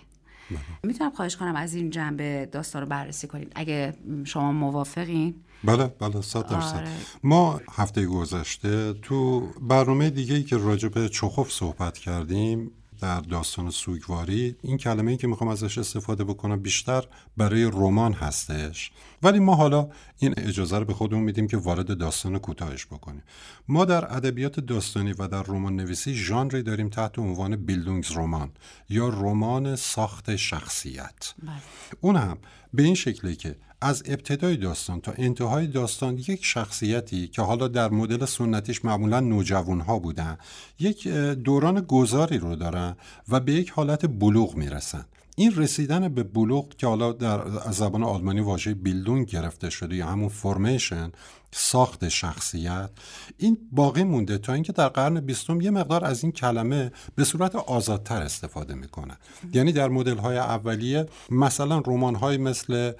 بله. 0.51 0.61
می‌تونم 0.83 1.11
خواهش 1.11 1.37
کنم 1.37 1.57
از 1.57 1.75
این 1.75 1.91
جنبه 1.91 2.49
داستان 2.53 2.83
رو 2.83 2.89
بررسی 2.89 3.27
کنید 3.27 3.53
اگه 3.55 3.95
شما 4.25 4.53
موافقین 4.53 5.35
بله 5.65 5.87
بله 5.87 6.21
صد 6.21 6.47
درصد 6.47 6.77
آره. 6.77 6.89
ما 7.23 7.61
هفته 7.73 8.07
گذشته 8.07 8.93
تو 8.93 9.49
برنامه 9.61 10.11
دیگه 10.11 10.35
ای 10.35 10.43
که 10.43 10.57
راجع 10.57 10.89
به 10.89 11.09
چخوف 11.09 11.53
صحبت 11.53 11.99
کردیم 11.99 12.71
در 13.01 13.21
داستان 13.21 13.71
سوگواری 13.71 14.57
این 14.63 14.77
کلمه 14.77 15.11
ای 15.11 15.17
که 15.17 15.27
می‌خوام 15.27 15.51
ازش 15.51 15.79
استفاده 15.79 16.25
بکنم 16.25 16.61
بیشتر 16.61 17.05
برای 17.37 17.65
رمان 17.65 18.13
هستش. 18.13 18.93
ولی 19.23 19.39
ما 19.39 19.55
حالا 19.55 19.89
این 20.19 20.35
اجازه 20.37 20.79
رو 20.79 20.85
به 20.85 20.95
خودمون 20.95 21.23
میدیم 21.23 21.47
که 21.47 21.57
وارد 21.57 21.99
داستان 21.99 22.39
کوتاهش 22.39 22.87
بکنیم. 22.87 23.23
ما 23.69 23.85
در 23.85 24.17
ادبیات 24.17 24.61
داستانی 24.61 25.13
و 25.19 25.29
در 25.29 25.43
رمان 25.43 25.77
نویسی 25.77 26.15
ژانری 26.15 26.63
داریم 26.63 26.89
تحت 26.89 27.19
عنوان 27.19 27.57
بیلدونگز 27.57 28.17
رمان 28.17 28.51
یا 28.89 29.09
رمان 29.09 29.77
ساخت 29.77 30.37
شخصیت. 30.37 31.35
بله. 31.43 31.53
اون 32.01 32.17
هم 32.17 32.39
به 32.75 32.83
این 32.83 32.95
شکلی 32.95 33.37
که 33.37 33.57
از 33.83 34.03
ابتدای 34.07 34.57
داستان 34.57 35.01
تا 35.01 35.13
انتهای 35.13 35.67
داستان 35.67 36.19
یک 36.19 36.45
شخصیتی 36.45 37.29
که 37.29 37.43
حالا 37.43 37.69
در 37.69 37.91
مدل 37.91 38.25
سنتیش 38.25 38.85
معمولا 38.85 39.21
نوجوان 39.21 39.81
ها 39.81 39.99
بودن 39.99 40.39
یک 40.79 41.09
دوران 41.45 41.81
گذاری 41.81 42.39
رو 42.39 42.57
دارن 42.57 42.97
و 43.29 43.41
به 43.41 43.53
یک 43.53 43.71
حالت 43.71 44.07
بلوغ 44.07 44.55
می‌رسن. 44.57 45.05
این 45.37 45.57
رسیدن 45.57 46.09
به 46.09 46.23
بلوغ 46.23 46.69
که 46.77 46.87
حالا 46.87 47.13
در 47.13 47.41
زبان 47.71 48.03
آلمانی 48.03 48.41
واژه 48.41 48.75
بیلدون 48.75 49.25
گرفته 49.25 49.71
شده 49.71 49.97
یا 49.97 50.07
همون 50.07 50.29
فرمیشن 50.29 51.13
ساخت 51.53 52.09
شخصیت 52.09 52.91
این 53.39 53.59
باقی 53.73 54.05
مونده 54.05 54.39
تا 54.39 54.53
اینکه 54.53 54.73
در 54.73 54.89
قرن 54.89 55.21
بیستم 55.21 55.61
یه 55.61 55.71
مقدار 55.71 56.05
از 56.05 56.23
این 56.23 56.33
کلمه 56.33 56.93
به 57.15 57.25
صورت 57.25 57.57
آزادتر 57.57 58.23
استفاده 58.23 58.75
می‌کنن. 58.75 59.17
یعنی 59.53 59.73
در 59.73 59.89
مدل 59.89 60.17
های 60.17 60.37
اولیه 60.37 61.07
مثلا 61.31 61.79
رمان 61.79 62.15
های 62.15 62.37
مثل 62.37 62.93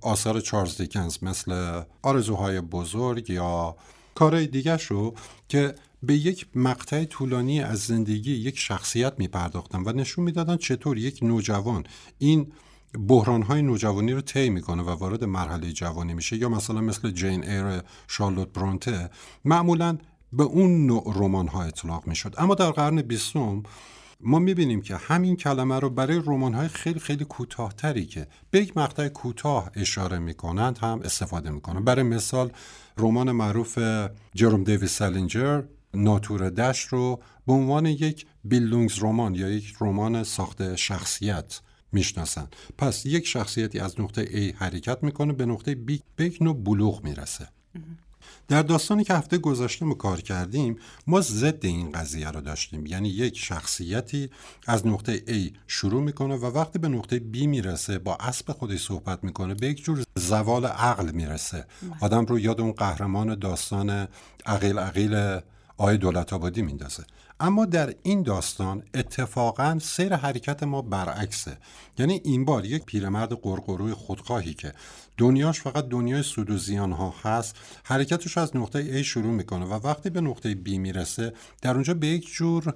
آثار 0.00 0.40
چارلز 0.40 0.76
دیکنز 0.76 1.18
مثل 1.22 1.82
آرزوهای 2.02 2.60
بزرگ 2.60 3.30
یا 3.30 3.76
کارهای 4.14 4.46
دیگه 4.46 4.76
رو 4.88 5.14
که 5.48 5.74
به 6.02 6.14
یک 6.14 6.46
مقطع 6.54 7.04
طولانی 7.04 7.60
از 7.60 7.78
زندگی 7.78 8.32
یک 8.34 8.58
شخصیت 8.58 9.12
می 9.18 9.28
پرداختن 9.28 9.82
و 9.86 9.92
نشون 9.92 10.24
می‌دادن 10.24 10.56
چطور 10.56 10.98
یک 10.98 11.18
نوجوان 11.22 11.84
این 12.18 12.52
بحران 12.98 13.42
های 13.42 13.62
نوجوانی 13.62 14.12
رو 14.12 14.20
طی 14.20 14.50
می‌کنه 14.50 14.82
و 14.82 14.90
وارد 14.90 15.24
مرحله 15.24 15.72
جوانی 15.72 16.14
میشه 16.14 16.36
یا 16.36 16.48
مثلا 16.48 16.80
مثل 16.80 17.10
جین 17.10 17.50
ایر 17.50 17.82
شارلوت 18.08 18.52
برونته 18.52 19.10
معمولا 19.44 19.98
به 20.32 20.42
اون 20.42 20.86
نوع 20.86 21.12
رمان 21.16 21.48
ها 21.48 21.62
اطلاق 21.62 22.06
می‌شد. 22.06 22.34
اما 22.38 22.54
در 22.54 22.70
قرن 22.70 23.02
بیستم 23.02 23.62
ما 24.20 24.38
می‌بینیم 24.38 24.82
که 24.82 24.96
همین 24.96 25.36
کلمه 25.36 25.78
رو 25.78 25.90
برای 25.90 26.22
رمان 26.26 26.54
های 26.54 26.68
خیلی 26.68 27.00
خیلی 27.00 27.24
کوتاهتری 27.24 28.06
که 28.06 28.26
به 28.50 28.60
یک 28.60 28.76
مقطع 28.76 29.08
کوتاه 29.08 29.70
اشاره 29.74 30.18
می‌کنند 30.18 30.78
هم 30.78 31.00
استفاده 31.04 31.50
می‌کنند. 31.50 31.84
برای 31.84 32.02
مثال 32.02 32.52
رمان 32.98 33.32
معروف 33.32 33.78
جروم 34.34 34.64
دیویس 34.64 34.90
سالینجر 34.90 35.62
ناتور 35.94 36.50
دشت 36.50 36.88
رو 36.88 37.22
به 37.46 37.52
عنوان 37.52 37.86
یک 37.86 38.26
بیلدونگز 38.44 39.02
رمان 39.02 39.34
یا 39.34 39.48
یک 39.48 39.74
رمان 39.80 40.24
ساخت 40.24 40.76
شخصیت 40.76 41.60
می‌شناسن. 41.92 42.48
پس 42.78 43.06
یک 43.06 43.26
شخصیتی 43.26 43.78
از 43.78 44.00
نقطه 44.00 44.24
A 44.24 44.54
حرکت 44.56 45.02
می‌کنه 45.02 45.32
به 45.32 45.46
نقطه 45.46 45.74
B 45.74 45.98
به 46.16 46.24
یک 46.24 46.42
نوع 46.42 46.56
بلوغ 46.56 47.04
می‌رسه. 47.04 47.48
در 48.48 48.62
داستانی 48.62 49.04
که 49.04 49.14
هفته 49.14 49.38
گذشته 49.38 49.84
ما 49.84 49.94
کار 49.94 50.20
کردیم 50.20 50.78
ما 51.06 51.20
ضد 51.20 51.66
این 51.66 51.92
قضیه 51.92 52.30
رو 52.30 52.40
داشتیم. 52.40 52.86
یعنی 52.86 53.08
یک 53.08 53.38
شخصیتی 53.38 54.30
از 54.66 54.86
نقطه 54.86 55.18
A 55.18 55.56
شروع 55.66 56.02
می‌کنه 56.02 56.36
و 56.36 56.46
وقتی 56.46 56.78
به 56.78 56.88
نقطه 56.88 57.18
B 57.18 57.36
می‌رسه 57.36 57.98
با 57.98 58.16
اسب 58.16 58.52
خودش 58.52 58.86
صحبت 58.86 59.24
می‌کنه 59.24 59.54
به 59.54 59.66
یک 59.66 59.84
جور 59.84 60.04
زوال 60.14 60.66
عقل 60.66 61.10
می‌رسه. 61.10 61.66
آدم 62.00 62.26
رو 62.26 62.38
یاد 62.38 62.60
اون 62.60 62.72
قهرمان 62.72 63.34
داستان 63.34 64.08
عقیل 64.46 64.78
عقیل 64.78 65.40
آقای 65.76 65.96
دولت 65.96 66.32
آبادی 66.32 66.62
میندازه. 66.62 67.04
اما 67.40 67.64
در 67.64 67.94
این 68.02 68.22
داستان 68.22 68.82
اتفاقا 68.94 69.78
سیر 69.82 70.16
حرکت 70.16 70.62
ما 70.62 70.82
برعکسه. 70.82 71.58
یعنی 71.98 72.20
این 72.24 72.44
بار 72.44 72.64
یک 72.64 72.84
پیرمرد 72.84 73.32
قرقروی 73.32 73.94
خودخواهی 73.94 74.54
که 74.54 74.72
دنیاش 75.16 75.60
فقط 75.60 75.88
دنیای 75.88 76.22
سود 76.22 76.50
و 76.50 76.58
زیان 76.58 76.92
ها 76.92 77.14
هست 77.22 77.56
حرکتش 77.84 78.38
از 78.38 78.56
نقطه 78.56 79.02
A 79.02 79.04
شروع 79.04 79.32
می‌کنه 79.32 79.64
و 79.64 79.86
وقتی 79.86 80.10
به 80.10 80.20
نقطه 80.20 80.54
B 80.54 80.68
می‌رسه 80.68 81.32
در 81.62 81.74
اونجا 81.74 81.94
به 81.94 82.06
یک 82.06 82.32
جور 82.32 82.74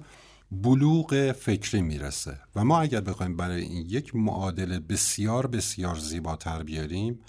بلوغ 0.51 1.31
فکری 1.31 1.81
می‌رسه. 1.81 2.39
و 2.55 2.63
ما 2.63 2.79
اگر 2.79 3.01
بخوایم 3.01 3.37
برای 3.37 3.61
این 3.61 3.85
یک 3.89 4.15
معادله 4.15 4.79
بسیار 4.79 5.47
بسیار 5.47 5.95
زیباتر 5.95 6.63
بیاریم 6.63 7.19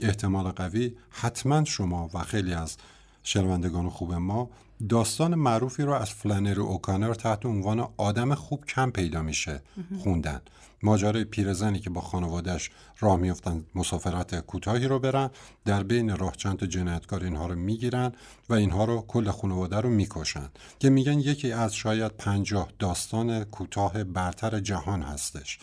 احتمال 0.00 0.50
قوی 0.50 0.94
حتما 1.10 1.64
شما 1.64 2.10
و 2.14 2.18
خیلی 2.18 2.52
از 2.52 2.76
شنوندگان 3.22 3.90
خوب 3.90 4.14
ما 4.14 4.50
داستان 4.88 5.34
معروفی 5.34 5.82
رو 5.82 5.92
از 5.92 6.10
فلانری 6.10 6.60
اوکانر 6.60 7.14
تحت 7.14 7.46
عنوان 7.46 7.88
آدم 7.96 8.34
خوب 8.34 8.64
کم 8.64 8.90
پیدا 8.90 9.22
میشه 9.22 9.62
خوندن. 10.02 10.40
ماجرای 10.82 11.24
پیرزنی 11.24 11.78
که 11.78 11.90
با 11.90 12.00
خانوادهش 12.00 12.70
راه 13.00 13.16
میفتن 13.16 13.64
مسافرت 13.74 14.40
کوتاهی 14.40 14.86
رو 14.86 14.98
برن 14.98 15.30
در 15.64 15.82
بین 15.82 16.16
راه 16.16 16.36
چند 16.36 16.58
تا 16.58 16.66
جنایتکار 16.66 17.24
اینها 17.24 17.46
رو 17.46 17.54
می‌گیرن 17.54 18.12
و 18.48 18.54
اینها 18.54 18.84
رو 18.84 19.04
کل 19.08 19.30
خانواده 19.30 19.76
رو 19.80 19.88
می‌کشن 19.88 20.48
که 20.78 20.90
میگن 20.90 21.18
یکی 21.20 21.52
از 21.52 21.74
شاید 21.74 22.12
پنجاه 22.12 22.68
داستان 22.78 23.44
کوتاه 23.44 24.04
برتر 24.04 24.60
جهان 24.60 25.02
هستش. 25.02 25.58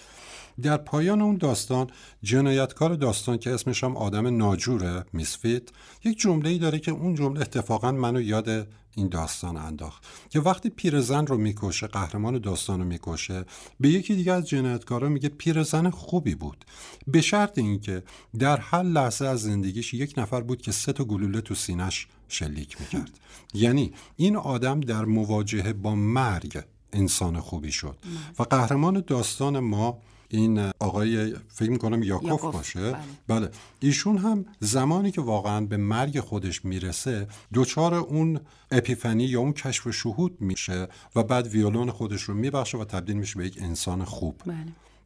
در 0.62 0.78
پایان 0.78 1.22
اون 1.22 1.38
داستان 1.38 1.88
جنایتکار 2.24 2.96
داستان 2.96 3.38
که 3.38 3.54
اسمش 3.54 3.84
هم 3.84 3.98
آدم 3.98 4.38
ناجوره 4.38 5.06
میسفید 5.14 5.72
یک 6.04 6.20
جمله 6.20 6.50
ای 6.50 6.58
داره 6.58 6.80
که 6.80 6.92
اون 6.92 7.16
جمله 7.16 7.42
اتفاقا 7.42 7.92
منو 7.92 8.22
یاد 8.22 8.68
این 8.96 9.10
داستان 9.10 9.58
انداخت 9.58 10.04
که 10.30 10.40
وقتی 10.40 10.70
پیرزن 10.70 11.28
رو 11.28 11.38
می‌کشه 11.38 11.88
قهرمان 11.88 12.40
داستان 12.40 12.80
رو 12.80 12.86
می‌کشه 12.86 13.46
به 13.80 13.90
یکی 13.90 14.16
دیگه 14.16 14.34
از 14.34 14.50
جنایتکارا 14.50 15.10
میگه 15.10 15.30
پیرزن 15.30 15.90
خوبی 15.90 16.36
بود. 16.36 16.66
به 17.08 17.22
شرط 17.22 17.58
اینکه 17.58 18.04
در 18.40 18.58
هر 18.58 18.84
لحظه 18.84 19.26
از 19.26 19.42
زندگیش 19.42 19.94
یک 19.94 20.14
نفر 20.18 20.42
بود 20.42 20.62
که 20.62 20.72
سه 20.72 20.94
تا 20.94 21.04
گلوله 21.04 21.42
تو 21.42 21.56
سینش 21.56 22.08
شلیک 22.28 22.82
می‌کرد. 22.82 23.20
یعنی 23.54 23.94
این 24.16 24.36
آدم 24.36 24.80
در 24.80 25.06
مواجهه 25.06 25.74
با 25.74 25.96
مرگ 25.96 26.64
انسان 26.94 27.40
خوبی 27.40 27.72
شد. 27.72 27.98
و 28.40 28.44
قهرمان 28.44 29.04
داستان 29.08 29.60
ما 29.60 30.02
این 30.30 30.72
آقای 30.80 31.36
فکر 31.48 31.70
می‌کنم 31.70 32.04
یاکوف 32.04 32.30
یاکوف، 32.30 32.56
باشه؟ 32.56 32.92
بله. 32.92 33.00
بله. 33.28 33.50
ایشون 33.80 34.18
هم 34.18 34.46
زمانی 34.60 35.12
که 35.12 35.22
واقعا 35.22 35.62
به 35.62 35.78
مرگ 35.78 36.20
خودش 36.20 36.66
می‌رسه 36.66 37.28
دچار 37.54 37.94
اون 37.94 38.40
اپیفنی 38.72 39.24
یا 39.24 39.40
اون 39.40 39.54
کشف 39.54 39.92
شهود 39.92 40.42
میشه 40.42 40.88
و 41.16 41.24
بعد 41.24 41.48
ویولون 41.48 41.92
خودش 41.92 42.22
رو 42.22 42.34
میبخشه 42.34 42.78
و 42.78 42.86
تبدیل 42.86 43.16
میشه 43.16 43.40
به 43.40 43.46
یک 43.46 43.58
انسان 43.62 44.04
خوب. 44.04 44.42
بله. 44.46 44.56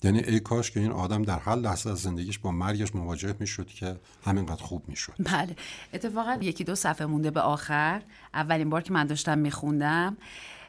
یعنی 0.03 0.19
ای 0.19 0.39
کاش 0.39 0.71
که 0.71 0.79
این 0.79 0.91
آدم 0.91 1.23
در 1.23 1.39
هر 1.39 1.55
لحظه 1.55 1.89
از 1.89 1.97
زندگیش 1.97 2.39
با 2.39 2.51
مرگش 2.51 2.95
مواجه 2.95 3.35
می‌شد 3.39 3.67
که 3.67 3.95
همینقدر 4.25 4.63
خوب 4.63 4.83
می‌شد. 4.87 5.13
بله. 5.19 5.55
اتفاقا 5.93 6.37
یکی 6.41 6.63
دو 6.63 6.75
صفحه 6.75 7.05
مونده 7.05 7.31
به 7.31 7.41
آخر. 7.41 8.01
اولین 8.33 8.69
بار 8.69 8.81
که 8.81 8.93
من 8.93 9.07
داشتم 9.07 9.37
میخوندم. 9.37 10.17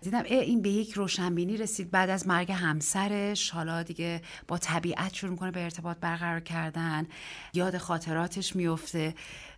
دیدم 0.03 0.23
اه 0.27 0.39
این 0.39 0.63
به 0.63 0.69
یک 0.69 0.93
روشنبینی 0.93 1.57
رسید. 1.57 1.91
بعد 1.91 2.11
از 2.11 2.29
مرگ 2.29 2.53
همسرش 2.53 3.51
حالا 3.51 3.83
دیگه 3.83 4.23
با 4.49 4.59
طبیعت 4.59 5.15
شروع 5.15 5.33
می‌کنه 5.33 5.51
به 5.51 5.63
ارتباط 5.65 5.97
برقرار 5.97 6.41
کردن. 6.41 7.07
یاد 7.55 7.79
خاطراتش 7.79 8.57
میفته 8.57 9.15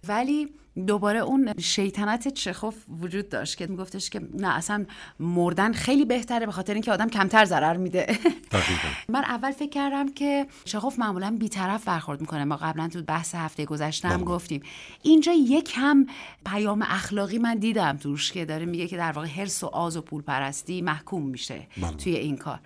ولی 0.09 0.49
دوباره 0.86 1.18
اون 1.18 1.53
شیطنت 1.61 2.28
چخوف 2.28 2.74
وجود 3.01 3.28
داشت 3.28 3.57
که 3.57 3.66
میگفتش 3.66 4.11
که 4.11 4.20
نه 4.34 4.57
اصلا 4.57 4.86
مردن 5.20 5.72
خیلی 5.72 6.05
بهتره 6.05 6.47
به 6.47 6.53
خاطر 6.53 6.72
اینکه 6.72 6.93
آدم 6.93 7.09
کمتر 7.09 7.45
ضرر 7.45 7.76
میده. 7.76 8.18
من 9.09 9.24
اول 9.24 9.51
فکر 9.51 9.70
کردم 9.70 10.12
که 10.12 10.47
چخوف 10.64 10.99
معمولا 10.99 11.36
بیطرف 11.38 11.84
برخورد 11.84 12.20
می‌کنه. 12.20 12.45
ما 12.45 12.57
قبلا 12.57 12.88
تو 12.88 13.03
بحث 13.03 13.34
هفته 13.34 13.64
گذشته 13.64 14.09
هم 14.09 14.16
بله. 14.16 14.24
گفتیم. 14.24 14.62
اینجا 15.03 15.32
یک 15.32 15.72
هم 15.76 16.07
پیام 16.47 16.82
اخلاقی 16.82 17.38
من 17.38 17.55
دیدم 17.55 17.97
توش 17.97 18.32
که 18.32 18.45
داره 18.45 18.66
میگه 18.66 18.88
که 18.88 18.97
در 18.97 19.12
واقع 19.12 19.28
حرس 19.28 19.64
و 19.64 19.66
آز 19.66 19.97
و 19.97 20.01
پول 20.01 20.22
پرستی 20.33 20.83
محکوم 20.83 21.22
میشه 21.26 21.66
بله. 21.83 21.97
توی 21.97 22.14
این 22.16 22.37
کار. 22.37 22.61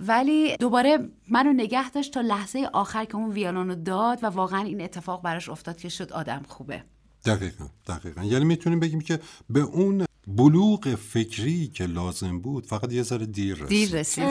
ولی 0.00 0.56
دوباره 0.56 0.98
منو 1.28 1.52
نگه 1.52 1.90
داشت 1.90 2.12
تا 2.12 2.20
لحظه 2.20 2.68
آخر 2.72 3.04
که 3.04 3.16
اون 3.16 3.30
ویولونو 3.30 3.74
داد 3.74 4.18
و 4.22 4.26
واقعا 4.26 4.60
این 4.60 4.80
اتفاق 4.80 5.22
براش 5.22 5.48
افتاد 5.48 5.78
که 5.78 5.88
شد 5.88 6.12
آدم 6.12 6.42
خوبه. 6.48 6.84
دقیقا 7.24 7.66
دقیقا. 7.86 8.22
یعنی 8.24 8.44
می‌تونیم 8.44 8.80
بگیم 8.80 9.00
که 9.00 9.20
به 9.50 9.60
اون 9.60 10.06
بلوغ 10.26 10.94
فکری 10.94 11.68
که 11.68 11.86
لازم 11.86 12.38
بود 12.38 12.66
فقط 12.66 12.92
یه 12.92 13.02
ذره 13.02 13.26
دیر 13.26 13.54
رسید. 13.54 13.68
دیر 13.68 13.90
رسید. 13.92 14.24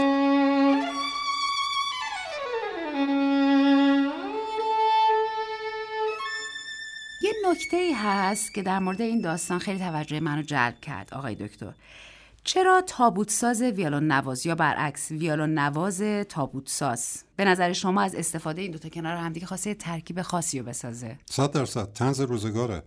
یه 7.22 7.34
نکته 7.52 7.78
ای 7.78 7.94
هست 7.94 8.54
که 8.54 8.62
در 8.62 8.80
مورد 8.80 9.02
این 9.02 9.22
داستان 9.22 9.60
خیلی 9.60 9.80
توجه 9.80 10.20
منو 10.20 10.42
جلب 10.42 10.80
کرد 10.82 11.14
آقای 11.14 11.36
دکتر. 11.36 11.74
چرا 12.44 12.82
تابوت 12.88 13.30
ساز 13.30 13.62
ویولون 13.62 14.12
نواز 14.12 14.46
یا 14.46 14.56
برعکس 14.56 15.12
ویولون 15.12 15.54
نواز 15.54 16.02
تابوت 16.30 16.70
ساز 16.70 17.24
به 17.36 17.46
نظر 17.46 17.74
شما 17.74 18.02
از 18.02 18.16
استفاده 18.16 18.62
این 18.62 18.72
دوتا 18.72 18.89
کنار 18.89 19.16
همدیگه 19.16 19.46
خواسته 19.46 19.74
ترکیب 19.74 20.22
خاصی 20.22 20.60
رو 20.60 20.66
بسازه؟ 20.66 21.20
صد 21.30 21.52
درصد. 21.52 21.94
تنز 21.94 22.22
روزگاره. 22.22 22.84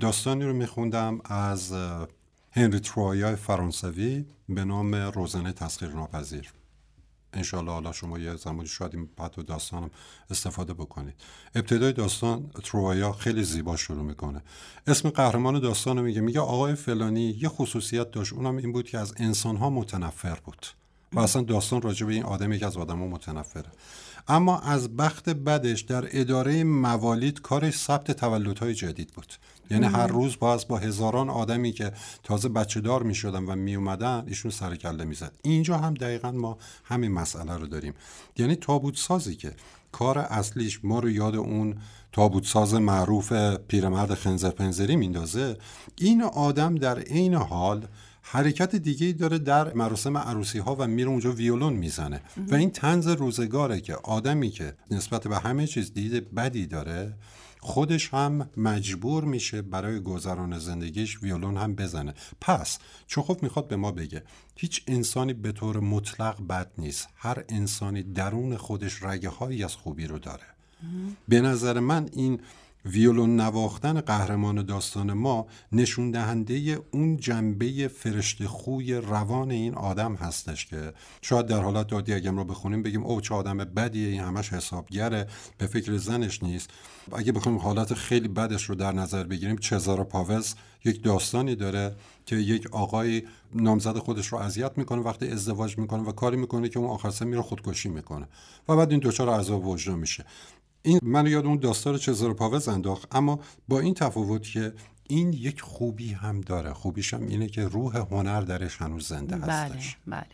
داستانی 0.00 0.44
رو 0.44 0.52
میخوندم 0.52 1.20
از 1.24 1.72
هنری 2.52 2.80
ترویا 2.80 3.36
فرانسوی 3.36 4.24
به 4.48 4.64
نام 4.64 4.94
روزنه 4.94 5.52
تسخیر 5.52 5.88
ناپذیر 5.88 6.52
انشالله 7.36 7.72
حالا 7.72 7.92
شما 7.92 8.18
یه 8.18 8.36
زمانی 8.36 8.68
شاید 8.68 8.94
این 8.94 9.08
حتی 9.20 9.42
داستانم 9.42 9.90
استفاده 10.30 10.74
بکنید. 10.74 11.14
ابتدای 11.54 11.92
داستان 11.92 12.50
تروایا 12.64 13.12
خیلی 13.12 13.44
زیبا 13.44 13.76
شروع 13.76 14.02
می‌کنه. 14.02 14.42
اسم 14.86 15.10
قهرمان 15.10 15.60
داستان 15.60 16.00
میگه. 16.02 16.20
میگه 16.20 16.40
آقای 16.40 16.74
فلانی 16.74 17.38
یه 17.42 17.48
خصوصیت 17.48 18.10
داشت. 18.10 18.32
اونم 18.32 18.56
این 18.56 18.72
بود 18.72 18.88
که 18.88 18.98
از 18.98 19.14
انسانها 19.16 19.70
متنفر 19.70 20.38
بود. 20.44 20.66
و 21.12 21.20
اصلا 21.20 21.42
داستان 21.42 21.82
راجع 21.82 22.06
به 22.06 22.12
این 22.12 22.22
آدم 22.22 22.52
یکی 22.52 22.64
از 22.64 22.76
آدم 22.76 22.98
متنفره. 22.98 23.70
اما 24.28 24.58
از 24.58 24.96
بخت 24.96 25.28
بدش 25.28 25.80
در 25.80 26.04
اداره 26.10 26.64
موالید 26.64 27.40
کارش 27.40 27.78
ثبت 27.78 28.10
تولدهای 28.10 28.74
جدید 28.74 29.08
بود. 29.08 29.32
یعنی 29.70 29.86
هر 29.86 30.06
روز 30.06 30.38
باز 30.38 30.68
با 30.68 30.78
هزاران 30.78 31.30
آدمی 31.30 31.72
که 31.72 31.92
تازه 32.22 32.48
بچه 32.48 32.80
دار 32.80 33.02
می 33.02 33.14
شدن 33.14 33.44
و 33.44 33.54
می 33.54 33.74
اومدن 33.74 34.24
ایشون 34.26 34.50
سر 34.50 34.76
کله 34.76 35.04
می 35.04 35.14
زد 35.14 35.32
اینجا 35.42 35.78
هم 35.78 35.94
دقیقا 35.94 36.30
ما 36.30 36.58
همین 36.84 37.12
مسئله 37.12 37.56
رو 37.56 37.66
داریم. 37.66 37.94
یعنی 38.36 38.56
تابوت 38.56 38.96
سازی 38.96 39.36
که 39.36 39.52
کار 39.92 40.18
اصلیش 40.18 40.80
ما 40.84 40.98
رو 40.98 41.10
یاد 41.10 41.36
اون 41.36 41.76
تابوت 42.12 42.46
ساز 42.46 42.74
معروف 42.74 43.32
پیرمرد 43.68 44.14
خنزر 44.14 44.50
پنزری 44.50 44.96
میندازه 44.96 45.56
این 45.96 46.22
آدم 46.22 46.74
در 46.74 46.98
عین 46.98 47.34
حال 47.34 47.86
حرکت 48.26 48.76
دیگه 48.76 49.12
داره 49.12 49.38
در 49.38 49.72
مراسم 49.74 50.18
عروسی 50.18 50.58
ها 50.58 50.76
و 50.78 50.86
میره 50.86 51.08
اونجا 51.08 51.32
ویولون 51.32 51.72
می‌زنه. 51.72 52.20
و 52.48 52.54
این 52.54 52.70
تنز 52.70 53.08
روزگاره 53.08 53.80
که 53.80 53.94
آدمی 53.94 54.50
که 54.50 54.74
نسبت 54.90 55.26
به 55.26 55.38
همه 55.38 55.66
چیز 55.66 55.94
دید 55.94 56.34
بدی 56.34 56.66
داره 56.66 57.14
خودش 57.60 58.14
هم 58.14 58.50
مجبور 58.56 59.24
میشه 59.24 59.62
برای 59.62 60.00
گذران 60.00 60.58
زندگیش 60.58 61.22
ویولون 61.22 61.56
هم 61.56 61.74
بزنه. 61.74 62.14
پس 62.40 62.78
چخوف 63.06 63.42
می‌خواد 63.42 63.68
به 63.68 63.76
ما 63.76 63.92
بگه 63.92 64.22
هیچ 64.56 64.82
انسانی 64.86 65.32
به 65.32 65.52
طور 65.52 65.80
مطلق 65.80 66.46
بد 66.46 66.70
نیست. 66.78 67.08
هر 67.16 67.44
انسانی 67.48 68.02
درون 68.02 68.56
خودش 68.56 69.02
رگه 69.02 69.28
هایی 69.28 69.64
از 69.64 69.76
خوبی 69.76 70.06
رو 70.06 70.18
داره. 70.18 70.44
به 71.28 71.40
نظر 71.40 71.80
من 71.80 72.08
این 72.12 72.40
ویولون 72.86 73.36
نواختن 73.40 74.00
قهرمان 74.00 74.62
داستان 74.62 75.12
ما 75.12 75.46
نشون 75.72 76.10
دهنده 76.10 76.78
اون 76.90 77.16
جنبه 77.16 77.88
فرشته 77.88 78.48
خوی 78.48 78.94
روان 78.94 79.50
این 79.50 79.74
آدم 79.74 80.14
هستش 80.14 80.66
که 80.66 80.92
شاید 81.22 81.46
در 81.46 81.60
حالت 81.60 81.86
دادی 81.86 82.14
اگه 82.14 82.30
رو 82.30 82.44
بخونیم 82.44 82.82
بگیم 82.82 83.04
او 83.04 83.20
چه 83.20 83.34
آدم 83.34 83.56
بدیه 83.56 84.08
این 84.08 84.20
همش 84.20 84.52
حسابگره 84.52 85.26
به 85.58 85.66
فکر 85.66 85.96
زنش 85.96 86.42
نیست. 86.42 86.70
اگه 87.12 87.32
بخونیم 87.32 87.58
حالت 87.58 87.94
خیلی 87.94 88.28
بدش 88.28 88.64
رو 88.64 88.74
در 88.74 88.92
نظر 88.92 89.24
بگیریم 89.24 89.56
چزارا 89.56 90.04
پاوز 90.04 90.54
یک 90.84 91.02
داستانی 91.02 91.54
داره 91.54 91.96
که 92.26 92.36
یک 92.36 92.66
آقای 92.72 93.22
نامزد 93.54 93.98
خودش 93.98 94.26
رو 94.26 94.38
اذیت 94.38 94.78
می‌کنه 94.78 95.02
وقتی 95.02 95.28
ازدواج 95.28 95.78
می‌کنه 95.78 96.02
و 96.02 96.12
کاری 96.12 96.36
می‌کنه 96.36 96.68
که 96.68 96.78
اون 96.78 96.90
آخر 96.90 97.24
میره 97.24 97.42
خودکشی 97.42 97.88
می‌کنه. 97.88 98.28
و 98.68 98.76
بعد 98.76 98.90
این 98.90 99.00
دچار 99.04 99.28
عذاب 99.28 99.66
وجدان 99.66 99.98
میشه. 99.98 100.24
این 100.84 101.00
من 101.02 101.26
یاد 101.26 101.46
اون 101.46 101.58
داستان 101.58 101.98
چزار 101.98 102.34
پاوز 102.34 102.68
انداخت 102.68 103.16
اما 103.16 103.40
با 103.68 103.80
این 103.80 103.94
تفاوت 103.94 104.42
که 104.42 104.72
این 105.08 105.32
یک 105.32 105.60
خوبی 105.60 106.12
هم 106.12 106.40
داره. 106.40 106.72
خوبیش 106.72 107.14
هم 107.14 107.26
اینه 107.26 107.46
که 107.46 107.64
روح 107.64 107.96
هنر 107.96 108.40
درش 108.40 108.76
هنوز 108.82 109.08
زنده 109.08 109.36
هستش 109.36 109.96
بله 110.06 110.20
بله. 110.20 110.26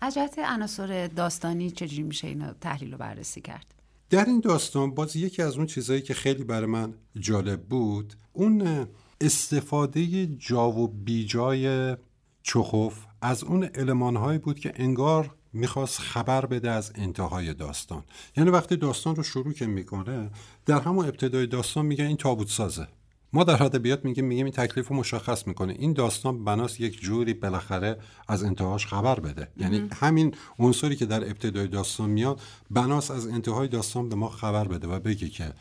از 0.00 0.14
جهت 0.14 0.38
عناصر 0.38 1.06
داستانی 1.06 1.70
چجوری 1.70 2.02
میشه 2.02 2.28
اینو 2.28 2.52
تحلیل 2.60 2.94
و 2.94 2.96
بررسی 2.96 3.40
کرد؟ 3.40 3.74
در 4.10 4.24
این 4.24 4.40
داستان 4.40 4.94
باز 4.94 5.16
یکی 5.16 5.42
از 5.42 5.56
اون 5.56 5.66
چیزهایی 5.66 6.02
که 6.02 6.14
خیلی 6.14 6.44
برای 6.44 6.66
من 6.66 6.94
جالب 7.16 7.62
بود 7.62 8.14
اون 8.32 8.86
استفاده 9.20 10.26
جا 10.26 10.70
و 10.70 10.88
بیجای 10.88 11.96
چخوف 12.42 13.06
از 13.22 13.44
اون 13.44 13.68
المانهایی 13.74 14.38
بود 14.38 14.58
که 14.58 14.72
انگار 14.76 15.34
می‌خواست 15.52 15.98
خبر 15.98 16.46
بده 16.46 16.70
از 16.70 16.92
انتهای 16.94 17.54
داستان. 17.54 18.02
یعنی 18.36 18.50
وقتی 18.50 18.76
داستان 18.76 19.16
رو 19.16 19.22
شروع 19.22 19.52
که 19.52 19.66
می‌کنه 19.66 20.30
در 20.66 20.80
همون 20.80 21.06
ابتدای 21.06 21.46
داستان 21.46 21.86
میگه 21.86 22.04
این 22.04 22.16
تابوت 22.16 22.48
سازه. 22.48 22.88
ما 23.32 23.44
در 23.44 23.62
ادبیات 23.62 24.04
میگیم 24.04 24.24
میگیم 24.24 24.44
این 24.44 24.54
تکلیف 24.54 24.88
رو 24.88 24.96
مشخص 24.96 25.46
می‌کنه. 25.46 25.72
این 25.78 25.92
داستان 25.92 26.44
بناس 26.44 26.80
یک 26.80 27.00
جوری 27.00 27.34
بالاخره 27.34 27.98
از 28.28 28.44
انتهاش 28.44 28.86
خبر 28.86 29.20
بده. 29.20 29.48
یعنی 29.56 29.88
همین 29.92 30.34
عنصری 30.58 30.96
که 30.96 31.06
در 31.06 31.24
ابتدای 31.24 31.68
داستان 31.68 32.10
میاد 32.10 32.40
بناس 32.70 33.10
از 33.10 33.26
انتهای 33.26 33.68
داستان 33.68 34.08
به 34.08 34.14
ما 34.14 34.28
خبر 34.28 34.68
بده 34.68 34.88
و 34.88 35.00
بگه 35.00 35.28
که 35.28 35.52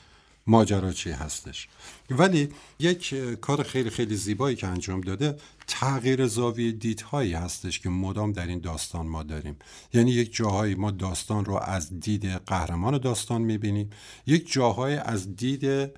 ماجرا 0.48 0.92
چی 0.92 1.12
هستش. 1.12 1.68
ولی 2.10 2.50
یک 2.80 3.16
کار 3.42 3.64
خیلی 3.64 3.90
خیلی 3.90 4.16
زیبایی 4.16 4.56
که 4.56 4.68
انجام 4.68 5.02
داده 5.02 5.38
تغییر 5.68 6.28
زاویه 6.28 6.72
دیدهایی 6.72 7.34
هستش 7.34 7.80
که 7.80 7.90
مدام 7.90 8.32
در 8.32 8.48
این 8.48 8.60
داستان 8.60 9.08
ما 9.08 9.24
داریم. 9.24 9.56
یعنی 9.94 10.12
یک 10.12 10.36
جاهایی 10.36 10.76
ما 10.76 10.92
داستان 10.92 11.46
رو 11.46 11.56
از 11.56 12.00
دید 12.00 12.26
قهرمان 12.26 12.98
داستان 12.98 13.42
می‌بینیم. 13.42 13.90
یک 14.28 14.52
جاهایی 14.52 14.96
از 14.96 15.36
دید 15.36 15.92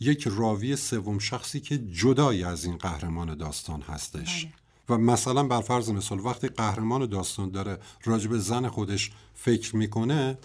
یک 0.00 0.28
راوی 0.30 0.76
سوم 0.76 1.18
شخصی 1.18 1.60
که 1.60 1.78
جدایی 1.78 2.44
از 2.44 2.64
این 2.64 2.76
قهرمان 2.76 3.34
داستان 3.34 3.82
هستش. 3.82 4.44
بله. 4.44 4.52
و 4.88 4.98
مثلا 4.98 5.42
بر 5.42 5.60
فرض 5.60 5.90
مثال 5.90 6.20
وقتی 6.20 6.48
قهرمان 6.48 7.06
داستان 7.06 7.50
داره 7.50 7.78
راجب 8.04 8.36
زن 8.36 8.68
خودش 8.68 9.10
فکر 9.34 9.76
می‌کنه 9.76 10.38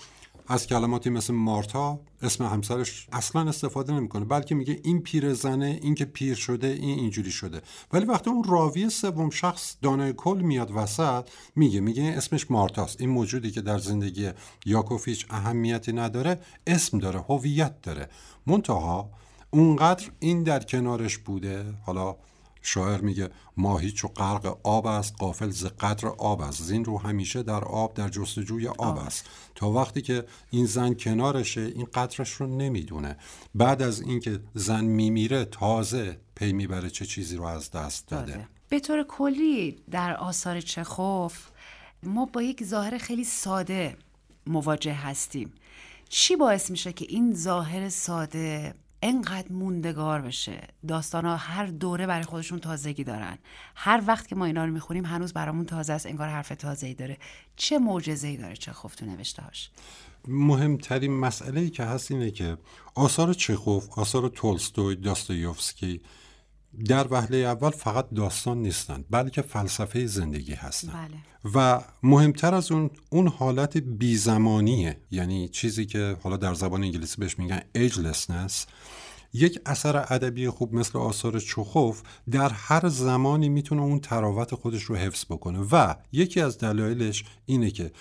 از 0.48 0.68
کلماتی 0.68 1.10
مثل 1.10 1.34
مارتا 1.34 2.00
اسم 2.22 2.46
همسرش 2.46 3.08
اصلا 3.12 3.50
استفاده 3.50 3.94
نمی‌کنه 3.94 4.26
بلکه 4.26 4.56
میگه 4.56 4.80
این 4.84 5.02
پیر 5.02 5.34
زنه 5.34 5.80
این 5.82 5.96
که 5.96 6.06
پیر 6.06 6.36
شده 6.36 6.68
این 6.68 7.00
اینجوری 7.00 7.32
شده. 7.32 7.62
ولی 7.94 8.06
وقتی 8.06 8.30
اون 8.30 8.44
راوی 8.44 8.90
سوم 8.90 9.30
شخص 9.30 9.76
دانای 9.82 10.14
کل 10.14 10.42
میاد 10.42 10.72
وسط 10.76 11.30
میگه 11.56 11.80
میگه 11.80 12.04
اسمش 12.04 12.52
مارتاست. 12.52 13.02
این 13.02 13.10
موجودی 13.10 13.52
که 13.52 13.62
در 13.62 13.78
زندگی 13.78 14.30
یاکوفیچ 14.66 15.26
اهمیتی 15.30 15.94
نداره 15.94 16.40
اسم 16.68 17.00
داره 17.00 17.22
هویت 17.22 17.82
داره. 17.82 18.10
منتها 18.48 19.10
اونقدر 19.50 20.12
این 20.20 20.44
در 20.44 20.64
کنارش 20.64 21.18
بوده 21.18 21.66
حالا 21.86 22.16
شاعر 22.62 23.02
میگه 23.02 23.30
ماهی 23.58 23.92
چو 23.92 24.08
غرق 24.08 24.58
آب 24.64 24.88
است 24.88 25.16
قافل 25.20 25.50
ز 25.50 25.66
قدر 25.66 26.08
آب 26.08 26.42
است. 26.42 26.64
زین 26.64 26.86
رو 26.86 26.98
همیشه 26.98 27.44
در 27.44 27.64
آب 27.64 27.94
در 27.94 28.10
جستجوی 28.10 28.68
آب 28.68 28.98
است. 28.98 29.30
تا 29.56 29.72
وقتی 29.72 30.02
که 30.02 30.26
این 30.50 30.66
زن 30.66 30.94
کنارشه 30.94 31.62
این 31.62 31.88
قدرش 31.94 32.32
رو 32.32 32.48
نمی‌دونه. 32.48 33.18
بعد 33.56 33.82
از 33.82 34.02
اینکه 34.02 34.40
زن 34.54 34.84
میمیره 34.84 35.46
تازه 35.46 36.20
پی 36.36 36.54
می‌بره 36.54 36.90
چه 36.90 37.06
چیزی 37.06 37.36
رو 37.36 37.44
از 37.44 37.72
دست 37.72 38.08
داده. 38.08 38.48
به 38.70 38.80
طور 38.80 39.04
کلی 39.04 39.78
در 39.92 40.16
آثار 40.18 40.62
چخوف 40.62 41.48
ما 42.04 42.26
با 42.26 42.42
یک 42.42 42.64
ظاهر 42.64 42.98
خیلی 42.98 43.24
ساده 43.24 43.98
مواجه 44.48 44.94
هستیم. 44.94 45.54
چی 46.10 46.36
باعث 46.36 46.72
میشه 46.72 46.94
که 46.94 47.06
این 47.10 47.34
ظاهر 47.34 47.90
ساده 47.90 48.74
انقدر 49.02 49.52
موندگار 49.52 50.22
بشه. 50.22 50.68
داستان 50.88 51.26
ها 51.26 51.36
هر 51.36 51.66
دوره 51.66 52.08
برای 52.08 52.24
خودشون 52.24 52.60
تازگی 52.60 53.04
دارن. 53.04 53.38
هر 53.76 54.04
وقت 54.08 54.28
که 54.28 54.36
ما 54.36 54.46
اینا 54.46 54.66
رو 54.66 54.72
می‌خونیم 54.72 55.06
هنوز 55.06 55.34
برامون 55.34 55.66
تازه 55.66 55.94
است 55.94 56.06
انگار 56.06 56.28
حرف 56.28 56.50
تازه 56.50 56.88
ای 56.88 56.94
داره. 56.94 57.18
چه 57.56 57.80
معجزه 57.80 58.28
ای 58.28 58.38
داره 58.38 58.56
چه 58.56 58.72
تو 58.98 59.06
نوشته 59.06 59.42
هاش 59.42 59.70
مهمترین 60.28 61.20
مسئله 61.20 61.62
ای 61.62 61.70
که 61.70 61.84
هست 61.84 62.12
اینه 62.12 62.32
که 62.32 62.58
آثار 62.96 63.34
چخوف 63.34 64.00
آثار 64.00 64.30
تولستوی 64.30 64.96
داستایوفسکی 64.96 66.02
در 66.86 67.08
وهله 67.12 67.38
اول 67.38 67.70
فقط 67.70 68.06
داستان 68.16 68.62
نیستند 68.62 69.06
بلکه 69.10 69.42
فلسفه 69.42 70.06
زندگی 70.06 70.54
هستند. 70.54 70.94
بله. 70.94 71.18
و 71.56 71.82
مهمتر 72.04 72.56
از 72.56 72.72
اون 72.72 72.90
اون 73.10 73.28
حالت 73.28 73.78
بیزمانیه. 73.78 74.98
یعنی 75.12 75.50
چیزی 75.50 75.86
که 75.86 76.18
حالا 76.24 76.38
در 76.38 76.54
زبان 76.54 76.84
انگلیسی 76.84 77.16
بهش 77.22 77.40
میگن 77.40 77.62
agelessness. 77.78 78.54
یک 79.34 79.60
اثر 79.66 79.98
ادبی 79.98 80.50
خوب 80.50 80.76
مثل 80.76 81.00
آثار 81.00 81.40
چخوف 81.40 82.02
در 82.32 82.50
هر 82.50 82.90
زمانی 82.90 83.50
می‌تونه 83.50 83.82
اون 83.82 84.00
تراوت 84.00 84.56
خودش 84.56 84.84
رو 84.84 84.96
حفظ 84.96 85.26
بکنه. 85.26 85.60
و 85.72 85.96
یکی 86.12 86.42
از 86.42 86.58
دلایلش 86.58 87.24
اینه 87.46 87.72
که 87.72 87.92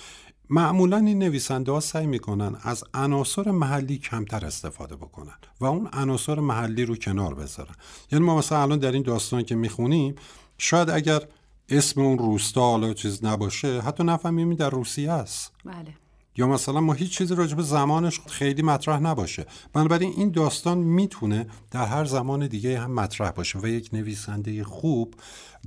معمولا 0.51 0.97
این 0.97 1.19
نویسنده 1.19 1.73
ها 1.73 1.81
سعی 1.81 2.07
می‌کنن 2.07 2.57
از 2.63 2.85
عناصر 2.95 3.51
محلی 3.51 3.99
کمتر 3.99 4.47
استفاده 4.47 4.97
بکنن 4.97 5.35
و 5.61 5.65
اون 5.65 5.89
عناصر 5.93 6.41
محلی 6.41 6.85
رو 6.85 6.97
کنار 6.97 7.35
بذارن. 7.35 7.75
یعنی 8.13 8.25
ما 8.25 8.39
مثلا 8.39 8.63
الان 8.63 8.79
در 8.79 8.93
این 8.93 9.03
داستان 9.03 9.43
که 9.43 9.55
می‌خونیم 9.55 10.15
شاید 10.59 10.91
اگر 10.91 11.23
اسم 11.69 12.01
اون 12.01 12.19
روستا 12.19 12.61
حالا 12.61 12.95
چیز 12.95 13.25
نباشه 13.25 13.81
حتی 13.81 14.05
نفهمیم 14.05 14.55
در 14.55 14.71
روسیه 14.71 15.13
است. 15.13 15.53
بله. 15.65 15.95
یا 16.37 16.47
مثلا 16.47 16.81
ما 16.81 16.93
هیچ 16.93 17.19
چیزی 17.19 17.35
راجع 17.35 17.57
به 17.57 17.63
زمانش 17.63 18.21
خیلی 18.21 18.63
مطرح 18.63 19.01
نباشه. 19.01 19.47
بنابراین 19.73 20.13
این 20.17 20.31
داستان 20.31 20.79
می‌تونه 20.79 21.47
در 21.71 21.87
هر 21.87 22.05
زمان 22.05 22.47
دیگه 22.47 22.81
هم 22.81 22.95
مطرح 22.95 23.31
باشه 23.31 23.59
و 23.59 23.67
یک 23.67 23.91
نویسنده 23.93 24.65
خوب 24.65 25.15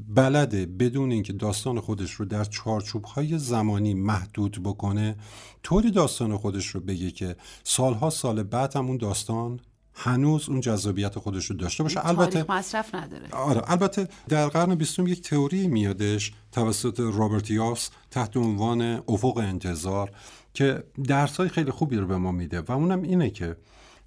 بلده 0.07 0.66
بدون 0.66 1.11
اینکه 1.11 1.34
داستان 1.34 1.80
خودش 1.80 2.11
رو 2.11 2.26
در 2.26 2.43
چارچوب 2.43 3.03
های 3.03 3.38
زمانی 3.38 3.93
محدود 3.93 4.64
بکنه 4.64 5.16
طوری 5.64 5.91
داستان 5.91 6.38
خودش 6.38 6.68
رو 6.68 6.80
بگه 6.80 7.11
که 7.11 7.36
سالها 7.64 8.09
سال 8.09 8.43
بعد 8.43 8.76
هم 8.76 8.88
اون 8.88 8.97
داستان 8.97 9.59
هنوز 9.95 10.49
اون 10.49 10.61
جذابیت 10.61 11.20
خودش 11.20 11.45
رو 11.45 11.55
داشته 11.55 11.84
باشه. 11.84 12.07
البته 12.07 12.45
مصرف 12.49 12.95
نداره. 12.95 13.30
آره 13.32 13.61
البته 13.72 14.07
در 14.28 14.47
قرن 14.47 14.76
بیستم 14.76 15.07
یک 15.07 15.22
تئوری 15.22 15.68
میادش 15.68 16.32
توسط 16.51 16.99
رابرت 16.99 17.51
یاس 17.51 17.89
تحت 18.11 18.38
عنوان 18.38 18.82
افق 19.07 19.38
انتظار. 19.38 20.11
که 20.54 20.84
درسای 21.08 21.49
خیلی 21.49 21.72
خوبی 21.72 21.97
رو 21.97 22.08
به 22.08 22.18
ما 22.18 22.32
میده 22.32 22.62
و 22.62 22.72
اونم 22.72 23.01
اینه 23.01 23.30
که 23.30 23.56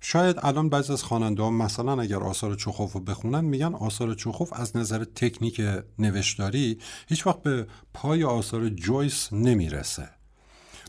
شاید 0.01 0.37
الان 0.43 0.69
بعضی 0.69 0.93
از 0.93 1.03
خواننده 1.03 1.43
ها 1.43 1.51
مثلا 1.51 2.01
اگر 2.01 2.19
آثار 2.19 2.55
چوخوف 2.55 2.93
رو 2.93 3.01
بخونن 3.01 3.45
میگن 3.45 3.75
آثار 3.75 4.15
چوخوف 4.15 4.53
از 4.53 4.77
نظر 4.77 5.05
تکنیک 5.05 5.61
نوشتاری 5.99 6.79
هیچ 7.09 7.27
وقت 7.27 7.43
به 7.43 7.67
پای 7.95 8.25
آثار 8.25 8.69
جویس 8.69 9.33
نمی‌رسه. 9.33 10.09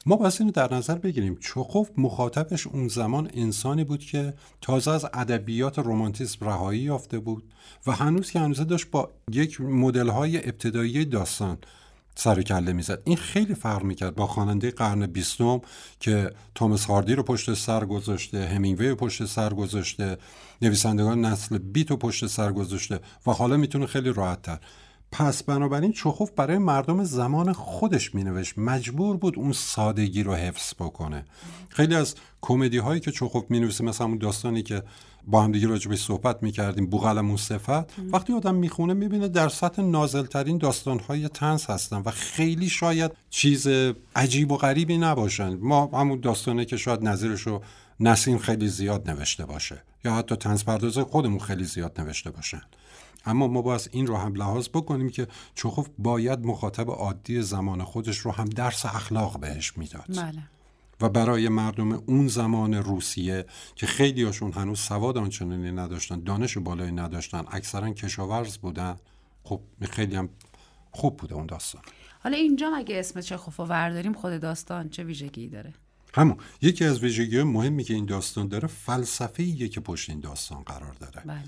ما 0.05 0.15
باید 0.15 0.33
اینو 0.39 0.51
در 0.51 0.73
نظر 0.73 0.95
بگیریم. 0.95 1.37
چوخوف 1.39 1.89
مخاطبش 1.97 2.67
اون 2.67 2.87
زمان 2.87 3.29
انسانی 3.33 3.83
بود 3.83 3.99
که 3.99 4.33
تازه 4.61 4.91
از 4.91 5.05
ادبیات 5.13 5.79
رومانتیسم 5.79 6.45
رهایی 6.45 6.81
یافته 6.81 7.19
بود 7.19 7.43
و 7.87 7.91
هنوز 7.91 8.31
که 8.31 8.39
هنوزه 8.39 8.63
داشت 8.63 8.91
با 8.91 9.11
یک 9.31 9.61
مدل 9.61 10.09
های 10.09 10.37
ابتدایی 10.37 11.05
داستان 11.05 11.57
سر 12.19 12.41
کله 12.41 12.73
می‌زد. 12.73 13.01
این 13.05 13.17
خیلی 13.17 13.55
فرق 13.55 13.83
می‌کرد 13.83 14.15
با 14.15 14.27
خواننده 14.27 14.71
قرن 14.71 15.05
بیستم 15.05 15.61
که 15.99 16.31
توماس 16.55 16.85
هاردی 16.85 17.15
رو 17.15 17.23
پشت 17.23 17.53
سر 17.53 17.85
گذاشته 17.85 18.47
همینگوی 18.47 18.89
رو 18.89 18.95
پشت 18.95 19.25
سر 19.25 19.53
گذاشته 19.53 20.17
نویسندگان 20.61 21.25
نسل 21.25 21.57
بیت 21.57 21.91
رو 21.91 21.97
پشت 21.97 22.27
سر 22.27 22.51
گذاشته 22.51 22.99
و 23.27 23.31
حالا 23.31 23.57
می‌تونه 23.57 23.85
خیلی 23.85 24.13
راحت 24.13 24.41
تر 24.41 24.59
پس 25.11 25.43
بنابراین 25.43 25.91
چخوف 25.91 26.31
برای 26.31 26.57
مردم 26.57 27.03
زمان 27.03 27.53
خودش 27.53 28.15
مینوشت. 28.15 28.57
مجبور 28.57 29.17
بود 29.17 29.39
اون 29.39 29.51
سادگی 29.51 30.23
رو 30.23 30.33
حفظ 30.33 30.73
بکنه. 30.73 31.25
خیلی 31.69 31.95
از 31.95 32.15
کمدی 32.41 32.77
هایی 32.77 32.99
که 32.99 33.11
چخوف 33.11 33.43
می‌نویسه 33.49 33.83
مثلا 33.83 34.07
اون 34.07 34.17
داستانی 34.17 34.63
که 34.63 34.83
با 35.27 35.43
هم 35.43 35.51
دیگه 35.51 35.67
راجبش 35.67 36.03
صحبت 36.03 36.43
می‌کردیم 36.43 36.85
بوغلمون 36.85 37.37
صفت. 37.37 37.99
وقتی 37.99 38.33
آدم 38.33 38.55
می‌خونه 38.55 38.93
می‌بینه 38.93 39.27
در 39.27 39.49
سطح 39.49 39.81
نازلترین 39.81 40.57
داستانهای 40.57 41.29
تنس 41.29 41.69
هستن 41.69 42.01
و 42.05 42.11
خیلی 42.11 42.69
شاید 42.69 43.11
چیز 43.29 43.67
عجیب 44.15 44.51
و 44.51 44.57
غریبی 44.57 44.97
نباشن. 44.97 45.53
ما 45.53 45.89
همون 45.93 46.19
داستانه 46.19 46.65
که 46.65 46.77
شاید 46.77 47.03
نظیرش 47.03 47.41
رو 47.41 47.63
نسیم 47.99 48.37
خیلی 48.37 48.67
زیاد 48.67 49.09
نوشته 49.09 49.45
باشه 49.45 49.83
یا 50.05 50.13
حتی 50.13 50.35
تنس 50.35 50.63
پردازه 50.63 51.03
خودمون 51.03 51.39
خیلی 51.39 51.63
زیاد 51.63 52.01
نوشته 52.01 52.31
باشن. 52.31 52.61
اما 53.25 53.47
ما 53.47 53.61
باید 53.61 53.89
این 53.91 54.07
رو 54.07 54.17
هم 54.17 54.35
لحاظ 54.35 54.67
بکنیم 54.69 55.09
که 55.09 55.27
چخوف 55.55 55.87
باید 55.97 56.45
مخاطب 56.45 56.89
عادی 56.89 57.41
زمان 57.41 57.83
خودش 57.83 58.17
رو 58.17 58.31
هم 58.31 58.45
درس 58.45 58.85
اخلاق 58.85 59.39
بهش 59.39 59.77
می‌داد. 59.77 60.05
بله. 60.07 60.43
و 61.01 61.09
برای 61.09 61.49
مردم 61.49 61.91
اون 61.91 62.27
زمان 62.27 62.73
روسیه 62.73 63.45
که 63.75 63.85
خیلی 63.85 64.23
هاشون 64.23 64.51
هنوز 64.51 64.79
سواد 64.79 65.17
آنچنانی 65.17 65.71
نداشتن 65.71 66.23
دانش 66.23 66.57
بالایی 66.57 66.91
نداشتن 66.91 67.45
اکثرا 67.51 67.93
کشاورز 67.93 68.57
بودن 68.57 68.95
خب 69.43 69.61
خیلی 69.89 70.15
هم 70.15 70.29
خوب 70.91 71.17
بوده 71.17 71.35
اون 71.35 71.45
داستان. 71.45 71.81
حالا 72.19 72.37
اینجا 72.37 72.69
مگه 72.69 72.99
اسم 72.99 73.21
چخوف 73.21 73.59
ورداریم 73.59 74.13
خود 74.13 74.41
داستان 74.41 74.89
چه 74.89 75.03
ویژگی 75.03 75.47
داره؟ 75.47 75.73
همون. 76.13 76.37
یکی 76.61 76.85
از 76.85 76.99
ویژگی 76.99 77.43
مهمی 77.43 77.83
که 77.83 77.93
این 77.93 78.05
داستان 78.05 78.47
داره 78.47 78.67
فلسفه 78.67 79.67
که 79.67 79.79
پشت 79.79 80.09
این 80.09 80.19
داستان 80.19 80.63
قرار 80.63 80.93
داره. 80.93 81.21
بله. 81.25 81.43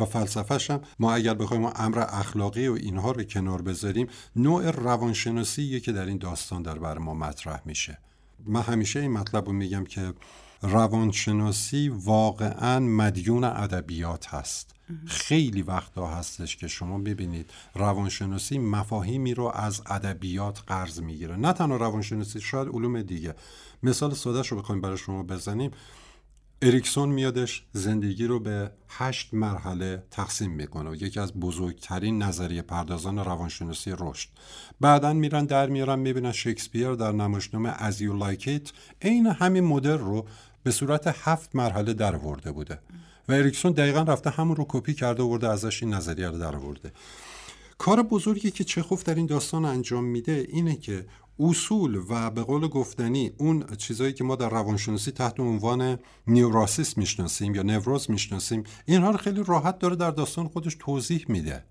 و 0.00 0.04
فلسفهش 0.04 0.70
هم 0.70 0.80
ما 0.98 1.14
اگر 1.14 1.34
بخوایم 1.34 1.64
امر 1.64 1.98
اخلاقی 1.98 2.68
و 2.68 2.72
اینها 2.72 3.12
رو 3.12 3.22
کنار 3.22 3.62
بذاریم 3.62 4.06
نوع 4.36 4.70
روانشناسی 4.70 5.80
که 5.80 5.92
در 5.92 6.06
این 6.06 6.18
داستان 6.18 6.62
در 6.62 6.78
بر 6.78 6.98
ما 6.98 7.14
مطرح 7.14 7.62
میشه. 7.64 7.98
من 8.46 8.62
همیشه 8.62 9.00
این 9.00 9.10
مطلب 9.10 9.46
رو 9.46 9.52
میگم 9.52 9.84
که 9.84 10.14
روانشناسی 10.62 11.88
واقعا 11.88 12.80
مدیون 12.80 13.44
ادبیات 13.44 14.34
هست. 14.34 14.74
خیلی 15.06 15.62
وقتا 15.62 16.06
هستش 16.06 16.56
که 16.56 16.68
شما 16.68 16.98
ببینید 16.98 17.50
روانشناسی 17.74 18.58
مفاهیمی 18.58 19.34
رو 19.34 19.52
از 19.54 19.82
ادبیات 19.86 20.62
قرض 20.66 21.00
می‌گیره. 21.00 21.36
نه 21.36 21.52
تنها 21.52 21.76
روانشناسی 21.76 22.40
شاید 22.40 22.68
علوم 22.68 23.02
دیگه. 23.02 23.34
مثال 23.82 24.14
سادهش 24.14 24.48
رو 24.48 24.58
بخوایم 24.58 24.80
برای 24.80 24.96
شما 24.96 25.22
بزنیم. 25.22 25.70
اریکسون 26.64 27.08
میادش 27.08 27.64
زندگی 27.72 28.26
رو 28.26 28.40
به 28.40 28.70
هشت 28.88 29.34
مرحله 29.34 30.02
تقسیم 30.10 30.50
می‌کنه 30.50 30.90
و 30.90 30.94
یکی 30.94 31.20
از 31.20 31.32
بزرگترین 31.32 32.22
نظریه 32.22 32.62
پردازان 32.62 33.18
روانشناسی 33.18 33.94
رشد. 33.98 34.28
بعدا 34.80 35.12
میرن 35.12 35.44
در 35.44 35.66
میارن 35.66 35.98
می‌بینن 35.98 36.32
شکسپیر 36.32 36.92
در 36.94 37.12
نمایشنامه 37.12 37.74
As 37.78 38.00
You 38.00 38.16
Like 38.16 38.52
It 38.52 38.70
عین 39.02 39.26
همین 39.26 39.64
مدل 39.64 39.98
رو 39.98 40.26
به 40.62 40.70
صورت 40.70 41.06
هفت 41.06 41.56
مرحله 41.56 41.94
در 41.94 42.16
آورده 42.16 42.52
بوده 42.52 42.78
و 43.28 43.32
اریکسون 43.32 43.72
دقیقا 43.72 44.02
رفته 44.02 44.30
همون 44.30 44.56
رو 44.56 44.66
کپی 44.68 44.94
کرده 44.94 45.22
آورده 45.22 45.48
ازش 45.48 45.82
این 45.82 45.94
نظریه 45.94 46.28
رو 46.28 46.38
در 46.38 46.56
آورده. 46.56 46.92
کار 47.78 48.02
بزرگی 48.02 48.50
که 48.50 48.64
چخوف 48.64 49.04
در 49.04 49.14
این 49.14 49.26
داستان 49.26 49.64
انجام 49.64 50.04
میده 50.04 50.46
اینه 50.48 50.76
که 50.76 51.06
اصول 51.40 52.02
و 52.08 52.30
به 52.30 52.42
قول 52.42 52.68
گفتنی 52.68 53.32
اون 53.38 53.66
چیزهایی 53.76 54.12
که 54.12 54.24
ما 54.24 54.36
در 54.36 54.48
روانشناسی 54.48 55.10
تحت 55.10 55.40
عنوان 55.40 55.98
نیوراسیس 56.26 56.98
می‌شناسیم 56.98 57.54
یا 57.54 57.62
نوروز 57.62 58.10
می‌شناسیم 58.10 58.64
اینها 58.86 59.10
رو 59.10 59.16
خیلی 59.16 59.44
راحت 59.46 59.78
داره 59.78 59.96
در 59.96 60.10
داستان 60.10 60.48
خودش 60.48 60.76
توضیح 60.80 61.24
میده 61.28 61.64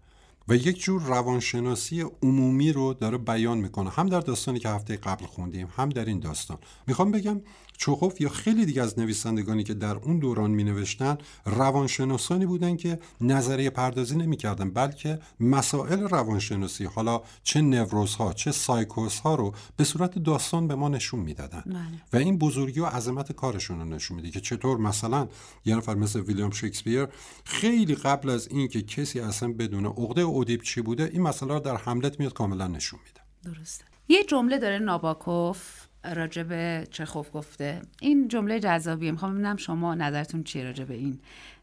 و 0.47 0.55
یک 0.55 0.79
جور 0.79 1.01
روانشناسی 1.01 2.05
عمومی 2.23 2.71
رو 2.71 2.93
داره 2.93 3.17
بیان 3.17 3.57
می‌کنه 3.57 3.89
هم 3.89 4.09
در 4.09 4.19
داستانی 4.19 4.59
که 4.59 4.69
هفته 4.69 4.97
قبل 4.97 5.25
خوندیم 5.25 5.67
هم 5.75 5.89
در 5.89 6.05
این 6.05 6.19
داستان. 6.19 6.57
می‌خوام 6.87 7.11
بگم 7.11 7.41
چوخوف 7.81 8.21
یا 8.21 8.29
خیلی 8.29 8.65
دیگه 8.65 8.81
از 8.81 8.99
نویسندگانی 8.99 9.63
که 9.63 9.73
در 9.73 9.95
اون 9.95 10.19
دوران 10.19 10.51
می 10.51 10.63
نوشتن 10.63 11.17
روانشناسانی 11.45 12.45
بودن 12.45 12.77
که 12.77 12.99
نظریه 13.21 13.69
پردازی 13.69 14.17
نمی 14.17 14.37
کردن 14.37 14.69
بلکه 14.69 15.19
مسائل 15.39 15.99
روانشناسی 15.99 16.85
حالا 16.85 17.21
چه 17.43 17.61
نوروز 17.61 18.15
ها 18.15 18.33
چه 18.33 18.51
سایکوس 18.51 19.19
ها 19.19 19.35
رو 19.35 19.53
به 19.77 19.83
صورت 19.83 20.19
داستان 20.19 20.67
به 20.67 20.75
ما 20.75 20.89
نشون 20.89 21.19
می‌دادن. 21.19 21.63
بله. 21.65 22.01
و 22.13 22.17
این 22.17 22.37
بزرگی 22.37 22.79
و 22.79 22.85
عظمت 22.85 23.31
کارشون 23.31 23.79
رو 23.79 23.85
نشون 23.85 24.15
میده 24.15 24.29
که 24.29 24.39
چطور 24.39 24.77
مثلا 24.77 25.27
یه 25.65 25.75
نفر 25.75 25.95
مثل 25.95 26.19
ویلیام 26.19 26.51
شکسپیر 26.51 27.07
خیلی 27.45 27.95
قبل 27.95 28.29
از 28.29 28.47
اینکه 28.47 28.81
کسی 28.81 29.19
اصلا 29.19 29.53
بدون 29.53 29.85
عقده 29.85 30.21
اودیپ 30.21 30.61
چی 30.61 30.81
بوده 30.81 31.09
این 31.13 31.21
مسئله 31.21 31.53
رو 31.53 31.59
در 31.59 31.77
حملت 31.77 32.19
میاد 32.19 32.33
کاملا 32.33 32.67
نشون 32.67 32.99
میده. 33.05 33.55
درسته. 33.55 33.85
یه 34.07 34.23
جمله 34.23 34.57
داره 34.57 34.79
ناباکوف 34.79 35.90
راجب 36.03 36.83
چخوف 36.83 37.29
گفته. 37.33 37.81
این 38.01 38.27
جمله 38.27 38.59
جذابیه. 38.59 39.11
می‌خوام 39.11 39.33
ببینم 39.33 39.57
شما 39.57 39.95
نظرتون 39.95 40.43
چیه 40.43 40.63
راجع 40.63 40.83
به 40.83 40.93
این 40.93 41.19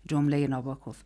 جمله 0.06 0.46
ناباکوف. 0.46 1.02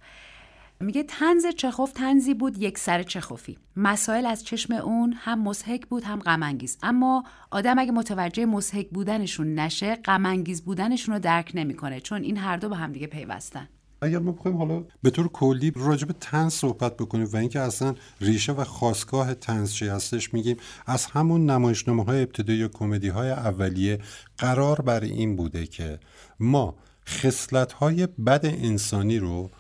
میگه 0.81 1.03
تنز 1.03 1.47
چخوف 1.47 1.93
تنزی 1.93 2.35
بود 2.35 2.59
یک 2.59 2.79
سر 2.79 3.03
چخوفی. 3.03 3.59
مسائل 3.77 4.27
از 4.27 4.45
چشم 4.45 4.75
اون 4.75 5.15
هم 5.19 5.43
مسحک 5.43 5.87
بود 5.87 6.05
هم 6.05 6.19
غم 6.19 6.59
اما 6.83 7.25
آدم 7.51 7.79
اگه 7.79 7.93
متوجه 7.93 8.47
مسحک 8.47 8.89
بودنشون 8.89 9.55
نشه 9.55 9.97
غم 9.97 10.45
بودنشون 10.65 11.15
رو 11.15 11.21
درک 11.21 11.51
نمی‌کنه 11.55 12.01
چون 12.01 12.23
این 12.23 12.37
هر 12.37 12.57
دو 12.57 12.69
به 12.69 12.77
هم 12.77 12.93
دیگه 12.93 13.07
پیوستن. 13.07 13.69
اگر 14.03 14.19
ما 14.19 14.33
بخوایم 14.33 14.57
حالا 14.57 14.85
به 15.03 15.11
طور 15.11 15.29
کلی 15.29 15.73
راجع 15.77 16.07
به 16.07 16.15
تنز 16.21 16.53
صحبت 16.53 16.97
بکنیم 16.97 17.29
و 17.33 17.37
اینکه 17.37 17.61
اصلا 17.61 17.95
ریشه 18.21 18.53
و 18.53 18.65
خواستگاه 18.65 19.35
تنز 19.35 19.73
چی 19.73 19.89
هستش 19.89 20.35
میگیم 20.35 20.57
از 20.87 21.07
همون 21.07 21.51
نمایشنامه 21.51 22.05
های 22.05 22.23
ابتدایی 22.23 22.59
یا 22.59 22.69
کمدی 22.69 23.09
های 23.09 23.31
اولیه 23.31 23.99
قرار 24.39 24.81
بر 24.81 25.01
این 25.01 25.37
بوده 25.37 25.67
که 25.67 26.01
ما 26.41 26.75
خصلت 27.09 27.73
های 27.73 28.07
بد 28.07 28.47
انسانی 28.47 29.19
رو 29.19 29.51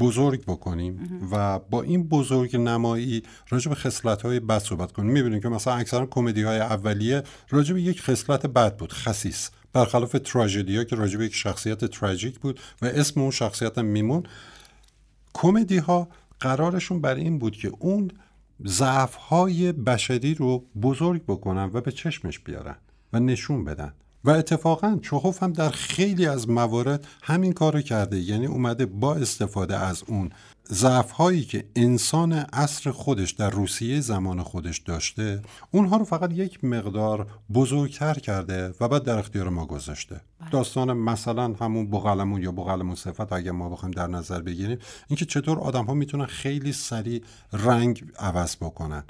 بزرگ 0.00 0.44
بکنیم 0.44 1.20
و 1.32 1.58
با 1.58 1.82
این 1.82 2.08
بزرگ 2.08 2.56
نمایی 2.56 3.22
راجع 3.48 3.68
به 3.68 3.74
خصلت 3.74 4.22
های 4.22 4.40
بد 4.40 4.58
صحبت 4.58 4.92
کنیم. 4.92 5.12
می‌بینیم 5.12 5.40
که 5.40 5.48
مثلا 5.48 5.74
اکثرا 5.74 6.06
کمدی 6.06 6.42
های 6.42 6.58
اولیه 6.58 7.22
راجع 7.50 7.74
به 7.74 7.82
یک 7.82 8.02
خصلت 8.02 8.46
بد 8.46 8.76
بود 8.76 8.92
خسیس 8.92 9.50
برخلاف 9.72 10.16
تراژدیا 10.24 10.84
که 10.84 10.96
راجع 10.96 11.18
به 11.18 11.24
یک 11.24 11.34
شخصیت 11.34 11.84
تراژیک 11.84 12.38
بود 12.38 12.60
و 12.82 12.86
اسم 12.86 13.20
اون 13.20 13.30
شخصیت 13.30 13.78
هم 13.78 13.84
میمون 13.84 14.22
کمدی 15.34 15.78
ها 15.78 16.08
قرارشون 16.40 17.00
بر 17.00 17.14
این 17.14 17.38
بود 17.38 17.56
که 17.56 17.72
اون 17.78 18.10
ضعف 18.66 19.14
های 19.14 19.72
بشری 19.72 20.34
رو 20.34 20.66
بزرگ 20.82 21.22
بکنن 21.24 21.70
و 21.72 21.80
به 21.80 21.92
چشمش 21.92 22.38
بیارن 22.38 22.76
و 23.12 23.20
نشون 23.20 23.64
بدن. 23.64 23.92
و 24.24 24.30
اتفاقا 24.30 24.98
چخوف 25.02 25.42
هم 25.42 25.52
در 25.52 25.70
خیلی 25.70 26.26
از 26.26 26.48
موارد 26.48 27.06
همین 27.22 27.52
کار 27.52 27.72
رو 27.72 27.80
کرده 27.80 28.18
یعنی 28.20 28.46
اومده 28.46 28.86
با 28.86 29.14
استفاده 29.14 29.76
از 29.78 30.02
اون 30.06 30.30
ضعف 30.70 31.10
هایی 31.10 31.44
که 31.44 31.64
انسان 31.76 32.32
عصر 32.32 32.90
خودش 32.90 33.30
در 33.30 33.50
روسیه 33.50 34.00
زمان 34.00 34.42
خودش 34.42 34.78
داشته 34.78 35.42
اونها 35.70 35.96
رو 35.96 36.04
فقط 36.04 36.32
یک 36.32 36.64
مقدار 36.64 37.26
بزرگتر 37.54 38.14
کرده 38.14 38.74
و 38.80 38.88
بعد 38.88 39.02
در 39.02 39.18
اختیار 39.18 39.48
ما 39.48 39.66
گذاشته 39.66 40.20
بله. 40.40 40.50
داستان 40.50 40.92
مثلا 40.92 41.54
همون 41.60 41.90
بغلمون 41.90 42.42
یا 42.42 42.52
بغلمون 42.52 42.94
صفت 42.94 43.32
اگر 43.32 43.50
ما 43.50 43.68
بخوایم 43.68 43.90
در 43.94 44.06
نظر 44.06 44.42
بگیریم 44.42 44.78
اینکه 45.08 45.24
چطور 45.24 45.58
آدم 45.58 45.84
ها 45.84 45.94
می‌تونن 45.94 46.26
خیلی 46.26 46.72
سریع 46.72 47.22
رنگ 47.52 48.04
عوض 48.18 48.56
بکنن 48.56 49.04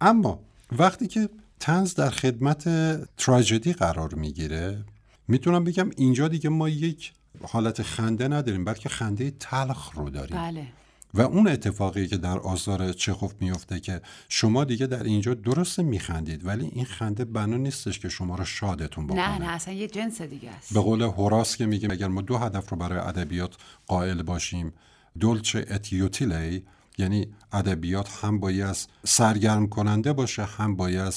اما 0.00 0.40
وقتی 0.78 1.06
که 1.06 1.28
تنز 1.60 1.94
در 1.94 2.10
خدمت 2.10 2.68
تراژدی 3.16 3.72
قرار 3.72 4.14
می‌گیره 4.14 4.84
می‌تونم 5.28 5.64
بگم 5.64 5.90
اینجا 5.96 6.28
دیگه 6.28 6.50
ما 6.50 6.68
یک 6.68 7.12
حالت 7.42 7.82
خنده 7.82 8.28
نداریم 8.28 8.64
بلکه 8.64 8.88
خنده 8.88 9.30
تلخ 9.30 9.90
رو 9.94 10.10
داریم. 10.10 10.36
بله. 10.36 10.66
و 11.14 11.20
اون 11.20 11.48
اتفاقی 11.48 12.06
که 12.06 12.16
در 12.16 12.38
آثار 12.38 12.92
چخوف 12.92 13.32
میفته 13.40 13.80
که 13.80 14.00
شما 14.28 14.64
دیگه 14.64 14.86
در 14.86 15.02
اینجا 15.02 15.34
درست 15.34 15.78
میخندید 15.78 16.46
ولی 16.46 16.70
این 16.72 16.84
خنده 16.84 17.24
بنا 17.24 17.56
نیستش 17.56 17.98
که 17.98 18.08
شما 18.08 18.36
رو 18.36 18.44
شادتون 18.44 19.06
بکنه. 19.06 19.38
نه 19.38 19.38
نه 19.38 19.52
اصلا 19.52 19.74
یه 19.74 19.86
جنس 19.86 20.22
دیگه 20.22 20.50
است. 20.50 20.74
به 20.74 20.80
قول 20.80 21.02
هوراس 21.02 21.56
که 21.56 21.66
میگیم 21.66 21.90
اگر 21.90 22.08
ما 22.08 22.22
دو 22.22 22.38
هدف 22.38 22.70
رو 22.70 22.76
برای 22.76 22.98
ادبیات 22.98 23.54
قائل 23.86 24.22
باشیم 24.22 24.72
دولچه 25.20 25.66
اتیوتیلی 25.70 26.64
یعنی 26.98 27.26
ادبیات 27.52 28.24
هم 28.24 28.40
باید 28.40 28.76
سرگرم 29.04 29.68
کننده 29.68 30.12
باشه 30.12 30.44
هم 30.44 30.76
باید 30.76 31.14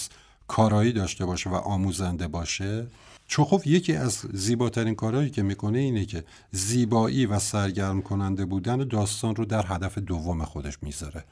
کارایی 0.47 0.91
داشته 0.91 1.25
باشه 1.25 1.49
و 1.49 1.55
آموزنده 1.55 2.27
باشه 2.27 2.87
چخوف 3.31 3.67
یکی 3.67 3.95
از 3.95 4.25
زیباترین 4.33 4.95
کارهایی 4.95 5.29
که 5.29 5.43
می‌کنه 5.43 5.79
اینه 5.79 6.05
که 6.05 6.23
زیبایی 6.51 7.25
و 7.25 7.39
سرگرم 7.39 8.01
کننده 8.01 8.45
بودن 8.45 8.77
داستان 8.77 9.35
رو 9.35 9.45
در 9.45 9.65
هدف 9.67 9.97
دوم 9.97 10.45
خودش 10.45 10.77
می‌ذاره. 10.81 11.23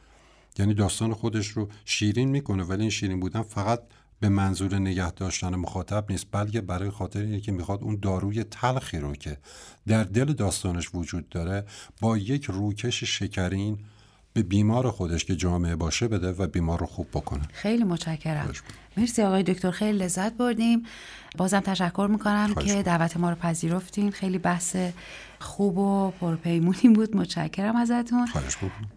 یعنی 0.60 0.74
داستان 0.74 1.14
خودش 1.14 1.48
رو 1.48 1.70
شیرین 1.86 2.30
می‌کنه 2.30 2.64
ولی 2.64 2.82
این 2.82 2.90
شیرین 2.90 3.20
بودن 3.20 3.42
فقط 3.42 3.82
به 4.20 4.30
منظور 4.30 4.80
نگه 4.80 5.12
داشتن 5.12 5.56
مخاطب 5.56 6.06
نیست 6.10 6.26
بلکه 6.32 6.62
برای 6.62 6.90
خاطر 6.90 7.20
اینه 7.20 7.40
که 7.40 7.52
می‌خواد 7.52 7.84
اون 7.84 8.00
داروی 8.02 8.44
تلخی 8.44 8.98
رو 8.98 9.16
که 9.16 9.38
در 9.88 10.04
دل 10.04 10.34
داستانش 10.34 10.90
وجود 10.94 11.30
داره 11.30 11.66
با 12.02 12.18
یک 12.18 12.46
روکش 12.46 13.04
شکرین 13.04 13.78
به 14.34 14.44
بیمار 14.44 14.92
خودش 14.92 15.26
که 15.26 15.36
جامعه 15.36 15.76
باشه 15.76 16.08
بده 16.08 16.32
و 16.32 16.48
بیمار 16.48 16.80
رو 16.80 16.86
خوب 16.86 17.08
بکنه. 17.14 17.42
خیلی 17.54 17.84
متشکرم. 17.84 18.54
مرسی 18.98 19.24
آقای 19.24 19.44
دکتر 19.44 19.72
خیلی 19.72 19.98
لذت 19.98 20.34
بردیم. 20.34 20.86
بازم 21.38 21.60
تشکر 21.60 22.08
می‌کنم 22.12 22.54
که 22.54 22.84
دعوت 22.84 23.18
ما 23.18 23.30
رو 23.30 23.36
پذیرفتین. 23.36 24.12
خیلی 24.12 24.38
بحث 24.38 24.76
خوب 25.40 25.78
و 25.78 26.12
پرپیمونی 26.12 26.90
بود. 26.96 27.16
متشکرم 27.16 27.76
ازتون. 27.76 28.28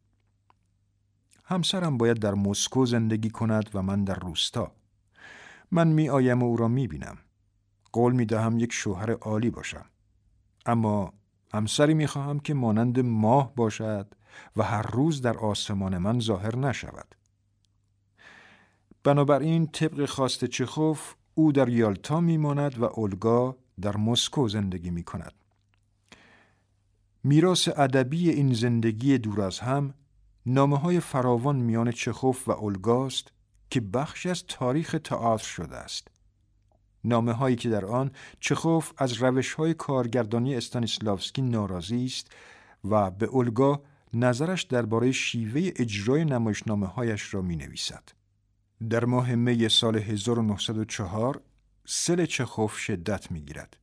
همسرم 1.49 1.97
باید 1.97 2.19
در 2.19 2.33
مسکو 2.33 2.85
زندگی 2.85 3.29
کند 3.29 3.69
و 3.73 3.81
من 3.81 4.03
در 4.03 4.19
روستا. 4.19 4.71
من 5.71 5.87
می 5.87 6.09
آیم 6.09 6.43
و 6.43 6.45
او 6.45 6.57
را 6.57 6.67
می 6.67 6.87
بینم. 6.87 7.17
قول 7.91 8.13
می 8.13 8.25
دهم 8.25 8.59
یک 8.59 8.73
شوهر 8.73 9.11
عالی 9.11 9.49
باشم. 9.49 9.85
اما 10.65 11.13
همسری 11.53 11.93
می 11.93 12.07
خواهم 12.07 12.39
که 12.39 12.53
مانند 12.53 12.99
ماه 12.99 13.55
باشد 13.55 14.15
و 14.55 14.63
هر 14.63 14.81
روز 14.81 15.21
در 15.21 15.37
آسمان 15.37 15.97
من 15.97 16.19
ظاهر 16.19 16.55
نشود. 16.55 17.15
بنابراین 19.03 19.67
طبق 19.67 20.05
خواست 20.05 20.45
چخوف 20.45 21.15
او 21.33 21.51
در 21.51 21.69
یالتا 21.69 22.21
ماند 22.21 22.77
و 22.77 22.83
اولگا 22.83 23.55
در 23.81 23.97
مسکو 23.97 24.47
زندگی 24.47 24.89
می 24.89 25.03
کند. 25.03 25.33
میراث 27.23 27.67
ادبی 27.67 28.29
این 28.29 28.53
زندگی 28.53 29.17
دور 29.17 29.41
از 29.41 29.59
هم 29.59 29.93
نامه 30.51 30.77
های 30.77 30.99
فراوان 30.99 31.55
میان 31.55 31.91
چخوف 31.91 32.47
و 32.47 32.51
اولگاست 32.51 33.31
که 33.69 33.81
بخش 33.81 34.25
از 34.25 34.43
تاریخ 34.47 34.95
تئاتر 35.03 35.43
شده 35.43 35.75
است. 35.75 36.07
نامه 37.03 37.33
هایی 37.33 37.55
که 37.55 37.69
در 37.69 37.85
آن 37.85 38.11
چخوف 38.39 38.93
از 38.97 39.13
روش 39.13 39.53
های 39.53 39.73
کارگردانی 39.73 40.55
استانیسلاوسکی 40.55 41.41
ناراضی 41.41 42.05
است 42.05 42.27
و 42.89 43.11
به 43.11 43.25
اولگا 43.25 43.81
نظرش 44.13 44.63
درباره 44.63 45.11
شیوه 45.11 45.71
اجرای 45.75 46.25
نمایشنامه 46.25 46.87
هایش 46.87 47.33
را 47.33 47.41
می 47.41 47.55
نویسد. 47.55 48.03
در 48.89 49.05
ماه 49.05 49.35
می 49.35 49.69
سال 49.69 49.95
1904 49.95 51.41
سل 51.85 52.25
چخوف 52.25 52.77
شدت 52.77 53.31
می 53.31 53.41
گیرد. 53.41 53.77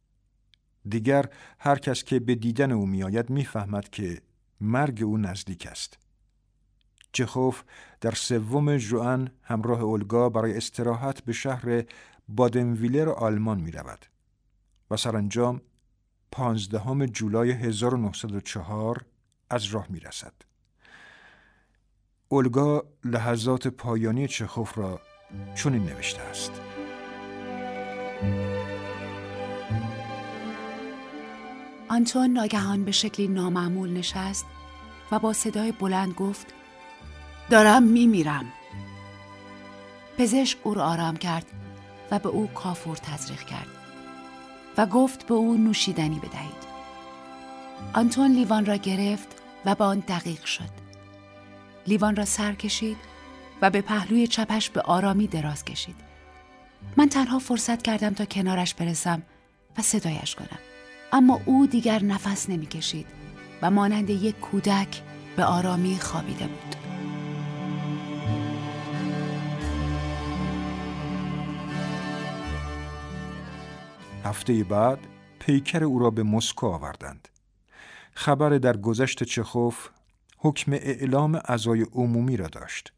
دیگر 0.88 1.26
هر 1.58 1.78
کس 1.78 2.04
که 2.04 2.20
به 2.20 2.34
دیدن 2.34 2.72
او 2.72 2.86
می 2.86 3.02
آید 3.02 3.30
می 3.30 3.44
فهمد 3.44 3.90
که 3.90 4.22
مرگ 4.60 5.02
او 5.02 5.18
نزدیک 5.18 5.66
است. 5.66 6.05
چخوف 7.16 7.62
در 8.00 8.10
سوم 8.10 8.76
جوان 8.76 9.30
همراه 9.42 9.80
اولگا 9.80 10.28
برای 10.28 10.56
استراحت 10.56 11.24
به 11.24 11.32
شهر 11.32 11.84
بادنویلر 12.28 13.08
آلمان 13.08 13.60
می 13.60 13.70
رود 13.70 14.06
و 14.90 14.96
سرانجام 14.96 15.60
پانزدهم 16.32 17.06
جولای 17.06 17.50
1904 17.50 19.04
از 19.50 19.64
راه 19.64 19.86
می 19.90 20.00
رسد. 20.00 20.32
اولگا 22.28 22.84
لحظات 23.04 23.68
پایانی 23.68 24.28
چخوف 24.28 24.78
را 24.78 25.00
چنین 25.54 25.84
نوشته 25.84 26.22
است. 26.22 26.52
آنتون 31.88 32.30
ناگهان 32.30 32.84
به 32.84 32.92
شکلی 32.92 33.28
نامعمول 33.28 33.90
نشست 33.90 34.46
و 35.12 35.18
با 35.18 35.32
صدای 35.32 35.72
بلند 35.72 36.14
گفت 36.14 36.55
دارم 37.50 37.82
میمیرم. 37.82 38.44
پزشک 40.18 40.58
او 40.62 40.74
را 40.74 40.84
آرام 40.84 41.16
کرد 41.16 41.46
و 42.10 42.18
به 42.18 42.28
او 42.28 42.46
کافور 42.46 42.96
تزریق 42.96 43.42
کرد 43.42 43.66
و 44.76 44.86
گفت 44.86 45.26
به 45.26 45.34
او 45.34 45.56
نوشیدنی 45.56 46.18
بدهید. 46.18 46.66
آنتون 47.94 48.30
لیوان 48.30 48.66
را 48.66 48.76
گرفت 48.76 49.28
و 49.64 49.74
به 49.74 49.84
آن 49.84 49.98
دقیق 49.98 50.44
شد. 50.44 50.70
لیوان 51.86 52.16
را 52.16 52.24
سر 52.24 52.52
کشید 52.52 52.96
و 53.62 53.70
به 53.70 53.80
پهلوی 53.80 54.26
چپش 54.26 54.70
به 54.70 54.80
آرامی 54.80 55.26
دراز 55.26 55.64
کشید. 55.64 55.96
من 56.96 57.08
تنها 57.08 57.38
فرصت 57.38 57.82
کردم 57.82 58.14
تا 58.14 58.24
کنارش 58.24 58.74
برسم 58.74 59.22
و 59.78 59.82
صدایش 59.82 60.34
کنم. 60.34 60.58
اما 61.12 61.40
او 61.44 61.66
دیگر 61.66 62.02
نفس 62.02 62.50
نمی 62.50 62.66
کشید 62.66 63.06
و 63.62 63.70
مانند 63.70 64.10
یک 64.10 64.40
کودک 64.40 65.02
به 65.36 65.44
آرامی 65.44 65.98
خوابیده 66.00 66.46
بود. 66.46 66.85
هفته 74.26 74.64
بعد 74.64 74.98
پیکر 75.38 75.84
او 75.84 75.98
را 75.98 76.10
به 76.10 76.22
مسکو 76.22 76.66
آوردند. 76.66 77.28
خبر 78.12 78.50
در 78.50 78.76
گذشت 78.76 79.22
چخوف 79.22 79.88
حکم 80.38 80.72
اعلام 80.72 81.40
ازای 81.44 81.82
عمومی 81.92 82.36
را 82.36 82.46
داشت. 82.46 82.92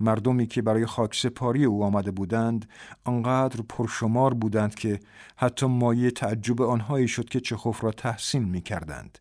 مردمی 0.00 0.46
که 0.46 0.62
برای 0.62 0.86
خاکسپاری 0.86 1.64
او 1.64 1.84
آمده 1.84 2.10
بودند 2.10 2.68
آنقدر 3.04 3.60
پرشمار 3.68 4.34
بودند 4.34 4.74
که 4.74 5.00
حتی 5.36 5.66
مایه 5.66 6.10
تعجب 6.10 6.62
آنهایی 6.62 7.08
شد 7.08 7.28
که 7.28 7.40
چخوف 7.40 7.84
را 7.84 7.90
تحسین 7.90 8.44
می 8.44 8.60
کردند. 8.60 9.18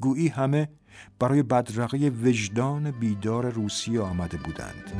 گویی 0.00 0.28
همه 0.28 0.68
برای 1.18 1.42
بدرقه 1.42 1.98
وجدان 2.08 2.90
بیدار 2.90 3.50
روسیه 3.50 4.00
آمده 4.00 4.36
بودند. 4.36 4.92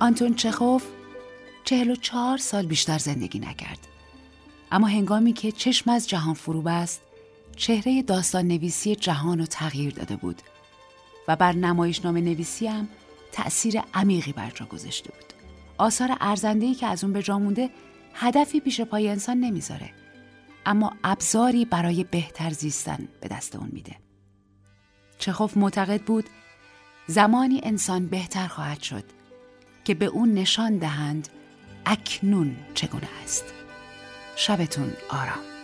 آنتون 0.00 0.34
چخوف 0.34 0.86
چهل 1.66 1.90
و 1.90 1.96
چهار 1.96 2.38
سال 2.38 2.66
بیشتر 2.66 2.98
زندگی 2.98 3.38
نکرد. 3.38 3.88
اما 4.72 4.86
هنگامی 4.86 5.32
که 5.32 5.52
چشم 5.52 5.90
از 5.90 6.08
جهان 6.08 6.34
فرو 6.34 6.62
بست 6.62 7.02
چهره 7.56 8.02
داستان 8.02 8.48
نویسی 8.48 8.96
جهان 8.96 9.38
رو 9.38 9.46
تغییر 9.46 9.94
داده 9.94 10.16
بود 10.16 10.42
و 11.28 11.36
بر 11.36 11.52
نمایشنامه 11.52 12.20
نویسی 12.20 12.66
هم 12.66 12.88
تأثیر 13.32 13.82
عمیقی 13.94 14.32
بر 14.32 14.50
جا 14.50 14.66
گذاشته 14.66 15.10
بود. 15.10 15.32
آثار 15.78 16.16
ارزندهی 16.20 16.74
که 16.74 16.86
از 16.86 17.04
اون 17.04 17.12
به 17.12 17.22
جا 17.22 17.38
مونده 17.38 17.70
هدفی 18.14 18.60
پیش 18.60 18.80
پای 18.80 19.08
انسان 19.08 19.40
نمی‌ذاره 19.40 19.90
اما 20.66 20.92
ابزاری 21.04 21.64
برای 21.64 22.04
بهتر 22.04 22.50
زیستن 22.50 23.08
به 23.20 23.28
دست 23.28 23.56
اون 23.56 23.68
میده. 23.72 23.96
چخوف 25.18 25.56
معتقد 25.56 26.02
بود 26.02 26.24
زمانی 27.06 27.60
انسان 27.62 28.06
بهتر 28.06 28.46
خواهد 28.46 28.82
شد 28.82 29.04
که 29.84 29.94
به 29.94 30.06
اون 30.06 30.34
نشان 30.34 30.78
دهند 30.78 31.28
اکنون 31.86 32.56
چگونه 32.74 33.08
است. 33.24 33.44
شبتون 34.36 34.92
آرام 35.08 35.55